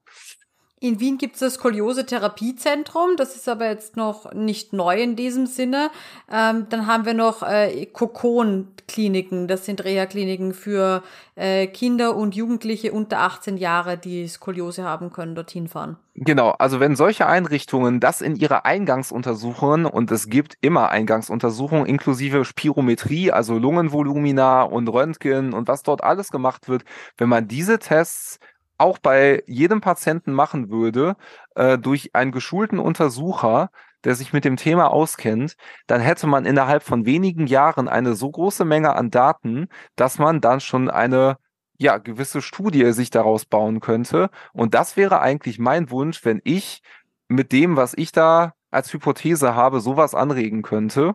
In 0.81 1.01
Wien 1.01 1.19
gibt 1.19 1.35
es 1.35 1.41
das 1.41 1.55
Skoliose-Therapiezentrum, 1.55 3.17
das 3.17 3.35
ist 3.35 3.49
aber 3.49 3.67
jetzt 3.67 3.97
noch 3.97 4.33
nicht 4.33 4.73
neu 4.73 5.03
in 5.03 5.17
diesem 5.17 5.47
Sinne. 5.47 5.91
Ähm, 6.31 6.67
dann 6.69 6.87
haben 6.87 7.05
wir 7.05 7.15
noch 7.15 7.43
äh, 7.43 7.87
Kokon-Kliniken, 7.87 9.49
das 9.49 9.65
sind 9.65 9.83
Reha-Kliniken 9.83 10.55
für 10.55 11.03
äh, 11.35 11.67
Kinder 11.67 12.17
und 12.17 12.37
Jugendliche 12.37 12.93
unter 12.93 13.19
18 13.21 13.57
Jahre, 13.57 13.99
die 13.99 14.29
Skoliose 14.29 14.85
haben 14.85 15.11
können, 15.11 15.35
dorthin 15.35 15.67
fahren. 15.67 15.97
Genau, 16.15 16.51
also 16.51 16.79
wenn 16.79 16.95
solche 16.95 17.27
Einrichtungen 17.27 17.99
das 17.99 18.21
in 18.21 18.37
ihre 18.37 18.65
Eingangsuntersuchungen, 18.65 19.87
und 19.87 20.13
es 20.13 20.29
gibt 20.29 20.59
immer 20.61 20.91
Eingangsuntersuchungen 20.91 21.87
inklusive 21.87 22.45
Spirometrie, 22.45 23.33
also 23.33 23.59
Lungenvolumina 23.59 24.63
und 24.63 24.89
Röntgen 24.89 25.55
und 25.55 25.67
was 25.67 25.83
dort 25.83 26.05
alles 26.05 26.31
gemacht 26.31 26.69
wird, 26.69 26.85
wenn 27.17 27.29
man 27.29 27.49
diese 27.49 27.81
Tests 27.81 28.39
auch 28.79 28.99
bei 28.99 29.43
jedem 29.47 29.81
Patienten 29.81 30.33
machen 30.33 30.71
würde, 30.71 31.17
äh, 31.55 31.79
durch 31.79 32.15
einen 32.15 32.33
geschulten 32.33 32.79
Untersucher, 32.79 33.71
der 34.05 34.15
sich 34.15 34.33
mit 34.33 34.45
dem 34.45 34.57
Thema 34.57 34.91
auskennt, 34.93 35.57
dann 35.87 36.01
hätte 36.01 36.27
man 36.27 36.47
innerhalb 36.47 36.83
von 36.83 37.05
wenigen 37.05 37.47
Jahren 37.47 37.89
eine 37.89 38.15
so 38.15 38.31
große 38.31 38.65
Menge 38.65 38.95
an 38.95 39.11
Daten, 39.11 39.69
dass 39.97 40.19
man 40.19 40.41
dann 40.41 40.61
schon 40.61 40.89
eine 40.89 41.37
ja, 41.79 41.99
gewisse 41.99 42.43
Studie 42.43 42.93
sich 42.93 43.11
daraus 43.11 43.45
bauen 43.45 43.81
könnte. 43.81 44.31
Und 44.53 44.75
das 44.75 44.97
wäre 44.97 45.21
eigentlich 45.21 45.59
mein 45.59 45.91
Wunsch, 45.91 46.25
wenn 46.25 46.41
ich 46.45 46.83
mit 47.29 47.53
dem, 47.53 47.77
was 47.77 47.95
ich 47.97 48.13
da 48.13 48.55
als 48.71 48.93
Hypothese 48.93 49.55
habe, 49.55 49.81
sowas 49.81 50.15
anregen 50.15 50.63
könnte. 50.63 51.15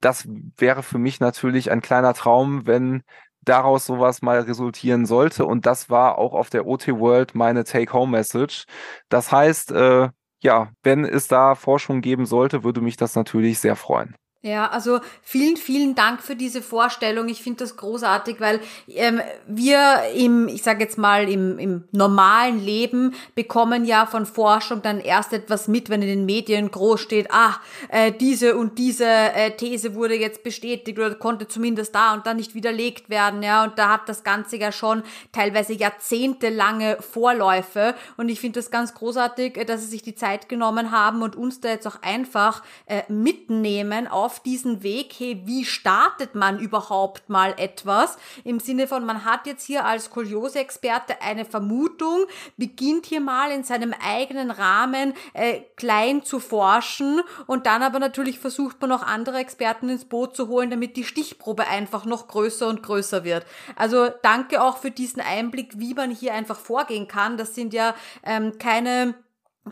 Das 0.00 0.28
wäre 0.56 0.82
für 0.82 0.98
mich 0.98 1.20
natürlich 1.20 1.70
ein 1.70 1.80
kleiner 1.82 2.14
Traum, 2.14 2.66
wenn 2.66 3.02
daraus 3.48 3.86
sowas 3.86 4.22
mal 4.22 4.40
resultieren 4.40 5.06
sollte. 5.06 5.44
Und 5.46 5.66
das 5.66 5.90
war 5.90 6.18
auch 6.18 6.32
auf 6.34 6.50
der 6.50 6.66
OT 6.66 6.88
World 6.88 7.34
meine 7.34 7.64
Take-Home-Message. 7.64 8.64
Das 9.08 9.32
heißt, 9.32 9.72
äh, 9.72 10.08
ja, 10.42 10.70
wenn 10.82 11.04
es 11.04 11.28
da 11.28 11.54
Forschung 11.54 12.00
geben 12.00 12.26
sollte, 12.26 12.64
würde 12.64 12.80
mich 12.80 12.96
das 12.96 13.14
natürlich 13.14 13.58
sehr 13.58 13.76
freuen. 13.76 14.14
Ja, 14.40 14.68
also 14.70 15.00
vielen, 15.20 15.56
vielen 15.56 15.96
Dank 15.96 16.22
für 16.22 16.36
diese 16.36 16.62
Vorstellung. 16.62 17.28
Ich 17.28 17.42
finde 17.42 17.64
das 17.64 17.76
großartig, 17.76 18.36
weil 18.38 18.60
ähm, 18.86 19.20
wir 19.48 20.02
im, 20.14 20.46
ich 20.46 20.62
sage 20.62 20.84
jetzt 20.84 20.96
mal, 20.96 21.28
im, 21.28 21.58
im 21.58 21.88
normalen 21.90 22.64
Leben 22.64 23.16
bekommen 23.34 23.84
ja 23.84 24.06
von 24.06 24.26
Forschung 24.26 24.80
dann 24.80 25.00
erst 25.00 25.32
etwas 25.32 25.66
mit, 25.66 25.90
wenn 25.90 26.02
in 26.02 26.08
den 26.08 26.24
Medien 26.24 26.70
groß 26.70 27.00
steht, 27.00 27.32
ah, 27.32 27.56
äh, 27.88 28.12
diese 28.12 28.56
und 28.56 28.78
diese 28.78 29.06
äh, 29.06 29.56
These 29.56 29.96
wurde 29.96 30.14
jetzt 30.14 30.44
bestätigt 30.44 31.00
oder 31.00 31.16
konnte 31.16 31.48
zumindest 31.48 31.96
da 31.96 32.14
und 32.14 32.24
da 32.24 32.32
nicht 32.32 32.54
widerlegt 32.54 33.10
werden. 33.10 33.42
Ja, 33.42 33.64
und 33.64 33.76
da 33.76 33.88
hat 33.88 34.08
das 34.08 34.22
Ganze 34.22 34.56
ja 34.56 34.70
schon 34.70 35.02
teilweise 35.32 35.72
jahrzehntelange 35.72 36.98
Vorläufe. 37.00 37.96
Und 38.16 38.28
ich 38.28 38.38
finde 38.38 38.60
das 38.60 38.70
ganz 38.70 38.94
großartig, 38.94 39.56
äh, 39.56 39.64
dass 39.64 39.80
sie 39.80 39.88
sich 39.88 40.02
die 40.02 40.14
Zeit 40.14 40.48
genommen 40.48 40.92
haben 40.92 41.22
und 41.22 41.34
uns 41.34 41.60
da 41.60 41.70
jetzt 41.70 41.88
auch 41.88 42.02
einfach 42.02 42.62
äh, 42.86 43.02
mitnehmen 43.08 44.06
auf 44.06 44.27
auf 44.28 44.40
diesen 44.40 44.82
Weg, 44.82 45.14
hey, 45.16 45.40
wie 45.46 45.64
startet 45.64 46.34
man 46.34 46.58
überhaupt 46.58 47.30
mal 47.30 47.54
etwas? 47.56 48.18
Im 48.44 48.60
Sinne 48.60 48.86
von, 48.86 49.06
man 49.06 49.24
hat 49.24 49.46
jetzt 49.46 49.64
hier 49.64 49.86
als 49.86 50.04
Skoliose-Experte 50.04 51.22
eine 51.22 51.46
Vermutung, 51.46 52.26
beginnt 52.58 53.06
hier 53.06 53.22
mal 53.22 53.50
in 53.50 53.64
seinem 53.64 53.94
eigenen 53.94 54.50
Rahmen 54.50 55.14
äh, 55.32 55.60
klein 55.76 56.22
zu 56.22 56.40
forschen 56.40 57.22
und 57.46 57.64
dann 57.64 57.82
aber 57.82 58.00
natürlich 58.00 58.38
versucht 58.38 58.82
man 58.82 58.92
auch 58.92 59.02
andere 59.02 59.38
Experten 59.38 59.88
ins 59.88 60.04
Boot 60.04 60.36
zu 60.36 60.48
holen, 60.48 60.68
damit 60.68 60.98
die 60.98 61.04
Stichprobe 61.04 61.66
einfach 61.66 62.04
noch 62.04 62.28
größer 62.28 62.68
und 62.68 62.82
größer 62.82 63.24
wird. 63.24 63.46
Also 63.76 64.10
danke 64.20 64.62
auch 64.62 64.76
für 64.76 64.90
diesen 64.90 65.22
Einblick, 65.22 65.78
wie 65.80 65.94
man 65.94 66.10
hier 66.10 66.34
einfach 66.34 66.58
vorgehen 66.58 67.08
kann. 67.08 67.38
Das 67.38 67.54
sind 67.54 67.72
ja 67.72 67.94
ähm, 68.24 68.58
keine 68.58 69.14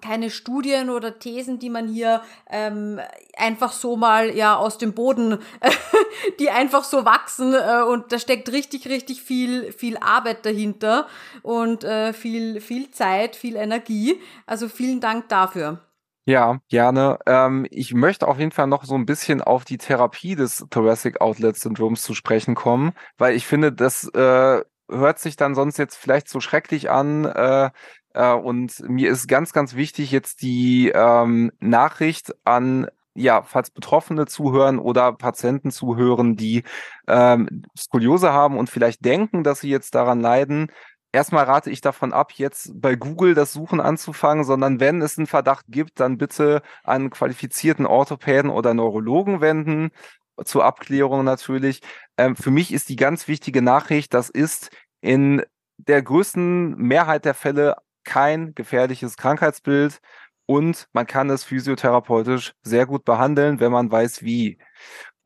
keine 0.00 0.30
Studien 0.30 0.90
oder 0.90 1.18
Thesen, 1.18 1.58
die 1.58 1.70
man 1.70 1.88
hier 1.88 2.22
ähm, 2.50 3.00
einfach 3.36 3.72
so 3.72 3.96
mal 3.96 4.34
ja 4.34 4.56
aus 4.56 4.78
dem 4.78 4.94
Boden, 4.94 5.38
die 6.40 6.50
einfach 6.50 6.84
so 6.84 7.04
wachsen 7.04 7.54
äh, 7.54 7.82
und 7.82 8.12
da 8.12 8.18
steckt 8.18 8.50
richtig, 8.52 8.88
richtig 8.88 9.22
viel, 9.22 9.72
viel 9.72 9.96
Arbeit 9.98 10.44
dahinter 10.46 11.06
und 11.42 11.84
äh, 11.84 12.12
viel, 12.12 12.60
viel 12.60 12.90
Zeit, 12.90 13.36
viel 13.36 13.56
Energie. 13.56 14.20
Also 14.46 14.68
vielen 14.68 15.00
Dank 15.00 15.28
dafür. 15.28 15.80
Ja, 16.28 16.58
gerne. 16.68 17.18
Ähm, 17.26 17.66
ich 17.70 17.94
möchte 17.94 18.26
auf 18.26 18.40
jeden 18.40 18.50
Fall 18.50 18.66
noch 18.66 18.84
so 18.84 18.96
ein 18.96 19.06
bisschen 19.06 19.40
auf 19.42 19.64
die 19.64 19.78
Therapie 19.78 20.34
des 20.34 20.66
Thoracic 20.70 21.20
Outlet 21.20 21.56
Syndroms 21.56 22.02
zu 22.02 22.14
sprechen 22.14 22.56
kommen, 22.56 22.92
weil 23.16 23.36
ich 23.36 23.46
finde, 23.46 23.72
das 23.72 24.08
äh, 24.12 24.62
hört 24.88 25.18
sich 25.20 25.36
dann 25.36 25.54
sonst 25.54 25.78
jetzt 25.78 25.96
vielleicht 25.96 26.28
so 26.28 26.40
schrecklich 26.40 26.90
an, 26.90 27.26
äh, 27.26 27.70
äh, 28.16 28.32
und 28.32 28.80
mir 28.88 29.10
ist 29.10 29.28
ganz, 29.28 29.52
ganz 29.52 29.74
wichtig 29.74 30.10
jetzt 30.10 30.42
die 30.42 30.90
ähm, 30.94 31.52
Nachricht 31.60 32.34
an 32.44 32.88
ja, 33.18 33.42
falls 33.42 33.70
Betroffene 33.70 34.26
zuhören 34.26 34.78
oder 34.78 35.12
Patienten 35.12 35.70
zuhören, 35.70 36.36
die 36.36 36.64
ähm, 37.08 37.62
Skoliose 37.76 38.32
haben 38.32 38.58
und 38.58 38.68
vielleicht 38.68 39.04
denken, 39.06 39.42
dass 39.42 39.60
sie 39.60 39.70
jetzt 39.70 39.94
daran 39.94 40.20
leiden, 40.20 40.70
erstmal 41.12 41.44
rate 41.44 41.70
ich 41.70 41.80
davon 41.80 42.12
ab, 42.12 42.32
jetzt 42.32 42.78
bei 42.78 42.94
Google 42.94 43.32
das 43.34 43.54
Suchen 43.54 43.80
anzufangen, 43.80 44.44
sondern 44.44 44.80
wenn 44.80 45.00
es 45.00 45.16
einen 45.16 45.26
Verdacht 45.26 45.64
gibt, 45.68 45.98
dann 45.98 46.18
bitte 46.18 46.60
an 46.84 47.08
qualifizierten 47.08 47.86
Orthopäden 47.86 48.50
oder 48.50 48.74
Neurologen 48.74 49.40
wenden, 49.40 49.90
zur 50.44 50.66
Abklärung 50.66 51.24
natürlich. 51.24 51.80
Ähm, 52.18 52.36
für 52.36 52.50
mich 52.50 52.72
ist 52.72 52.90
die 52.90 52.96
ganz 52.96 53.28
wichtige 53.28 53.62
Nachricht, 53.62 54.12
das 54.12 54.28
ist 54.28 54.70
in 55.00 55.42
der 55.78 56.02
größten 56.02 56.76
Mehrheit 56.76 57.24
der 57.24 57.34
Fälle 57.34 57.76
kein 58.06 58.54
gefährliches 58.54 59.18
Krankheitsbild 59.18 60.00
und 60.46 60.88
man 60.92 61.06
kann 61.06 61.28
es 61.28 61.44
physiotherapeutisch 61.44 62.54
sehr 62.62 62.86
gut 62.86 63.04
behandeln, 63.04 63.60
wenn 63.60 63.72
man 63.72 63.90
weiß 63.90 64.22
wie. 64.22 64.58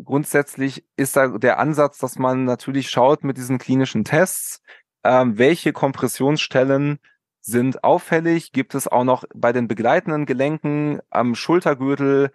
Grundsätzlich 0.03 0.85
ist 0.97 1.17
da 1.17 1.29
der 1.29 1.59
Ansatz, 1.59 1.99
dass 1.99 2.19
man 2.19 2.45
natürlich 2.45 2.91
schaut 2.91 3.23
mit 3.23 3.37
diesen 3.37 3.59
klinischen 3.59 4.05
Tests, 4.05 4.63
ähm, 5.05 5.39
welche 5.39 5.73
Kompressionsstellen 5.73 6.99
sind 7.43 7.85
auffällig. 7.85 8.53
Gibt 8.53 8.75
es 8.75 8.89
auch 8.89 9.05
noch 9.05 9.25
bei 9.35 9.53
den 9.53 9.69
begleitenden 9.69 10.27
Gelenken 10.27 11.01
am 11.11 11.35
Schultergürtel 11.35 12.33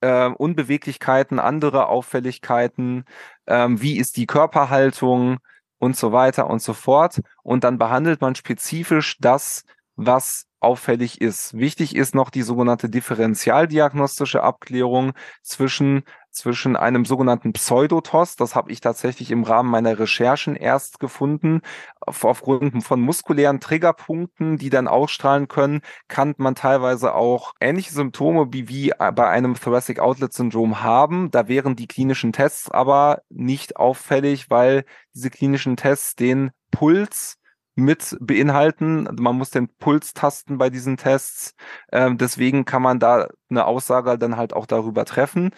äh, 0.00 0.26
Unbeweglichkeiten, 0.26 1.38
andere 1.38 1.86
Auffälligkeiten? 1.86 3.04
Ähm, 3.46 3.80
wie 3.80 3.96
ist 3.98 4.16
die 4.16 4.26
Körperhaltung 4.26 5.38
und 5.78 5.96
so 5.96 6.12
weiter 6.12 6.48
und 6.48 6.62
so 6.62 6.74
fort? 6.74 7.20
Und 7.42 7.64
dann 7.64 7.78
behandelt 7.78 8.20
man 8.20 8.34
spezifisch 8.34 9.16
das, 9.20 9.64
was 9.96 10.46
auffällig 10.60 11.20
ist. 11.20 11.56
Wichtig 11.56 11.94
ist 11.94 12.14
noch 12.14 12.30
die 12.30 12.42
sogenannte 12.42 12.88
differentialdiagnostische 12.88 14.42
Abklärung 14.42 15.12
zwischen 15.42 16.02
zwischen 16.38 16.76
einem 16.76 17.04
sogenannten 17.04 17.52
Pseudotos, 17.52 18.36
das 18.36 18.54
habe 18.54 18.72
ich 18.72 18.80
tatsächlich 18.80 19.30
im 19.30 19.44
Rahmen 19.44 19.70
meiner 19.70 19.98
Recherchen 19.98 20.56
erst 20.56 21.00
gefunden, 21.00 21.60
aufgrund 22.00 22.82
von 22.82 23.00
muskulären 23.00 23.60
Triggerpunkten, 23.60 24.56
die 24.56 24.70
dann 24.70 24.88
ausstrahlen 24.88 25.48
können, 25.48 25.82
kann 26.08 26.34
man 26.38 26.54
teilweise 26.54 27.14
auch 27.14 27.54
ähnliche 27.60 27.92
Symptome 27.92 28.48
wie, 28.52 28.68
wie 28.68 28.92
bei 29.14 29.28
einem 29.28 29.54
Thoracic 29.54 29.98
Outlet 30.00 30.32
Syndrom 30.32 30.82
haben. 30.82 31.30
Da 31.30 31.48
wären 31.48 31.76
die 31.76 31.86
klinischen 31.86 32.32
Tests 32.32 32.70
aber 32.70 33.22
nicht 33.28 33.76
auffällig, 33.76 34.50
weil 34.50 34.84
diese 35.14 35.30
klinischen 35.30 35.76
Tests 35.76 36.14
den 36.14 36.50
Puls 36.70 37.37
mit 37.78 38.16
beinhalten. 38.20 39.08
Man 39.18 39.36
muss 39.38 39.50
den 39.50 39.68
Puls 39.68 40.12
tasten 40.12 40.58
bei 40.58 40.68
diesen 40.68 40.96
Tests. 40.96 41.54
Ähm, 41.92 42.18
deswegen 42.18 42.64
kann 42.64 42.82
man 42.82 42.98
da 42.98 43.28
eine 43.48 43.66
Aussage 43.66 44.18
dann 44.18 44.36
halt 44.36 44.52
auch 44.52 44.66
darüber 44.66 45.04
treffen. 45.04 45.50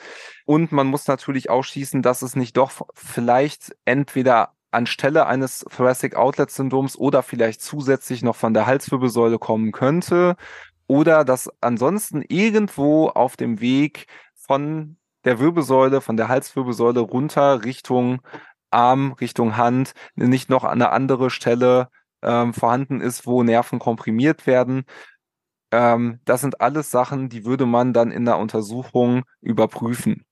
Und 0.44 0.70
man 0.70 0.86
muss 0.86 1.06
natürlich 1.08 1.50
ausschließen, 1.50 2.02
dass 2.02 2.22
es 2.22 2.36
nicht 2.36 2.56
doch 2.56 2.72
vielleicht 2.94 3.74
entweder 3.84 4.52
anstelle 4.70 5.26
eines 5.26 5.60
Thoracic 5.60 6.14
Outlet 6.14 6.50
Syndroms 6.50 6.96
oder 6.96 7.22
vielleicht 7.22 7.62
zusätzlich 7.62 8.22
noch 8.22 8.36
von 8.36 8.54
der 8.54 8.66
Halswirbelsäule 8.66 9.38
kommen 9.38 9.72
könnte 9.72 10.36
oder 10.86 11.24
dass 11.24 11.50
ansonsten 11.60 12.22
irgendwo 12.28 13.08
auf 13.08 13.36
dem 13.36 13.60
Weg 13.60 14.06
von 14.34 14.96
der 15.24 15.38
Wirbelsäule, 15.38 16.00
von 16.00 16.16
der 16.16 16.28
Halswirbelsäule 16.28 17.00
runter 17.00 17.64
Richtung 17.64 18.20
Arm, 18.70 19.12
Richtung 19.12 19.56
Hand 19.56 19.92
nicht 20.14 20.50
noch 20.50 20.64
eine 20.64 20.90
andere 20.90 21.30
Stelle 21.30 21.88
ähm, 22.22 22.54
vorhanden 22.54 23.00
ist, 23.00 23.26
wo 23.26 23.42
Nerven 23.42 23.78
komprimiert 23.78 24.46
werden. 24.46 24.84
Ähm, 25.72 26.20
das 26.24 26.40
sind 26.40 26.60
alles 26.60 26.90
Sachen, 26.90 27.28
die 27.28 27.44
würde 27.44 27.66
man 27.66 27.92
dann 27.92 28.10
in 28.10 28.24
der 28.24 28.38
Untersuchung 28.38 29.24
überprüfen. 29.40 30.24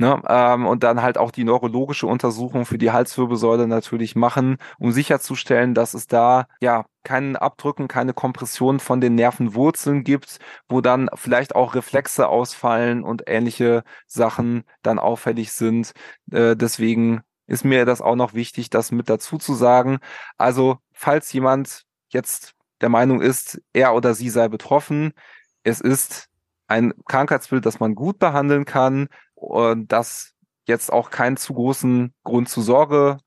Ne? 0.00 0.22
Ähm, 0.28 0.66
und 0.66 0.84
dann 0.84 1.02
halt 1.02 1.18
auch 1.18 1.32
die 1.32 1.42
neurologische 1.42 2.06
Untersuchung 2.06 2.66
für 2.66 2.78
die 2.78 2.92
Halswirbelsäule 2.92 3.66
natürlich 3.66 4.14
machen, 4.14 4.58
um 4.78 4.92
sicherzustellen, 4.92 5.74
dass 5.74 5.92
es 5.92 6.06
da 6.06 6.46
ja 6.60 6.84
keinen 7.02 7.34
Abdrücken, 7.34 7.88
keine 7.88 8.14
Kompression 8.14 8.78
von 8.78 9.00
den 9.00 9.16
Nervenwurzeln 9.16 10.04
gibt, 10.04 10.38
wo 10.68 10.80
dann 10.80 11.10
vielleicht 11.14 11.56
auch 11.56 11.74
Reflexe 11.74 12.28
ausfallen 12.28 13.02
und 13.02 13.24
ähnliche 13.26 13.82
Sachen 14.06 14.62
dann 14.82 15.00
auffällig 15.00 15.50
sind. 15.52 15.92
Äh, 16.30 16.54
deswegen 16.54 17.22
ist 17.48 17.64
mir 17.64 17.84
das 17.84 18.00
auch 18.00 18.14
noch 18.14 18.34
wichtig, 18.34 18.70
das 18.70 18.92
mit 18.92 19.08
dazu 19.08 19.38
zu 19.38 19.54
sagen. 19.54 19.98
Also, 20.36 20.78
falls 20.98 21.32
jemand 21.32 21.84
jetzt 22.08 22.54
der 22.80 22.88
Meinung 22.88 23.20
ist, 23.20 23.62
er 23.72 23.94
oder 23.94 24.14
sie 24.14 24.30
sei 24.30 24.48
betroffen, 24.48 25.12
es 25.62 25.80
ist 25.80 26.28
ein 26.66 26.92
Krankheitsbild, 27.06 27.64
das 27.64 27.78
man 27.78 27.94
gut 27.94 28.18
behandeln 28.18 28.64
kann 28.64 29.08
und 29.34 29.92
das 29.92 30.34
jetzt 30.66 30.92
auch 30.92 31.10
keinen 31.10 31.36
zu 31.36 31.54
großen 31.54 32.12
Grund 32.24 32.48
zur 32.48 32.64
Sorge 32.64 33.18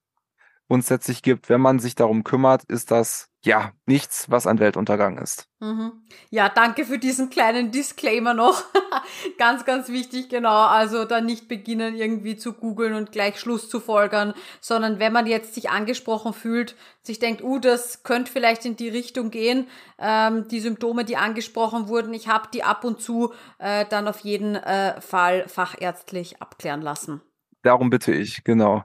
grundsätzlich 0.67 1.24
gibt. 1.24 1.47
Wenn 1.49 1.61
man 1.61 1.80
sich 1.80 1.95
darum 1.95 2.24
kümmert, 2.24 2.65
ist 2.65 2.91
das 2.91 3.30
ja 3.43 3.71
nichts, 3.85 4.29
was 4.29 4.45
ein 4.45 4.59
Weltuntergang 4.59 5.17
ist. 5.17 5.47
Mhm. 5.59 5.93
Ja, 6.29 6.49
danke 6.49 6.85
für 6.85 6.99
diesen 6.99 7.29
kleinen 7.29 7.71
Disclaimer 7.71 8.33
noch. 8.33 8.63
ganz, 9.37 9.65
ganz 9.65 9.89
wichtig, 9.89 10.29
genau. 10.29 10.65
Also 10.65 11.05
da 11.05 11.21
nicht 11.21 11.47
beginnen 11.47 11.95
irgendwie 11.95 12.37
zu 12.37 12.53
googeln 12.53 12.93
und 12.93 13.11
gleich 13.11 13.39
Schluss 13.39 13.69
zu 13.69 13.79
folgern, 13.79 14.33
sondern 14.59 14.99
wenn 14.99 15.13
man 15.13 15.25
jetzt 15.25 15.55
sich 15.55 15.69
angesprochen 15.69 16.33
fühlt, 16.33 16.75
sich 17.01 17.19
denkt, 17.19 17.43
uh, 17.43 17.57
das 17.57 18.03
könnte 18.03 18.31
vielleicht 18.31 18.65
in 18.65 18.75
die 18.75 18.89
Richtung 18.89 19.31
gehen, 19.31 19.67
ähm, 19.97 20.47
die 20.47 20.59
Symptome, 20.59 21.03
die 21.03 21.17
angesprochen 21.17 21.87
wurden, 21.87 22.13
ich 22.13 22.27
habe 22.27 22.49
die 22.53 22.63
ab 22.63 22.83
und 22.83 23.01
zu, 23.01 23.33
äh, 23.57 23.85
dann 23.89 24.07
auf 24.07 24.19
jeden 24.19 24.55
äh, 24.55 25.01
Fall 25.01 25.47
fachärztlich 25.47 26.41
abklären 26.41 26.81
lassen. 26.81 27.21
Darum 27.63 27.89
bitte 27.89 28.11
ich, 28.11 28.43
genau 28.43 28.83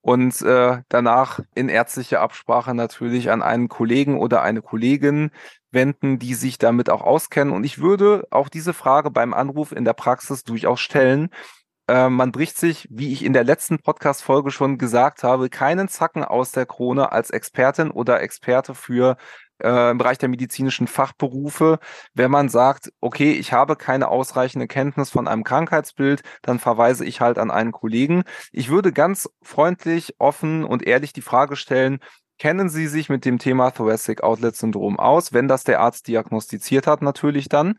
und 0.00 0.40
äh, 0.42 0.82
danach 0.88 1.40
in 1.54 1.68
ärztlicher 1.68 2.20
Absprache 2.20 2.74
natürlich 2.74 3.30
an 3.30 3.42
einen 3.42 3.68
Kollegen 3.68 4.18
oder 4.18 4.42
eine 4.42 4.62
Kollegin 4.62 5.30
wenden, 5.70 6.18
die 6.18 6.34
sich 6.34 6.58
damit 6.58 6.88
auch 6.90 7.02
auskennen. 7.02 7.52
Und 7.52 7.64
ich 7.64 7.80
würde 7.80 8.26
auch 8.30 8.48
diese 8.48 8.72
Frage 8.72 9.10
beim 9.10 9.34
Anruf 9.34 9.72
in 9.72 9.84
der 9.84 9.92
Praxis 9.92 10.44
durchaus 10.44 10.80
stellen. 10.80 11.30
Äh, 11.88 12.08
man 12.08 12.32
bricht 12.32 12.56
sich, 12.58 12.86
wie 12.90 13.12
ich 13.12 13.24
in 13.24 13.32
der 13.32 13.44
letzten 13.44 13.78
Podcast-Folge 13.80 14.50
schon 14.50 14.78
gesagt 14.78 15.22
habe, 15.24 15.48
keinen 15.48 15.88
Zacken 15.88 16.24
aus 16.24 16.52
der 16.52 16.66
Krone 16.66 17.12
als 17.12 17.30
Expertin 17.30 17.90
oder 17.90 18.20
Experte 18.22 18.74
für 18.74 19.16
äh, 19.62 19.90
im 19.90 19.98
Bereich 19.98 20.18
der 20.18 20.28
medizinischen 20.28 20.86
Fachberufe, 20.86 21.78
wenn 22.14 22.30
man 22.30 22.48
sagt, 22.48 22.92
okay, 23.00 23.32
ich 23.32 23.52
habe 23.52 23.76
keine 23.76 24.08
ausreichende 24.08 24.66
Kenntnis 24.66 25.10
von 25.10 25.28
einem 25.28 25.44
Krankheitsbild, 25.44 26.22
dann 26.42 26.58
verweise 26.58 27.04
ich 27.04 27.20
halt 27.20 27.38
an 27.38 27.50
einen 27.50 27.72
Kollegen. 27.72 28.24
Ich 28.52 28.70
würde 28.70 28.92
ganz 28.92 29.28
freundlich, 29.42 30.14
offen 30.18 30.64
und 30.64 30.86
ehrlich 30.86 31.12
die 31.12 31.22
Frage 31.22 31.56
stellen, 31.56 32.00
kennen 32.38 32.68
Sie 32.68 32.86
sich 32.86 33.08
mit 33.08 33.24
dem 33.24 33.38
Thema 33.38 33.70
Thoracic 33.70 34.22
Outlet 34.22 34.56
Syndrom 34.56 34.98
aus, 34.98 35.32
wenn 35.32 35.48
das 35.48 35.64
der 35.64 35.80
Arzt 35.80 36.06
diagnostiziert 36.08 36.86
hat, 36.86 37.02
natürlich 37.02 37.48
dann. 37.48 37.78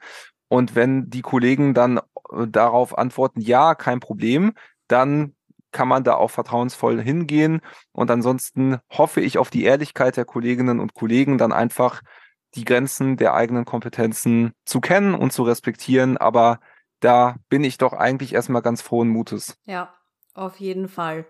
Und 0.49 0.75
wenn 0.75 1.09
die 1.09 1.21
Kollegen 1.21 1.73
dann 1.73 1.97
äh, 1.97 2.47
darauf 2.47 2.97
antworten, 2.97 3.41
ja, 3.41 3.75
kein 3.75 3.99
Problem, 3.99 4.53
dann 4.87 5.35
kann 5.71 5.87
man 5.87 6.03
da 6.03 6.15
auch 6.15 6.31
vertrauensvoll 6.31 7.01
hingehen. 7.01 7.61
Und 7.91 8.11
ansonsten 8.11 8.79
hoffe 8.91 9.21
ich 9.21 9.37
auf 9.37 9.49
die 9.49 9.63
Ehrlichkeit 9.63 10.17
der 10.17 10.25
Kolleginnen 10.25 10.79
und 10.79 10.93
Kollegen, 10.93 11.37
dann 11.37 11.51
einfach 11.51 12.01
die 12.55 12.65
Grenzen 12.65 13.17
der 13.17 13.33
eigenen 13.33 13.65
Kompetenzen 13.65 14.53
zu 14.65 14.81
kennen 14.81 15.13
und 15.13 15.31
zu 15.31 15.43
respektieren. 15.43 16.17
Aber 16.17 16.59
da 16.99 17.35
bin 17.49 17.63
ich 17.63 17.77
doch 17.77 17.93
eigentlich 17.93 18.33
erstmal 18.33 18.61
ganz 18.61 18.81
frohen 18.81 19.09
Mutes. 19.09 19.57
Ja, 19.65 19.93
auf 20.33 20.59
jeden 20.59 20.87
Fall. 20.87 21.25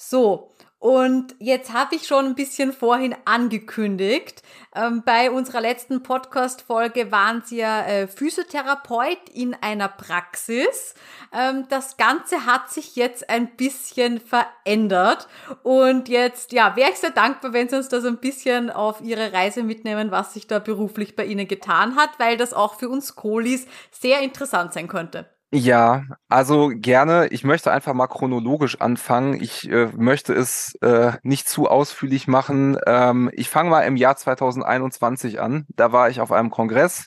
So, 0.00 0.52
und 0.78 1.34
jetzt 1.40 1.72
habe 1.72 1.96
ich 1.96 2.06
schon 2.06 2.26
ein 2.26 2.34
bisschen 2.36 2.72
vorhin 2.72 3.16
angekündigt. 3.24 4.44
Ähm, 4.76 5.02
bei 5.04 5.28
unserer 5.28 5.60
letzten 5.60 6.04
Podcast-Folge 6.04 7.10
waren 7.10 7.42
Sie 7.44 7.56
ja 7.56 7.84
äh, 7.84 8.06
Physiotherapeut 8.06 9.28
in 9.34 9.56
einer 9.60 9.88
Praxis. 9.88 10.94
Ähm, 11.32 11.66
das 11.68 11.96
Ganze 11.96 12.46
hat 12.46 12.70
sich 12.70 12.94
jetzt 12.94 13.28
ein 13.28 13.56
bisschen 13.56 14.20
verändert. 14.20 15.26
Und 15.64 16.08
jetzt, 16.08 16.52
ja, 16.52 16.76
wäre 16.76 16.90
ich 16.92 16.98
sehr 16.98 17.10
dankbar, 17.10 17.52
wenn 17.52 17.68
Sie 17.68 17.74
uns 17.74 17.88
das 17.88 18.04
ein 18.04 18.18
bisschen 18.18 18.70
auf 18.70 19.00
Ihre 19.00 19.32
Reise 19.32 19.64
mitnehmen, 19.64 20.12
was 20.12 20.32
sich 20.32 20.46
da 20.46 20.60
beruflich 20.60 21.16
bei 21.16 21.24
Ihnen 21.24 21.48
getan 21.48 21.96
hat, 21.96 22.10
weil 22.20 22.36
das 22.36 22.54
auch 22.54 22.78
für 22.78 22.88
uns 22.88 23.16
Kohlis 23.16 23.66
sehr 23.90 24.20
interessant 24.20 24.74
sein 24.74 24.86
könnte. 24.86 25.28
Ja, 25.52 26.04
also 26.28 26.70
gerne. 26.74 27.28
Ich 27.28 27.42
möchte 27.42 27.72
einfach 27.72 27.94
mal 27.94 28.06
chronologisch 28.06 28.80
anfangen. 28.82 29.40
Ich 29.40 29.66
äh, 29.70 29.86
möchte 29.96 30.34
es 30.34 30.74
äh, 30.82 31.12
nicht 31.22 31.48
zu 31.48 31.68
ausführlich 31.68 32.28
machen. 32.28 32.76
Ähm, 32.86 33.30
ich 33.32 33.48
fange 33.48 33.70
mal 33.70 33.80
im 33.82 33.96
Jahr 33.96 34.14
2021 34.16 35.40
an. 35.40 35.64
Da 35.74 35.90
war 35.90 36.10
ich 36.10 36.20
auf 36.20 36.32
einem 36.32 36.50
Kongress, 36.50 37.06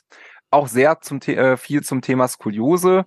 auch 0.50 0.66
sehr 0.66 1.00
zum 1.00 1.20
äh, 1.20 1.56
viel 1.56 1.82
zum 1.84 2.02
Thema 2.02 2.26
Skoliose, 2.26 3.04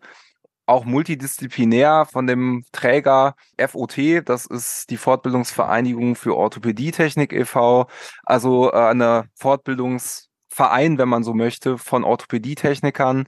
auch 0.67 0.85
multidisziplinär 0.85 2.05
von 2.11 2.27
dem 2.27 2.63
Träger 2.71 3.35
FOT, 3.57 3.97
das 4.25 4.45
ist 4.45 4.89
die 4.89 4.97
Fortbildungsvereinigung 4.97 6.15
für 6.15 6.35
Orthopädietechnik 6.37 7.33
e.V., 7.33 7.87
also 8.23 8.71
äh, 8.71 8.77
eine 8.77 9.25
Fortbildungsverein, 9.35 10.97
wenn 10.97 11.09
man 11.09 11.23
so 11.23 11.33
möchte, 11.33 11.77
von 11.77 12.03
Orthopädietechnikern 12.05 13.27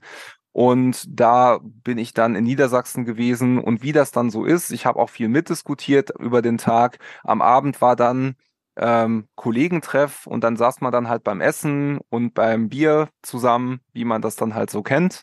und 0.58 1.04
da 1.08 1.60
bin 1.62 1.98
ich 1.98 2.14
dann 2.14 2.34
in 2.34 2.42
Niedersachsen 2.42 3.04
gewesen 3.04 3.60
und 3.60 3.80
wie 3.84 3.92
das 3.92 4.10
dann 4.10 4.28
so 4.28 4.44
ist, 4.44 4.72
ich 4.72 4.86
habe 4.86 4.98
auch 4.98 5.08
viel 5.08 5.28
mitdiskutiert 5.28 6.10
über 6.18 6.42
den 6.42 6.58
Tag. 6.58 6.98
Am 7.22 7.42
Abend 7.42 7.80
war 7.80 7.94
dann 7.94 8.34
ähm, 8.76 9.28
Kollegentreff 9.36 10.26
und 10.26 10.42
dann 10.42 10.56
saß 10.56 10.80
man 10.80 10.90
dann 10.90 11.08
halt 11.08 11.22
beim 11.22 11.40
Essen 11.40 12.00
und 12.08 12.34
beim 12.34 12.68
Bier 12.70 13.08
zusammen, 13.22 13.82
wie 13.92 14.04
man 14.04 14.20
das 14.20 14.34
dann 14.34 14.56
halt 14.56 14.70
so 14.70 14.82
kennt. 14.82 15.22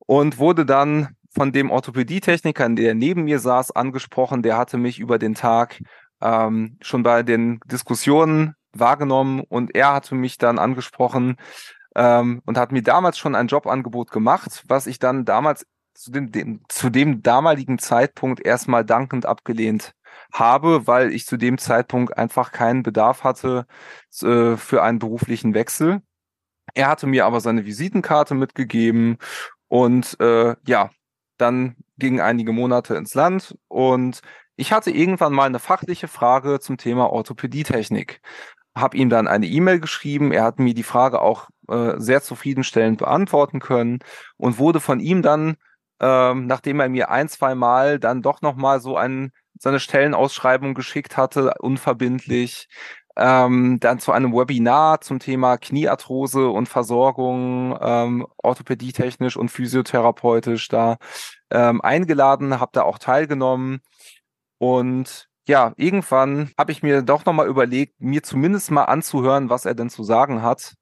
Und 0.00 0.36
wurde 0.36 0.66
dann 0.66 1.16
von 1.30 1.50
dem 1.50 1.70
Orthopädietechniker, 1.70 2.68
der 2.68 2.94
neben 2.94 3.24
mir 3.24 3.38
saß, 3.38 3.70
angesprochen. 3.70 4.42
Der 4.42 4.58
hatte 4.58 4.76
mich 4.76 4.98
über 4.98 5.18
den 5.18 5.34
Tag 5.34 5.80
ähm, 6.20 6.76
schon 6.82 7.02
bei 7.02 7.22
den 7.22 7.60
Diskussionen 7.64 8.56
wahrgenommen 8.74 9.40
und 9.48 9.74
er 9.74 9.94
hatte 9.94 10.14
mich 10.14 10.36
dann 10.36 10.58
angesprochen 10.58 11.36
ähm, 11.94 12.42
und 12.46 12.58
hat 12.58 12.72
mir 12.72 12.82
damals 12.82 13.18
schon 13.18 13.34
ein 13.34 13.48
Jobangebot 13.48 14.10
gemacht, 14.10 14.64
was 14.68 14.86
ich 14.86 14.98
dann 14.98 15.24
damals 15.24 15.66
zu 15.94 16.10
dem, 16.10 16.32
dem, 16.32 16.60
zu 16.68 16.90
dem 16.90 17.22
damaligen 17.22 17.78
Zeitpunkt 17.78 18.44
erstmal 18.44 18.84
dankend 18.84 19.26
abgelehnt 19.26 19.94
habe, 20.32 20.86
weil 20.86 21.12
ich 21.12 21.26
zu 21.26 21.36
dem 21.36 21.58
Zeitpunkt 21.58 22.16
einfach 22.18 22.52
keinen 22.52 22.82
Bedarf 22.82 23.24
hatte 23.24 23.66
äh, 24.22 24.56
für 24.56 24.82
einen 24.82 24.98
beruflichen 24.98 25.54
Wechsel. 25.54 26.02
Er 26.74 26.88
hatte 26.88 27.06
mir 27.06 27.26
aber 27.26 27.40
seine 27.40 27.64
Visitenkarte 27.66 28.34
mitgegeben 28.34 29.18
und 29.68 30.18
äh, 30.20 30.56
ja, 30.66 30.90
dann 31.36 31.76
gingen 31.98 32.20
einige 32.20 32.52
Monate 32.52 32.94
ins 32.96 33.14
Land 33.14 33.56
und 33.68 34.20
ich 34.56 34.72
hatte 34.72 34.90
irgendwann 34.90 35.32
mal 35.32 35.46
eine 35.46 35.58
fachliche 35.58 36.08
Frage 36.08 36.60
zum 36.60 36.76
Thema 36.76 37.10
Orthopädietechnik. 37.10 38.20
Hab 38.74 38.94
ihm 38.94 39.10
dann 39.10 39.28
eine 39.28 39.46
E-Mail 39.46 39.80
geschrieben. 39.80 40.32
Er 40.32 40.44
hat 40.44 40.58
mir 40.58 40.74
die 40.74 40.82
Frage 40.84 41.20
auch 41.20 41.48
äh, 41.68 41.94
sehr 41.98 42.22
zufriedenstellend 42.22 42.98
beantworten 42.98 43.60
können 43.60 44.00
und 44.36 44.58
wurde 44.58 44.80
von 44.80 45.00
ihm 45.00 45.22
dann, 45.22 45.56
ähm, 46.00 46.46
nachdem 46.46 46.80
er 46.80 46.88
mir 46.88 47.10
ein, 47.10 47.28
zwei 47.28 47.54
Mal 47.54 47.98
dann 47.98 48.22
doch 48.22 48.42
nochmal 48.42 48.80
so 48.80 48.96
ein, 48.96 49.32
seine 49.58 49.80
Stellenausschreibung 49.80 50.74
geschickt 50.74 51.16
hatte, 51.16 51.54
unverbindlich, 51.60 52.68
ähm, 53.16 53.78
dann 53.80 54.00
zu 54.00 54.12
einem 54.12 54.32
Webinar 54.32 55.00
zum 55.00 55.20
Thema 55.20 55.56
Kniearthrose 55.56 56.48
und 56.48 56.68
Versorgung, 56.68 57.78
ähm, 57.80 58.26
orthopädietechnisch 58.42 59.36
und 59.36 59.50
physiotherapeutisch 59.50 60.68
da 60.68 60.96
ähm, 61.50 61.80
eingeladen, 61.80 62.60
habe 62.60 62.72
da 62.74 62.82
auch 62.82 62.98
teilgenommen 62.98 63.80
und 64.58 65.28
ja, 65.46 65.72
irgendwann 65.76 66.52
habe 66.58 66.72
ich 66.72 66.82
mir 66.82 67.02
doch 67.02 67.24
nochmal 67.26 67.48
überlegt, 67.48 68.00
mir 68.00 68.22
zumindest 68.22 68.70
mal 68.70 68.84
anzuhören, 68.84 69.50
was 69.50 69.66
er 69.66 69.74
denn 69.74 69.90
zu 69.90 70.02
sagen 70.02 70.42
hat 70.42 70.74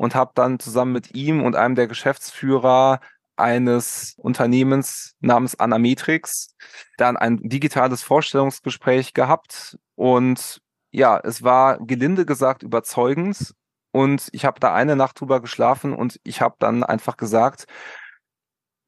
und 0.00 0.14
habe 0.14 0.30
dann 0.34 0.58
zusammen 0.58 0.92
mit 0.92 1.14
ihm 1.14 1.42
und 1.42 1.56
einem 1.56 1.74
der 1.74 1.86
Geschäftsführer 1.86 3.00
eines 3.36 4.14
Unternehmens 4.16 5.14
namens 5.20 5.60
Anametrix 5.60 6.56
dann 6.96 7.18
ein 7.18 7.38
digitales 7.42 8.02
Vorstellungsgespräch 8.02 9.12
gehabt. 9.12 9.76
Und 9.96 10.62
ja, 10.90 11.20
es 11.22 11.42
war 11.42 11.78
gelinde 11.80 12.24
gesagt 12.24 12.62
überzeugend. 12.62 13.54
Und 13.92 14.30
ich 14.32 14.46
habe 14.46 14.58
da 14.58 14.72
eine 14.72 14.96
Nacht 14.96 15.20
drüber 15.20 15.42
geschlafen 15.42 15.92
und 15.92 16.18
ich 16.24 16.40
habe 16.40 16.56
dann 16.60 16.82
einfach 16.82 17.18
gesagt, 17.18 17.66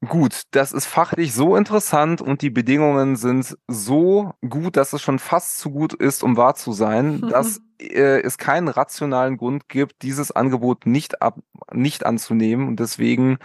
gut, 0.07 0.43
das 0.51 0.71
ist 0.71 0.85
fachlich 0.85 1.33
so 1.33 1.55
interessant 1.55 2.21
und 2.21 2.41
die 2.41 2.49
Bedingungen 2.49 3.15
sind 3.15 3.57
so 3.67 4.33
gut, 4.47 4.77
dass 4.77 4.93
es 4.93 5.01
schon 5.01 5.19
fast 5.19 5.59
zu 5.59 5.71
gut 5.71 5.93
ist, 5.93 6.23
um 6.23 6.37
wahr 6.37 6.55
zu 6.55 6.73
sein, 6.73 7.21
dass 7.29 7.61
äh, 7.79 8.21
es 8.21 8.37
keinen 8.37 8.67
rationalen 8.67 9.37
Grund 9.37 9.69
gibt, 9.69 10.01
dieses 10.01 10.31
Angebot 10.31 10.85
nicht 10.85 11.21
ab, 11.21 11.39
nicht 11.71 12.05
anzunehmen. 12.05 12.67
Und 12.67 12.79
deswegen 12.79 13.37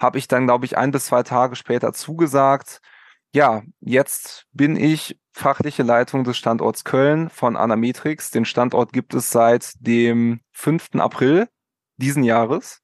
habe 0.00 0.18
ich 0.18 0.28
dann, 0.28 0.46
glaube 0.46 0.66
ich, 0.66 0.78
ein 0.78 0.90
bis 0.90 1.06
zwei 1.06 1.22
Tage 1.22 1.56
später 1.56 1.92
zugesagt. 1.92 2.80
Ja, 3.32 3.62
jetzt 3.80 4.46
bin 4.52 4.76
ich 4.76 5.18
fachliche 5.32 5.82
Leitung 5.82 6.24
des 6.24 6.38
Standorts 6.38 6.84
Köln 6.84 7.28
von 7.28 7.56
Anametrix. 7.56 8.30
Den 8.30 8.44
Standort 8.44 8.92
gibt 8.92 9.12
es 9.14 9.30
seit 9.30 9.72
dem 9.80 10.40
5. 10.52 10.94
April 10.94 11.48
diesen 11.98 12.24
Jahres. 12.24 12.82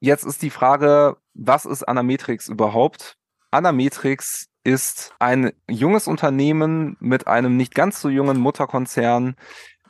Jetzt 0.00 0.24
ist 0.24 0.42
die 0.42 0.50
Frage, 0.50 1.16
was 1.34 1.64
ist 1.64 1.82
Anametrix 1.84 2.48
überhaupt? 2.48 3.16
Anametrix 3.50 4.46
ist 4.64 5.14
ein 5.18 5.52
junges 5.68 6.08
Unternehmen 6.08 6.96
mit 7.00 7.26
einem 7.26 7.56
nicht 7.56 7.74
ganz 7.74 8.00
so 8.00 8.08
jungen 8.08 8.38
Mutterkonzern, 8.38 9.36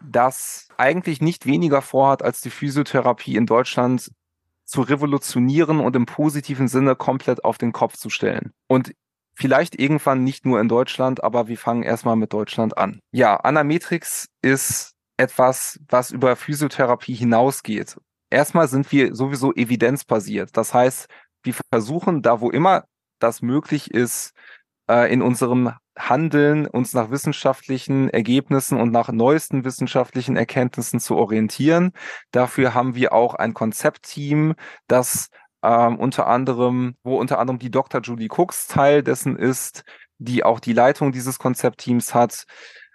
das 0.03 0.69
eigentlich 0.77 1.21
nicht 1.21 1.47
weniger 1.47 1.81
vorhat, 1.81 2.23
als 2.23 2.41
die 2.41 2.51
Physiotherapie 2.51 3.37
in 3.37 3.47
Deutschland 3.47 4.11
zu 4.65 4.83
revolutionieren 4.83 5.81
und 5.81 5.95
im 5.97 6.07
positiven 6.07 6.69
Sinne 6.69 6.97
komplett 6.97 7.45
auf 7.45 7.59
den 7.59 7.73
Kopf 7.73 7.97
zu 7.97 8.11
stellen. 8.11 8.53
Und 8.67 8.95
Vielleicht 9.37 9.79
irgendwann 9.79 10.23
nicht 10.23 10.47
nur 10.47 10.61
in 10.61 10.69
Deutschland, 10.69 11.23
aber 11.23 11.49
wir 11.49 11.59
fangen 11.59 11.83
erstmal 11.83 12.17
mit 12.17 12.33
Deutschland 12.33 12.79
an. 12.79 13.01
Ja, 13.11 13.37
Anametrix 13.37 14.29
ist 14.43 14.93
etwas, 15.17 15.81
was 15.89 16.13
über 16.13 16.37
Physiotherapie 16.37 17.15
hinausgeht. 17.15 17.97
Erstmal 18.35 18.67
sind 18.67 18.91
wir 18.91 19.15
sowieso 19.15 19.55
evidenzbasiert. 19.55 20.57
Das 20.57 20.75
heißt, 20.75 21.07
wir 21.45 21.55
versuchen 21.73 22.21
da, 22.21 22.41
wo 22.41 22.51
immer 22.51 22.85
das 23.21 23.43
möglich 23.43 23.93
ist, 23.93 24.33
äh, 24.91 25.13
in 25.13 25.23
unserem 25.23 25.73
Handeln 25.97 26.67
uns 26.67 26.95
nach 26.95 27.11
wissenschaftlichen 27.13 28.11
Ergebnissen 28.11 28.81
und 28.81 28.91
nach 28.91 29.13
neuesten 29.13 29.65
wissenschaftlichen 29.65 30.37
Erkenntnissen 30.37 30.99
zu 30.99 31.15
orientieren. 31.15 31.93
Dafür 32.33 32.75
haben 32.75 32.97
wir 32.97 33.13
auch 33.13 33.35
ein 33.37 33.55
Konzeptteam, 33.55 34.55
das 34.89 35.29
ähm, 35.63 35.97
unter 36.01 36.27
anderem, 36.27 36.97
wo 37.05 37.17
unter 37.17 37.39
anderem 37.39 37.61
die 37.61 37.71
Dr. 37.71 38.01
Julie 38.03 38.29
Cooks 38.29 38.67
Teil 38.67 39.05
dessen 39.05 39.37
ist, 39.37 39.85
die 40.19 40.43
auch 40.43 40.59
die 40.59 40.73
Leitung 40.73 41.13
dieses 41.13 41.39
Konzeptteams 41.39 42.15
hat. 42.15 42.47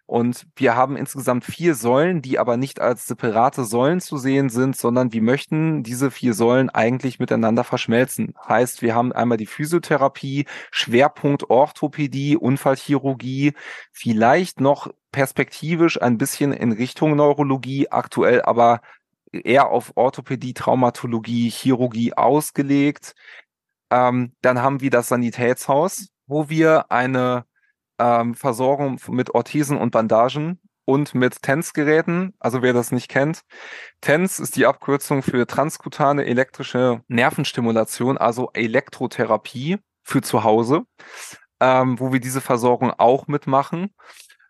Und 0.09 0.47
wir 0.55 0.75
haben 0.75 0.97
insgesamt 0.97 1.45
vier 1.45 1.75
Säulen, 1.75 2.23
die 2.23 2.39
aber 2.39 2.57
nicht 2.57 2.81
als 2.81 3.05
separate 3.05 3.63
Säulen 3.63 4.01
zu 4.01 4.17
sehen 4.17 4.49
sind, 4.49 4.75
sondern 4.75 5.13
wir 5.13 5.21
möchten 5.21 5.83
diese 5.83 6.09
vier 6.09 6.33
Säulen 6.33 6.71
eigentlich 6.71 7.19
miteinander 7.19 7.63
verschmelzen. 7.63 8.33
Heißt, 8.47 8.81
wir 8.81 8.95
haben 8.95 9.11
einmal 9.11 9.37
die 9.37 9.45
Physiotherapie, 9.45 10.47
Schwerpunkt 10.71 11.51
Orthopädie, 11.51 12.37
Unfallchirurgie, 12.37 13.53
vielleicht 13.91 14.59
noch 14.59 14.91
perspektivisch 15.11 16.01
ein 16.01 16.17
bisschen 16.17 16.53
in 16.53 16.71
Richtung 16.71 17.15
Neurologie, 17.15 17.89
aktuell 17.91 18.41
aber 18.41 18.81
eher 19.31 19.69
auf 19.69 19.91
Orthopädie, 19.93 20.55
Traumatologie, 20.55 21.51
Chirurgie 21.51 22.13
ausgelegt. 22.13 23.13
Ähm, 23.91 24.33
dann 24.41 24.59
haben 24.63 24.81
wir 24.81 24.89
das 24.89 25.09
Sanitätshaus, 25.09 26.07
wo 26.25 26.49
wir 26.49 26.91
eine 26.91 27.45
ähm, 27.99 28.35
Versorgung 28.35 28.99
mit 29.09 29.35
Orthesen 29.35 29.77
und 29.77 29.91
Bandagen 29.91 30.59
und 30.85 31.13
mit 31.13 31.43
TENS-Geräten, 31.43 32.33
also 32.39 32.63
wer 32.63 32.73
das 32.73 32.91
nicht 32.91 33.09
kennt. 33.09 33.41
TENS 34.01 34.39
ist 34.39 34.55
die 34.55 34.65
Abkürzung 34.65 35.21
für 35.21 35.45
transkutane 35.45 36.25
elektrische 36.25 37.01
Nervenstimulation, 37.07 38.17
also 38.17 38.49
Elektrotherapie 38.53 39.77
für 40.03 40.21
zu 40.21 40.43
Hause, 40.43 40.83
ähm, 41.59 41.99
wo 41.99 42.11
wir 42.11 42.19
diese 42.19 42.41
Versorgung 42.41 42.91
auch 42.97 43.27
mitmachen. 43.27 43.93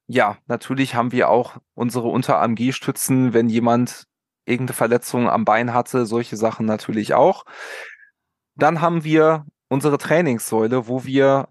Ja, 0.08 0.38
natürlich 0.48 0.96
haben 0.96 1.12
wir 1.12 1.30
auch 1.30 1.58
unsere 1.74 2.08
Unter-AMG-Stützen, 2.08 3.34
wenn 3.34 3.50
jemand 3.50 4.06
irgendeine 4.46 4.76
Verletzung 4.76 5.30
am 5.30 5.46
Bein 5.46 5.74
hatte, 5.74 6.06
solche 6.06 6.38
Sachen 6.38 6.66
natürlich 6.66 7.14
auch. 7.14 7.46
Dann 8.56 8.82
haben 8.82 9.04
wir 9.04 9.46
unsere 9.68 9.98
Trainingssäule, 9.98 10.88
wo 10.88 11.06
wir 11.06 11.50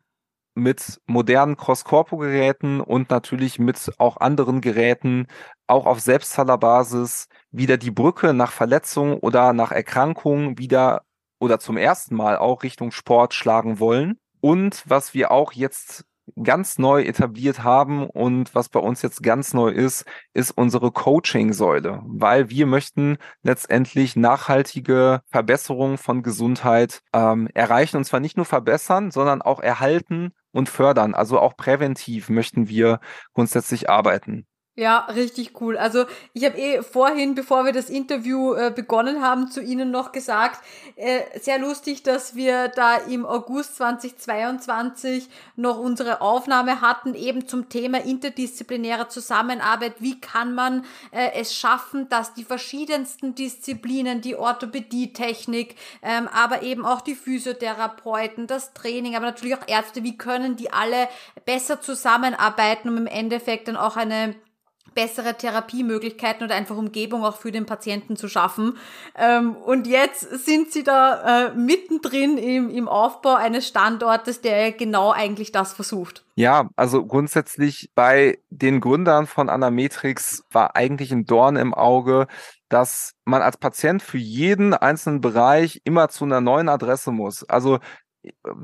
mit 0.58 1.00
modernen 1.06 1.56
Cross-Corpo-Geräten 1.56 2.80
und 2.80 3.10
natürlich 3.10 3.58
mit 3.58 3.92
auch 3.98 4.18
anderen 4.18 4.60
Geräten 4.60 5.26
auch 5.66 5.86
auf 5.86 6.00
Selbstzahlerbasis 6.00 7.28
wieder 7.50 7.76
die 7.76 7.90
Brücke 7.90 8.34
nach 8.34 8.52
Verletzung 8.52 9.18
oder 9.18 9.52
nach 9.52 9.72
Erkrankung 9.72 10.58
wieder 10.58 11.02
oder 11.40 11.58
zum 11.58 11.76
ersten 11.76 12.16
Mal 12.16 12.36
auch 12.36 12.62
Richtung 12.62 12.90
Sport 12.90 13.34
schlagen 13.34 13.78
wollen. 13.78 14.18
Und 14.40 14.84
was 14.86 15.14
wir 15.14 15.30
auch 15.30 15.52
jetzt 15.52 16.04
ganz 16.42 16.78
neu 16.78 17.02
etabliert 17.02 17.62
haben 17.62 18.08
und 18.08 18.54
was 18.54 18.68
bei 18.68 18.80
uns 18.80 19.02
jetzt 19.02 19.22
ganz 19.22 19.54
neu 19.54 19.70
ist, 19.70 20.04
ist 20.34 20.50
unsere 20.50 20.92
Coaching-Säule, 20.92 22.02
weil 22.04 22.50
wir 22.50 22.66
möchten 22.66 23.18
letztendlich 23.42 24.16
nachhaltige 24.16 25.22
Verbesserungen 25.26 25.98
von 25.98 26.22
Gesundheit 26.22 27.00
ähm, 27.12 27.48
erreichen 27.54 27.96
und 27.96 28.04
zwar 28.04 28.20
nicht 28.20 28.36
nur 28.36 28.46
verbessern, 28.46 29.10
sondern 29.10 29.42
auch 29.42 29.60
erhalten 29.60 30.32
und 30.52 30.68
fördern. 30.68 31.14
Also 31.14 31.38
auch 31.38 31.56
präventiv 31.56 32.28
möchten 32.28 32.68
wir 32.68 33.00
grundsätzlich 33.34 33.88
arbeiten. 33.90 34.46
Ja, 34.78 35.06
richtig 35.06 35.60
cool. 35.60 35.76
Also 35.76 36.04
ich 36.34 36.44
habe 36.44 36.56
eh 36.56 36.82
vorhin, 36.82 37.34
bevor 37.34 37.64
wir 37.64 37.72
das 37.72 37.90
Interview 37.90 38.54
äh, 38.54 38.70
begonnen 38.72 39.20
haben, 39.20 39.50
zu 39.50 39.60
Ihnen 39.60 39.90
noch 39.90 40.12
gesagt, 40.12 40.60
äh, 40.94 41.22
sehr 41.40 41.58
lustig, 41.58 42.04
dass 42.04 42.36
wir 42.36 42.68
da 42.68 42.94
im 42.94 43.26
August 43.26 43.74
2022 43.74 45.30
noch 45.56 45.80
unsere 45.80 46.20
Aufnahme 46.20 46.80
hatten, 46.80 47.16
eben 47.16 47.48
zum 47.48 47.68
Thema 47.68 48.04
interdisziplinäre 48.04 49.08
Zusammenarbeit. 49.08 49.94
Wie 49.98 50.20
kann 50.20 50.54
man 50.54 50.84
äh, 51.10 51.32
es 51.34 51.56
schaffen, 51.56 52.08
dass 52.08 52.34
die 52.34 52.44
verschiedensten 52.44 53.34
Disziplinen, 53.34 54.20
die 54.20 54.36
Orthopädie-Technik, 54.36 55.74
ähm, 56.02 56.28
aber 56.28 56.62
eben 56.62 56.86
auch 56.86 57.00
die 57.00 57.16
Physiotherapeuten, 57.16 58.46
das 58.46 58.74
Training, 58.74 59.16
aber 59.16 59.26
natürlich 59.26 59.56
auch 59.56 59.66
Ärzte, 59.66 60.04
wie 60.04 60.16
können 60.16 60.54
die 60.54 60.72
alle 60.72 61.08
besser 61.44 61.80
zusammenarbeiten, 61.80 62.88
um 62.88 62.96
im 62.96 63.08
Endeffekt 63.08 63.66
dann 63.66 63.76
auch 63.76 63.96
eine 63.96 64.36
bessere 64.94 65.36
Therapiemöglichkeiten 65.36 66.44
oder 66.44 66.54
einfach 66.54 66.76
Umgebung 66.76 67.24
auch 67.24 67.36
für 67.36 67.52
den 67.52 67.66
Patienten 67.66 68.16
zu 68.16 68.28
schaffen. 68.28 68.76
Ähm, 69.16 69.56
und 69.56 69.86
jetzt 69.86 70.20
sind 70.44 70.72
sie 70.72 70.82
da 70.82 71.48
äh, 71.48 71.54
mittendrin 71.54 72.38
im, 72.38 72.70
im 72.70 72.88
Aufbau 72.88 73.34
eines 73.34 73.66
Standortes, 73.68 74.40
der 74.40 74.72
genau 74.72 75.12
eigentlich 75.12 75.52
das 75.52 75.72
versucht. 75.72 76.24
Ja, 76.34 76.68
also 76.76 77.04
grundsätzlich 77.04 77.90
bei 77.94 78.38
den 78.50 78.80
Gründern 78.80 79.26
von 79.26 79.48
Anametrix 79.48 80.44
war 80.50 80.76
eigentlich 80.76 81.12
ein 81.12 81.26
Dorn 81.26 81.56
im 81.56 81.74
Auge, 81.74 82.26
dass 82.68 83.14
man 83.24 83.42
als 83.42 83.56
Patient 83.56 84.02
für 84.02 84.18
jeden 84.18 84.74
einzelnen 84.74 85.20
Bereich 85.20 85.80
immer 85.84 86.08
zu 86.08 86.24
einer 86.24 86.40
neuen 86.40 86.68
Adresse 86.68 87.10
muss. 87.12 87.48
Also 87.48 87.78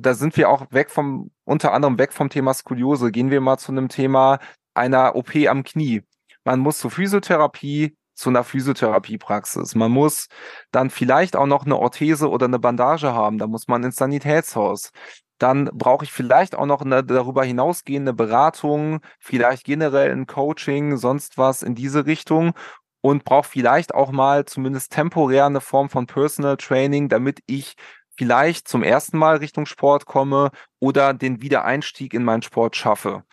da 0.00 0.14
sind 0.14 0.36
wir 0.36 0.48
auch 0.48 0.66
weg 0.70 0.90
vom, 0.90 1.30
unter 1.44 1.72
anderem 1.72 1.98
weg 1.98 2.12
vom 2.12 2.28
Thema 2.28 2.54
Skoliose. 2.54 3.12
Gehen 3.12 3.30
wir 3.30 3.40
mal 3.40 3.58
zu 3.58 3.72
einem 3.72 3.88
Thema 3.88 4.38
einer 4.74 5.14
OP 5.16 5.34
am 5.48 5.62
Knie. 5.62 6.02
Man 6.45 6.61
muss 6.61 6.78
zur 6.78 6.90
Physiotherapie, 6.90 7.97
zu 8.14 8.30
einer 8.30 8.45
Physiotherapiepraxis. 8.45 9.74
Man 9.74 9.90
muss 9.90 10.28
dann 10.70 10.90
vielleicht 10.90 11.36
auch 11.36 11.47
noch 11.47 11.64
eine 11.64 11.76
Orthese 11.76 12.30
oder 12.30 12.47
eine 12.47 12.59
Bandage 12.59 13.12
haben. 13.12 13.38
Da 13.38 13.47
muss 13.47 13.66
man 13.68 13.82
ins 13.82 13.97
Sanitätshaus. 13.97 14.90
Dann 15.38 15.68
brauche 15.72 16.05
ich 16.05 16.12
vielleicht 16.12 16.55
auch 16.55 16.66
noch 16.66 16.80
eine 16.82 17.03
darüber 17.05 17.45
hinausgehende 17.45 18.14
Beratung, 18.14 19.01
vielleicht 19.18 19.64
generell 19.64 20.12
ein 20.12 20.26
Coaching, 20.26 20.97
sonst 20.97 21.38
was 21.38 21.62
in 21.62 21.74
diese 21.74 22.07
Richtung 22.07 22.53
und 23.01 23.24
brauche 23.24 23.49
vielleicht 23.49 23.95
auch 23.95 24.12
mal 24.12 24.45
zumindest 24.45 24.92
temporär 24.92 25.47
eine 25.47 25.61
Form 25.61 25.90
von 25.90 26.07
Personal 26.07 26.57
Training, 26.57 27.09
damit 27.09 27.40
ich 27.47 27.74
vielleicht 28.16 28.68
zum 28.68 28.82
ersten 28.82 29.18
Mal 29.18 29.36
Richtung 29.36 29.66
Sport 29.66 30.07
komme 30.07 30.51
oder 30.78 31.12
den 31.14 31.42
Wiedereinstieg 31.42 32.14
in 32.14 32.24
meinen 32.24 32.42
Sport 32.42 32.76
schaffe. 32.76 33.24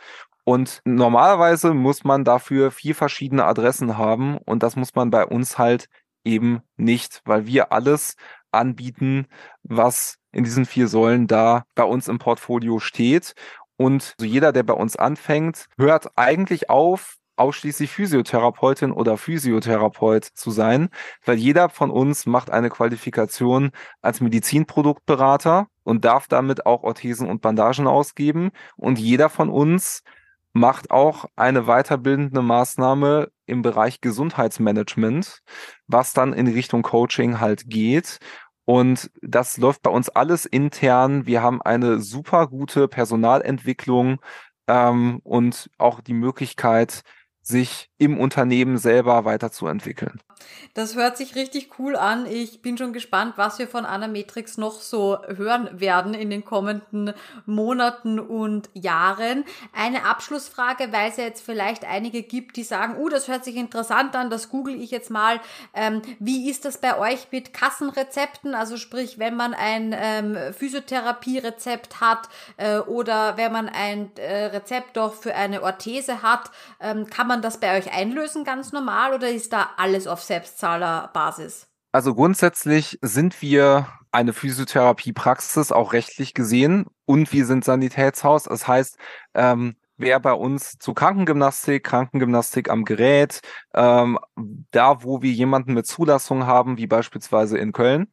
Und 0.43 0.81
normalerweise 0.85 1.73
muss 1.73 2.03
man 2.03 2.23
dafür 2.23 2.71
vier 2.71 2.95
verschiedene 2.95 3.45
Adressen 3.45 3.97
haben 3.97 4.37
und 4.37 4.63
das 4.63 4.75
muss 4.75 4.95
man 4.95 5.11
bei 5.11 5.25
uns 5.25 5.57
halt 5.57 5.87
eben 6.23 6.61
nicht, 6.77 7.21
weil 7.25 7.45
wir 7.45 7.71
alles 7.71 8.15
anbieten, 8.51 9.27
was 9.63 10.17
in 10.31 10.43
diesen 10.43 10.65
vier 10.65 10.87
Säulen 10.87 11.27
da 11.27 11.63
bei 11.75 11.83
uns 11.83 12.07
im 12.07 12.19
Portfolio 12.19 12.79
steht. 12.79 13.33
Und 13.77 14.15
so 14.19 14.25
jeder, 14.25 14.51
der 14.51 14.63
bei 14.63 14.73
uns 14.73 14.95
anfängt, 14.95 15.67
hört 15.77 16.17
eigentlich 16.17 16.69
auf, 16.69 17.15
ausschließlich 17.35 17.91
Physiotherapeutin 17.91 18.91
oder 18.91 19.17
Physiotherapeut 19.17 20.25
zu 20.25 20.51
sein, 20.51 20.89
weil 21.25 21.37
jeder 21.37 21.69
von 21.69 21.89
uns 21.89 22.25
macht 22.25 22.51
eine 22.51 22.69
Qualifikation 22.69 23.71
als 24.01 24.21
Medizinproduktberater 24.21 25.67
und 25.83 26.05
darf 26.05 26.27
damit 26.27 26.65
auch 26.65 26.83
Orthesen 26.83 27.27
und 27.27 27.41
Bandagen 27.41 27.87
ausgeben. 27.87 28.51
Und 28.75 28.99
jeder 28.99 29.29
von 29.29 29.49
uns 29.49 30.03
macht 30.53 30.91
auch 30.91 31.25
eine 31.35 31.63
weiterbildende 31.63 32.41
Maßnahme 32.41 33.29
im 33.45 33.61
Bereich 33.61 34.01
Gesundheitsmanagement, 34.01 35.41
was 35.87 36.13
dann 36.13 36.33
in 36.33 36.47
Richtung 36.47 36.81
Coaching 36.81 37.39
halt 37.39 37.69
geht. 37.69 38.19
Und 38.65 39.11
das 39.21 39.57
läuft 39.57 39.81
bei 39.81 39.91
uns 39.91 40.09
alles 40.09 40.45
intern. 40.45 41.25
Wir 41.25 41.41
haben 41.41 41.61
eine 41.61 41.99
super 41.99 42.47
gute 42.47 42.87
Personalentwicklung 42.87 44.19
ähm, 44.67 45.19
und 45.23 45.69
auch 45.77 46.01
die 46.01 46.13
Möglichkeit, 46.13 47.01
sich 47.41 47.89
im 47.97 48.19
Unternehmen 48.19 48.77
selber 48.77 49.25
weiterzuentwickeln. 49.25 50.21
Das 50.73 50.95
hört 50.95 51.17
sich 51.17 51.35
richtig 51.35 51.79
cool 51.79 51.95
an. 51.95 52.25
Ich 52.25 52.61
bin 52.61 52.77
schon 52.77 52.93
gespannt, 52.93 53.33
was 53.35 53.59
wir 53.59 53.67
von 53.67 53.85
Anametrix 53.85 54.57
noch 54.57 54.79
so 54.79 55.17
hören 55.27 55.69
werden 55.79 56.13
in 56.13 56.29
den 56.29 56.45
kommenden 56.45 57.13
Monaten 57.45 58.19
und 58.19 58.69
Jahren. 58.73 59.43
Eine 59.73 60.05
Abschlussfrage, 60.05 60.91
weil 60.91 61.09
es 61.09 61.17
ja 61.17 61.25
jetzt 61.25 61.43
vielleicht 61.43 61.85
einige 61.85 62.23
gibt, 62.23 62.57
die 62.57 62.63
sagen, 62.63 62.97
uh, 62.97 63.09
das 63.09 63.27
hört 63.27 63.43
sich 63.43 63.55
interessant 63.55 64.15
an, 64.15 64.29
das 64.29 64.49
google 64.49 64.81
ich 64.81 64.91
jetzt 64.91 65.09
mal. 65.09 65.39
Ähm, 65.73 66.01
wie 66.19 66.49
ist 66.49 66.65
das 66.65 66.77
bei 66.77 66.97
euch 66.97 67.27
mit 67.31 67.53
Kassenrezepten? 67.53 68.55
Also 68.55 68.77
sprich, 68.77 69.19
wenn 69.19 69.35
man 69.35 69.53
ein 69.53 69.95
ähm, 69.97 70.37
Physiotherapie-Rezept 70.53 72.01
hat 72.01 72.29
äh, 72.57 72.79
oder 72.79 73.37
wenn 73.37 73.51
man 73.51 73.69
ein 73.69 74.11
äh, 74.15 74.45
Rezept 74.45 74.97
doch 74.97 75.13
für 75.13 75.35
eine 75.35 75.63
Orthese 75.63 76.21
hat, 76.21 76.49
ähm, 76.79 77.07
kann 77.07 77.27
man 77.27 77.30
das 77.39 77.59
bei 77.59 77.77
euch 77.77 77.93
einlösen 77.93 78.43
ganz 78.43 78.71
normal 78.71 79.13
oder 79.13 79.29
ist 79.29 79.53
da 79.53 79.71
alles 79.77 80.07
auf 80.07 80.21
Selbstzahlerbasis? 80.21 81.67
Also 81.93 82.15
grundsätzlich 82.15 82.97
sind 83.01 83.41
wir 83.41 83.87
eine 84.11 84.33
Physiotherapiepraxis, 84.33 85.71
auch 85.71 85.93
rechtlich 85.93 86.33
gesehen, 86.33 86.85
und 87.05 87.31
wir 87.33 87.45
sind 87.45 87.63
Sanitätshaus. 87.63 88.43
Das 88.43 88.67
heißt, 88.67 88.97
ähm, 89.33 89.75
wer 89.97 90.19
bei 90.19 90.33
uns 90.33 90.77
zu 90.79 90.93
Krankengymnastik, 90.93 91.83
Krankengymnastik 91.83 92.69
am 92.69 92.85
Gerät, 92.85 93.41
ähm, 93.73 94.19
da 94.71 95.03
wo 95.03 95.21
wir 95.21 95.31
jemanden 95.31 95.73
mit 95.73 95.85
Zulassung 95.85 96.45
haben, 96.45 96.77
wie 96.77 96.87
beispielsweise 96.87 97.57
in 97.57 97.71
Köln, 97.71 98.07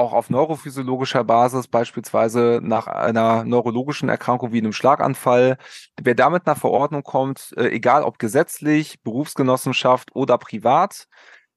auch 0.00 0.12
auf 0.12 0.30
neurophysiologischer 0.30 1.22
Basis, 1.24 1.68
beispielsweise 1.68 2.60
nach 2.62 2.86
einer 2.86 3.44
neurologischen 3.44 4.08
Erkrankung 4.08 4.52
wie 4.52 4.58
einem 4.58 4.72
Schlaganfall. 4.72 5.58
Wer 6.00 6.14
damit 6.14 6.46
nach 6.46 6.56
Verordnung 6.58 7.02
kommt, 7.02 7.52
äh, 7.56 7.68
egal 7.68 8.02
ob 8.02 8.18
gesetzlich, 8.18 9.02
Berufsgenossenschaft 9.02 10.14
oder 10.16 10.38
privat, 10.38 11.06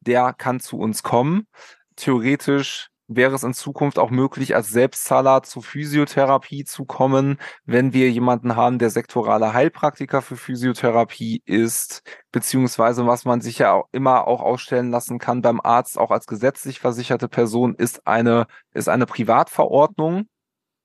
der 0.02 0.34
kann 0.34 0.60
zu 0.60 0.78
uns 0.78 1.04
kommen. 1.04 1.48
Theoretisch 1.96 2.89
wäre 3.08 3.36
es 3.36 3.43
in 3.43 3.54
Zukunft 3.54 3.99
auch 3.99 4.10
möglich, 4.10 4.56
als 4.56 4.70
Selbstzahler 4.70 5.43
zur 5.43 5.64
Physiotherapie 5.64 6.64
zu 6.64 6.86
kommen, 6.86 7.38
wenn 7.66 7.93
wir 7.93 8.10
jemanden 8.12 8.56
haben, 8.56 8.80
der 8.80 8.89
sektorale 8.89 9.54
Heilpraktiker 9.54 10.22
für 10.22 10.38
Physiotherapie 10.38 11.41
ist, 11.45 12.01
beziehungsweise 12.32 13.06
was 13.06 13.26
man 13.26 13.41
sich 13.41 13.60
ja 13.60 13.74
auch 13.74 13.88
immer 13.91 14.28
auch 14.28 14.41
ausstellen 14.41 14.89
lassen 14.91 15.20
kann 15.20 15.41
beim 15.41 15.62
Arzt, 15.62 15.97
auch 15.97 16.12
als 16.12 16.28
gesetzlich 16.28 16.80
versicherte 16.80 17.28
Person, 17.28 17.76
ist 17.76 18.08
eine, 18.08 18.47
ist 18.74 18.89
eine 18.89 19.06
Privatverordnung 19.06 20.28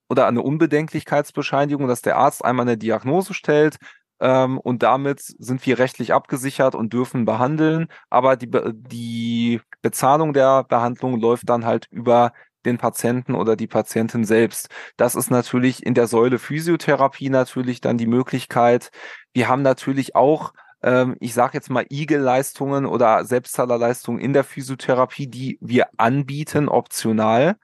oder 0.08 0.26
eine 0.26 0.42
Unbedenklichkeitsbescheinigung, 0.42 1.86
dass 1.86 2.02
der 2.02 2.16
Arzt 2.16 2.44
einmal 2.44 2.66
eine 2.66 2.78
Diagnose 2.78 3.34
stellt, 3.34 3.78
ähm, 4.20 4.58
und 4.58 4.82
damit 4.82 5.20
sind 5.20 5.64
wir 5.66 5.78
rechtlich 5.78 6.12
abgesichert 6.12 6.74
und 6.74 6.92
dürfen 6.92 7.24
behandeln. 7.24 7.86
Aber 8.10 8.36
die, 8.36 8.50
die 8.74 9.60
Bezahlung 9.82 10.32
der 10.32 10.64
Behandlung 10.64 11.20
läuft 11.20 11.48
dann 11.48 11.64
halt 11.64 11.86
über 11.90 12.32
den 12.64 12.78
Patienten 12.78 13.34
oder 13.34 13.56
die 13.56 13.66
Patientin 13.66 14.24
selbst. 14.24 14.68
Das 14.96 15.14
ist 15.14 15.30
natürlich 15.30 15.84
in 15.84 15.94
der 15.94 16.06
Säule 16.06 16.38
Physiotherapie 16.38 17.30
natürlich 17.30 17.80
dann 17.80 17.98
die 17.98 18.06
Möglichkeit. 18.06 18.90
Wir 19.32 19.48
haben 19.48 19.62
natürlich 19.62 20.16
auch 20.16 20.52
ähm, 20.82 21.16
ich 21.20 21.34
sage 21.34 21.54
jetzt 21.54 21.70
mal 21.70 21.84
IG-Leistungen 21.90 22.86
oder 22.86 23.24
Selbstzahlerleistungen 23.24 24.20
in 24.20 24.32
der 24.32 24.44
Physiotherapie, 24.44 25.26
die 25.26 25.58
wir 25.60 25.88
anbieten, 25.96 26.68
optional. 26.68 27.56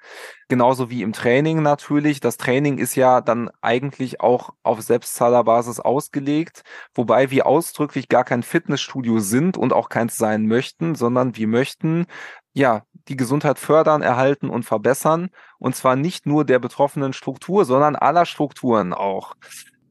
Genauso 0.48 0.90
wie 0.90 1.02
im 1.02 1.12
Training 1.12 1.62
natürlich. 1.62 2.20
Das 2.20 2.36
Training 2.36 2.78
ist 2.78 2.96
ja 2.96 3.20
dann 3.20 3.50
eigentlich 3.60 4.20
auch 4.20 4.50
auf 4.62 4.82
Selbstzahlerbasis 4.82 5.80
ausgelegt, 5.80 6.62
wobei 6.94 7.30
wir 7.30 7.46
ausdrücklich 7.46 8.08
gar 8.08 8.24
kein 8.24 8.42
Fitnessstudio 8.42 9.20
sind 9.20 9.56
und 9.56 9.72
auch 9.72 9.88
keins 9.88 10.16
sein 10.16 10.46
möchten, 10.46 10.94
sondern 10.94 11.36
wir 11.36 11.46
möchten 11.46 12.06
ja, 12.54 12.82
die 13.08 13.16
Gesundheit 13.16 13.58
fördern, 13.58 14.00
erhalten 14.00 14.48
und 14.48 14.62
verbessern. 14.62 15.28
Und 15.58 15.74
zwar 15.76 15.96
nicht 15.96 16.24
nur 16.24 16.44
der 16.44 16.58
betroffenen 16.58 17.12
Struktur, 17.12 17.64
sondern 17.64 17.96
aller 17.96 18.26
Strukturen 18.26 18.92
auch. 18.92 19.34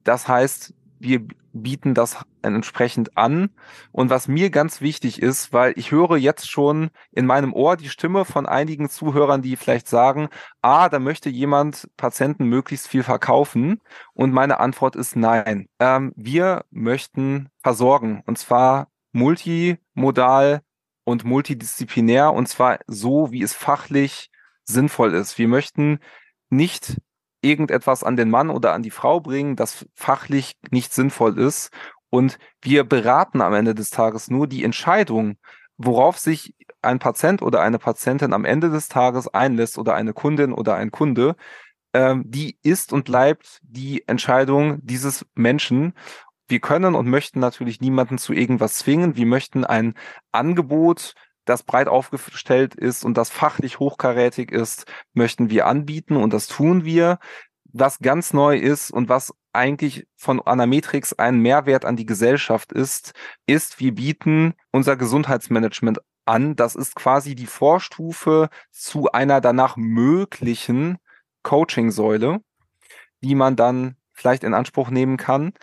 Das 0.04 0.28
heißt, 0.28 0.74
wir 1.04 1.28
bieten 1.54 1.94
das 1.94 2.18
entsprechend 2.42 3.16
an. 3.18 3.50
Und 3.92 4.10
was 4.10 4.28
mir 4.28 4.50
ganz 4.50 4.82
wichtig 4.82 5.22
ist, 5.22 5.54
weil 5.54 5.74
ich 5.76 5.92
höre 5.92 6.18
jetzt 6.18 6.50
schon 6.50 6.90
in 7.12 7.26
meinem 7.26 7.54
Ohr 7.54 7.78
die 7.78 7.90
Stimme 7.90 8.26
von 8.26 8.46
einigen 8.46 8.90
Zuhörern, 8.90 9.42
die 9.42 9.56
vielleicht 9.56 9.88
sagen, 9.88 10.30
ah, 10.62 10.90
da 10.90 11.00
möchte 11.00 11.30
jemand 11.30 11.90
Patienten 11.96 12.46
möglichst 12.46 12.88
viel 12.88 13.04
verkaufen. 13.04 13.82
Und 14.14 14.34
meine 14.34 14.60
Antwort 14.60 14.96
ist 14.96 15.16
nein. 15.16 15.68
Ähm, 15.80 16.14
wir 16.16 16.66
möchten 16.72 17.50
versorgen 17.62 18.24
und 18.26 18.38
zwar 18.38 18.88
multimodal 19.12 20.62
und 21.04 21.24
multidisziplinär 21.24 22.34
und 22.34 22.48
zwar 22.48 22.80
so, 22.88 23.32
wie 23.32 23.44
es 23.44 23.54
fachlich 23.54 24.32
sinnvoll 24.64 25.14
ist. 25.14 25.38
Wir 25.38 25.48
möchten 25.48 26.00
nicht 26.50 26.98
irgendetwas 27.44 28.04
an 28.04 28.16
den 28.16 28.30
Mann 28.30 28.50
oder 28.50 28.74
an 28.74 28.84
die 28.84 28.92
Frau 28.92 29.20
bringen, 29.20 29.56
das 29.56 29.86
fachlich 29.96 30.54
nicht 30.72 30.94
sinnvoll 30.94 31.38
ist. 31.38 31.72
Und 32.10 32.38
wir 32.62 32.84
beraten 32.84 33.42
am 33.42 33.54
Ende 33.54 33.76
des 33.76 33.90
Tages 33.90 34.30
nur 34.30 34.48
die 34.48 34.64
Entscheidung, 34.64 35.38
worauf 35.78 36.20
sich 36.20 36.56
ein 36.82 37.00
Patient 37.00 37.42
oder 37.42 37.62
eine 37.62 37.80
Patientin 37.80 38.34
am 38.34 38.46
Ende 38.46 38.70
des 38.70 38.88
Tages 38.88 39.28
einlässt 39.28 39.78
oder 39.78 39.96
eine 39.96 40.14
Kundin 40.14 40.54
oder 40.54 40.76
ein 40.76 40.92
Kunde, 40.92 41.36
ähm, 41.94 42.24
die 42.26 42.58
ist 42.64 42.94
und 42.94 43.06
bleibt 43.06 43.60
die 43.64 44.08
Entscheidung 44.08 44.80
dieses 44.84 45.26
Menschen. 45.36 45.94
Wir 46.48 46.60
können 46.60 46.96
und 46.96 47.08
möchten 47.08 47.40
natürlich 47.40 47.82
niemanden 47.82 48.18
zu 48.18 48.34
irgendwas 48.34 48.76
zwingen. 48.76 49.16
Wir 49.16 49.26
möchten 49.26 49.64
ein 49.66 49.94
Angebot 50.32 51.14
das 51.46 51.64
breit 51.64 51.88
aufgestellt 51.88 52.76
ist 52.76 53.04
und 53.04 53.16
das 53.18 53.30
fachlich 53.30 53.80
hochkarätig 53.80 54.52
ist, 54.52 54.86
möchten 55.14 55.50
wir 55.50 55.68
anbieten 55.68 56.16
und 56.16 56.34
das 56.34 56.48
tun 56.48 56.86
wir. 56.86 57.20
Was 57.76 58.00
ganz 58.00 58.34
neu 58.34 58.56
ist 58.58 58.92
und 58.92 59.10
was 59.10 59.34
eigentlich 59.52 60.08
von 60.16 60.42
Anametrix 60.42 61.14
ein 61.14 61.40
Mehrwert 61.40 61.86
an 61.86 61.96
die 61.96 62.06
Gesellschaft 62.06 62.72
ist, 62.72 63.14
ist, 63.46 63.80
wir 63.80 63.96
bieten 63.96 64.54
unser 64.72 64.96
Gesundheitsmanagement 64.96 66.00
an. 66.26 66.56
Das 66.56 66.76
ist 66.76 66.96
quasi 66.96 67.36
die 67.36 67.48
Vorstufe 67.48 68.50
zu 68.72 69.12
einer 69.12 69.42
danach 69.42 69.76
möglichen 69.76 70.98
Coaching-Säule, 71.44 72.42
die 73.22 73.36
man 73.36 73.56
dann 73.56 73.96
vielleicht 74.12 74.44
in 74.44 74.54
Anspruch 74.54 74.90
nehmen 74.90 75.18
kann. 75.18 75.54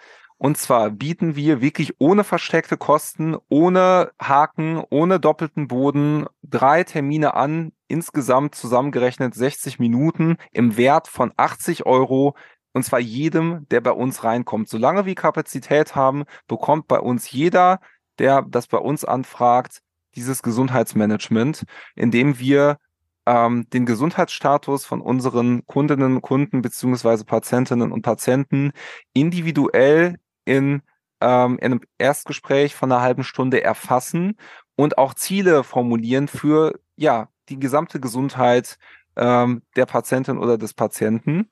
Und 0.42 0.56
zwar 0.56 0.88
bieten 0.88 1.36
wir 1.36 1.60
wirklich 1.60 1.96
ohne 1.98 2.24
versteckte 2.24 2.78
Kosten, 2.78 3.36
ohne 3.50 4.10
Haken, 4.18 4.82
ohne 4.88 5.20
doppelten 5.20 5.68
Boden 5.68 6.24
drei 6.42 6.82
Termine 6.82 7.34
an, 7.34 7.72
insgesamt 7.88 8.54
zusammengerechnet 8.54 9.34
60 9.34 9.78
Minuten 9.78 10.38
im 10.50 10.78
Wert 10.78 11.08
von 11.08 11.30
80 11.36 11.84
Euro. 11.84 12.36
Und 12.72 12.84
zwar 12.84 13.00
jedem, 13.00 13.68
der 13.68 13.82
bei 13.82 13.90
uns 13.90 14.24
reinkommt. 14.24 14.70
Solange 14.70 15.04
wir 15.04 15.14
Kapazität 15.14 15.94
haben, 15.94 16.24
bekommt 16.48 16.88
bei 16.88 17.00
uns 17.00 17.30
jeder, 17.30 17.78
der 18.18 18.40
das 18.40 18.66
bei 18.66 18.78
uns 18.78 19.04
anfragt, 19.04 19.82
dieses 20.14 20.42
Gesundheitsmanagement, 20.42 21.64
indem 21.96 22.38
wir 22.38 22.78
ähm, 23.26 23.68
den 23.74 23.84
Gesundheitsstatus 23.84 24.86
von 24.86 25.02
unseren 25.02 25.66
Kundinnen 25.66 26.16
und 26.16 26.22
Kunden 26.22 26.62
beziehungsweise 26.62 27.26
Patientinnen 27.26 27.92
und 27.92 28.00
Patienten 28.00 28.72
individuell 29.12 30.16
in, 30.44 30.82
ähm, 31.20 31.58
in 31.58 31.72
einem 31.72 31.80
Erstgespräch 31.98 32.74
von 32.74 32.90
einer 32.90 33.02
halben 33.02 33.24
Stunde 33.24 33.62
erfassen 33.62 34.36
und 34.76 34.98
auch 34.98 35.14
Ziele 35.14 35.64
formulieren 35.64 36.28
für 36.28 36.78
ja 36.96 37.28
die 37.48 37.58
gesamte 37.58 38.00
Gesundheit 38.00 38.78
ähm, 39.16 39.62
der 39.76 39.86
Patientin 39.86 40.38
oder 40.38 40.58
des 40.58 40.74
Patienten. 40.74 41.48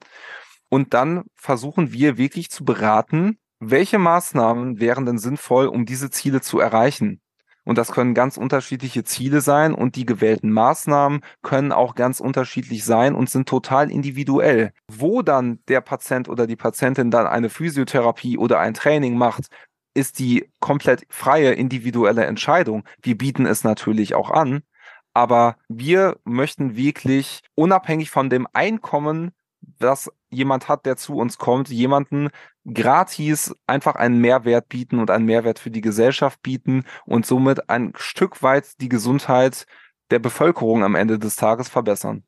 Und 0.71 0.95
dann 0.95 1.25
versuchen 1.35 1.93
wir 1.93 2.19
wirklich 2.19 2.51
zu 2.51 2.65
beraten, 2.65 3.39
welche 3.59 3.99
Maßnahmen 3.99 4.81
wären 4.81 5.07
denn 5.07 5.19
sinnvoll, 5.19 5.67
um 5.67 5.87
diese 5.87 6.11
Ziele 6.11 6.41
zu 6.41 6.61
erreichen. 6.61 7.21
Und 7.69 7.77
das 7.77 7.93
können 7.93 8.15
ganz 8.15 8.39
unterschiedliche 8.39 9.05
Ziele 9.05 9.43
sein 9.43 9.75
und 9.75 9.95
die 9.95 10.07
gewählten 10.07 10.51
Maßnahmen 10.51 11.21
können 11.43 11.71
auch 11.71 11.95
ganz 11.95 12.19
unterschiedlich 12.19 12.83
sein 12.83 13.15
und 13.15 13.29
sind 13.29 13.47
total 13.47 13.91
individuell. 13.91 14.73
Wo 14.91 15.21
dann 15.21 15.59
der 15.69 15.83
Patient 15.83 16.31
oder 16.31 16.47
die 16.47 16.57
Patientin 16.57 17.11
dann 17.11 17.27
eine 17.27 17.51
Physiotherapie 17.51 18.39
oder 18.39 18.59
ein 18.59 18.73
Training 18.73 19.19
macht, 19.19 19.49
ist 19.93 20.19
die 20.19 20.51
komplett 20.61 21.05
freie 21.11 21.53
individuelle 21.53 22.25
Entscheidung. 22.25 22.85
Wir 23.03 23.19
bieten 23.19 23.45
es 23.45 23.65
natürlich 23.65 24.15
auch 24.15 24.31
an, 24.31 24.63
aber 25.13 25.57
wir 25.69 26.17
möchten 26.25 26.75
wirklich 26.75 27.43
unabhängig 27.55 28.11
von 28.11 28.31
dem 28.31 28.49
Einkommen, 28.55 29.33
das 29.79 30.11
jemand 30.31 30.69
hat, 30.69 30.87
der 30.87 30.97
zu 30.97 31.17
uns 31.17 31.39
kommt, 31.39 31.69
jemanden 31.69 32.31
gratis 32.73 33.55
einfach 33.67 33.95
einen 33.95 34.21
Mehrwert 34.21 34.69
bieten 34.69 34.99
und 34.99 35.11
einen 35.11 35.25
Mehrwert 35.25 35.59
für 35.59 35.71
die 35.71 35.81
Gesellschaft 35.81 36.43
bieten 36.43 36.85
und 37.07 37.27
somit 37.27 37.71
ein 37.71 37.93
Stück 37.97 38.43
weit 38.43 38.81
die 38.81 38.89
Gesundheit 38.89 39.67
der 40.11 40.19
Bevölkerung 40.19 40.85
am 40.85 40.95
Ende 40.95 41.19
des 41.19 41.37
Tages 41.37 41.69
verbessern. 41.69 42.25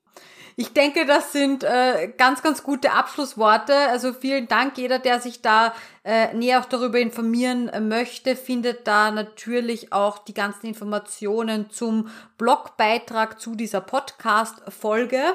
Ich 0.57 0.75
denke, 0.75 1.07
das 1.07 1.33
sind 1.33 1.65
äh, 1.65 2.13
ganz, 2.19 2.43
ganz 2.43 2.63
gute 2.63 2.93
Abschlussworte. 2.93 3.75
Also 3.89 4.13
vielen 4.13 4.47
Dank. 4.47 4.77
Jeder, 4.77 4.99
der 4.99 5.21
sich 5.21 5.41
da 5.41 5.73
äh, 6.05 6.33
näher 6.35 6.61
auch 6.61 6.65
darüber 6.65 6.99
informieren 6.99 7.69
äh, 7.69 7.81
möchte, 7.81 8.37
findet 8.37 8.87
da 8.87 9.11
natürlich 9.11 9.93
auch 9.93 10.19
die 10.19 10.35
ganzen 10.35 10.67
Informationen 10.67 11.71
zum 11.71 12.09
Blogbeitrag 12.39 13.41
zu 13.41 13.55
dieser 13.55 13.81
Podcast-Folge 13.81 15.35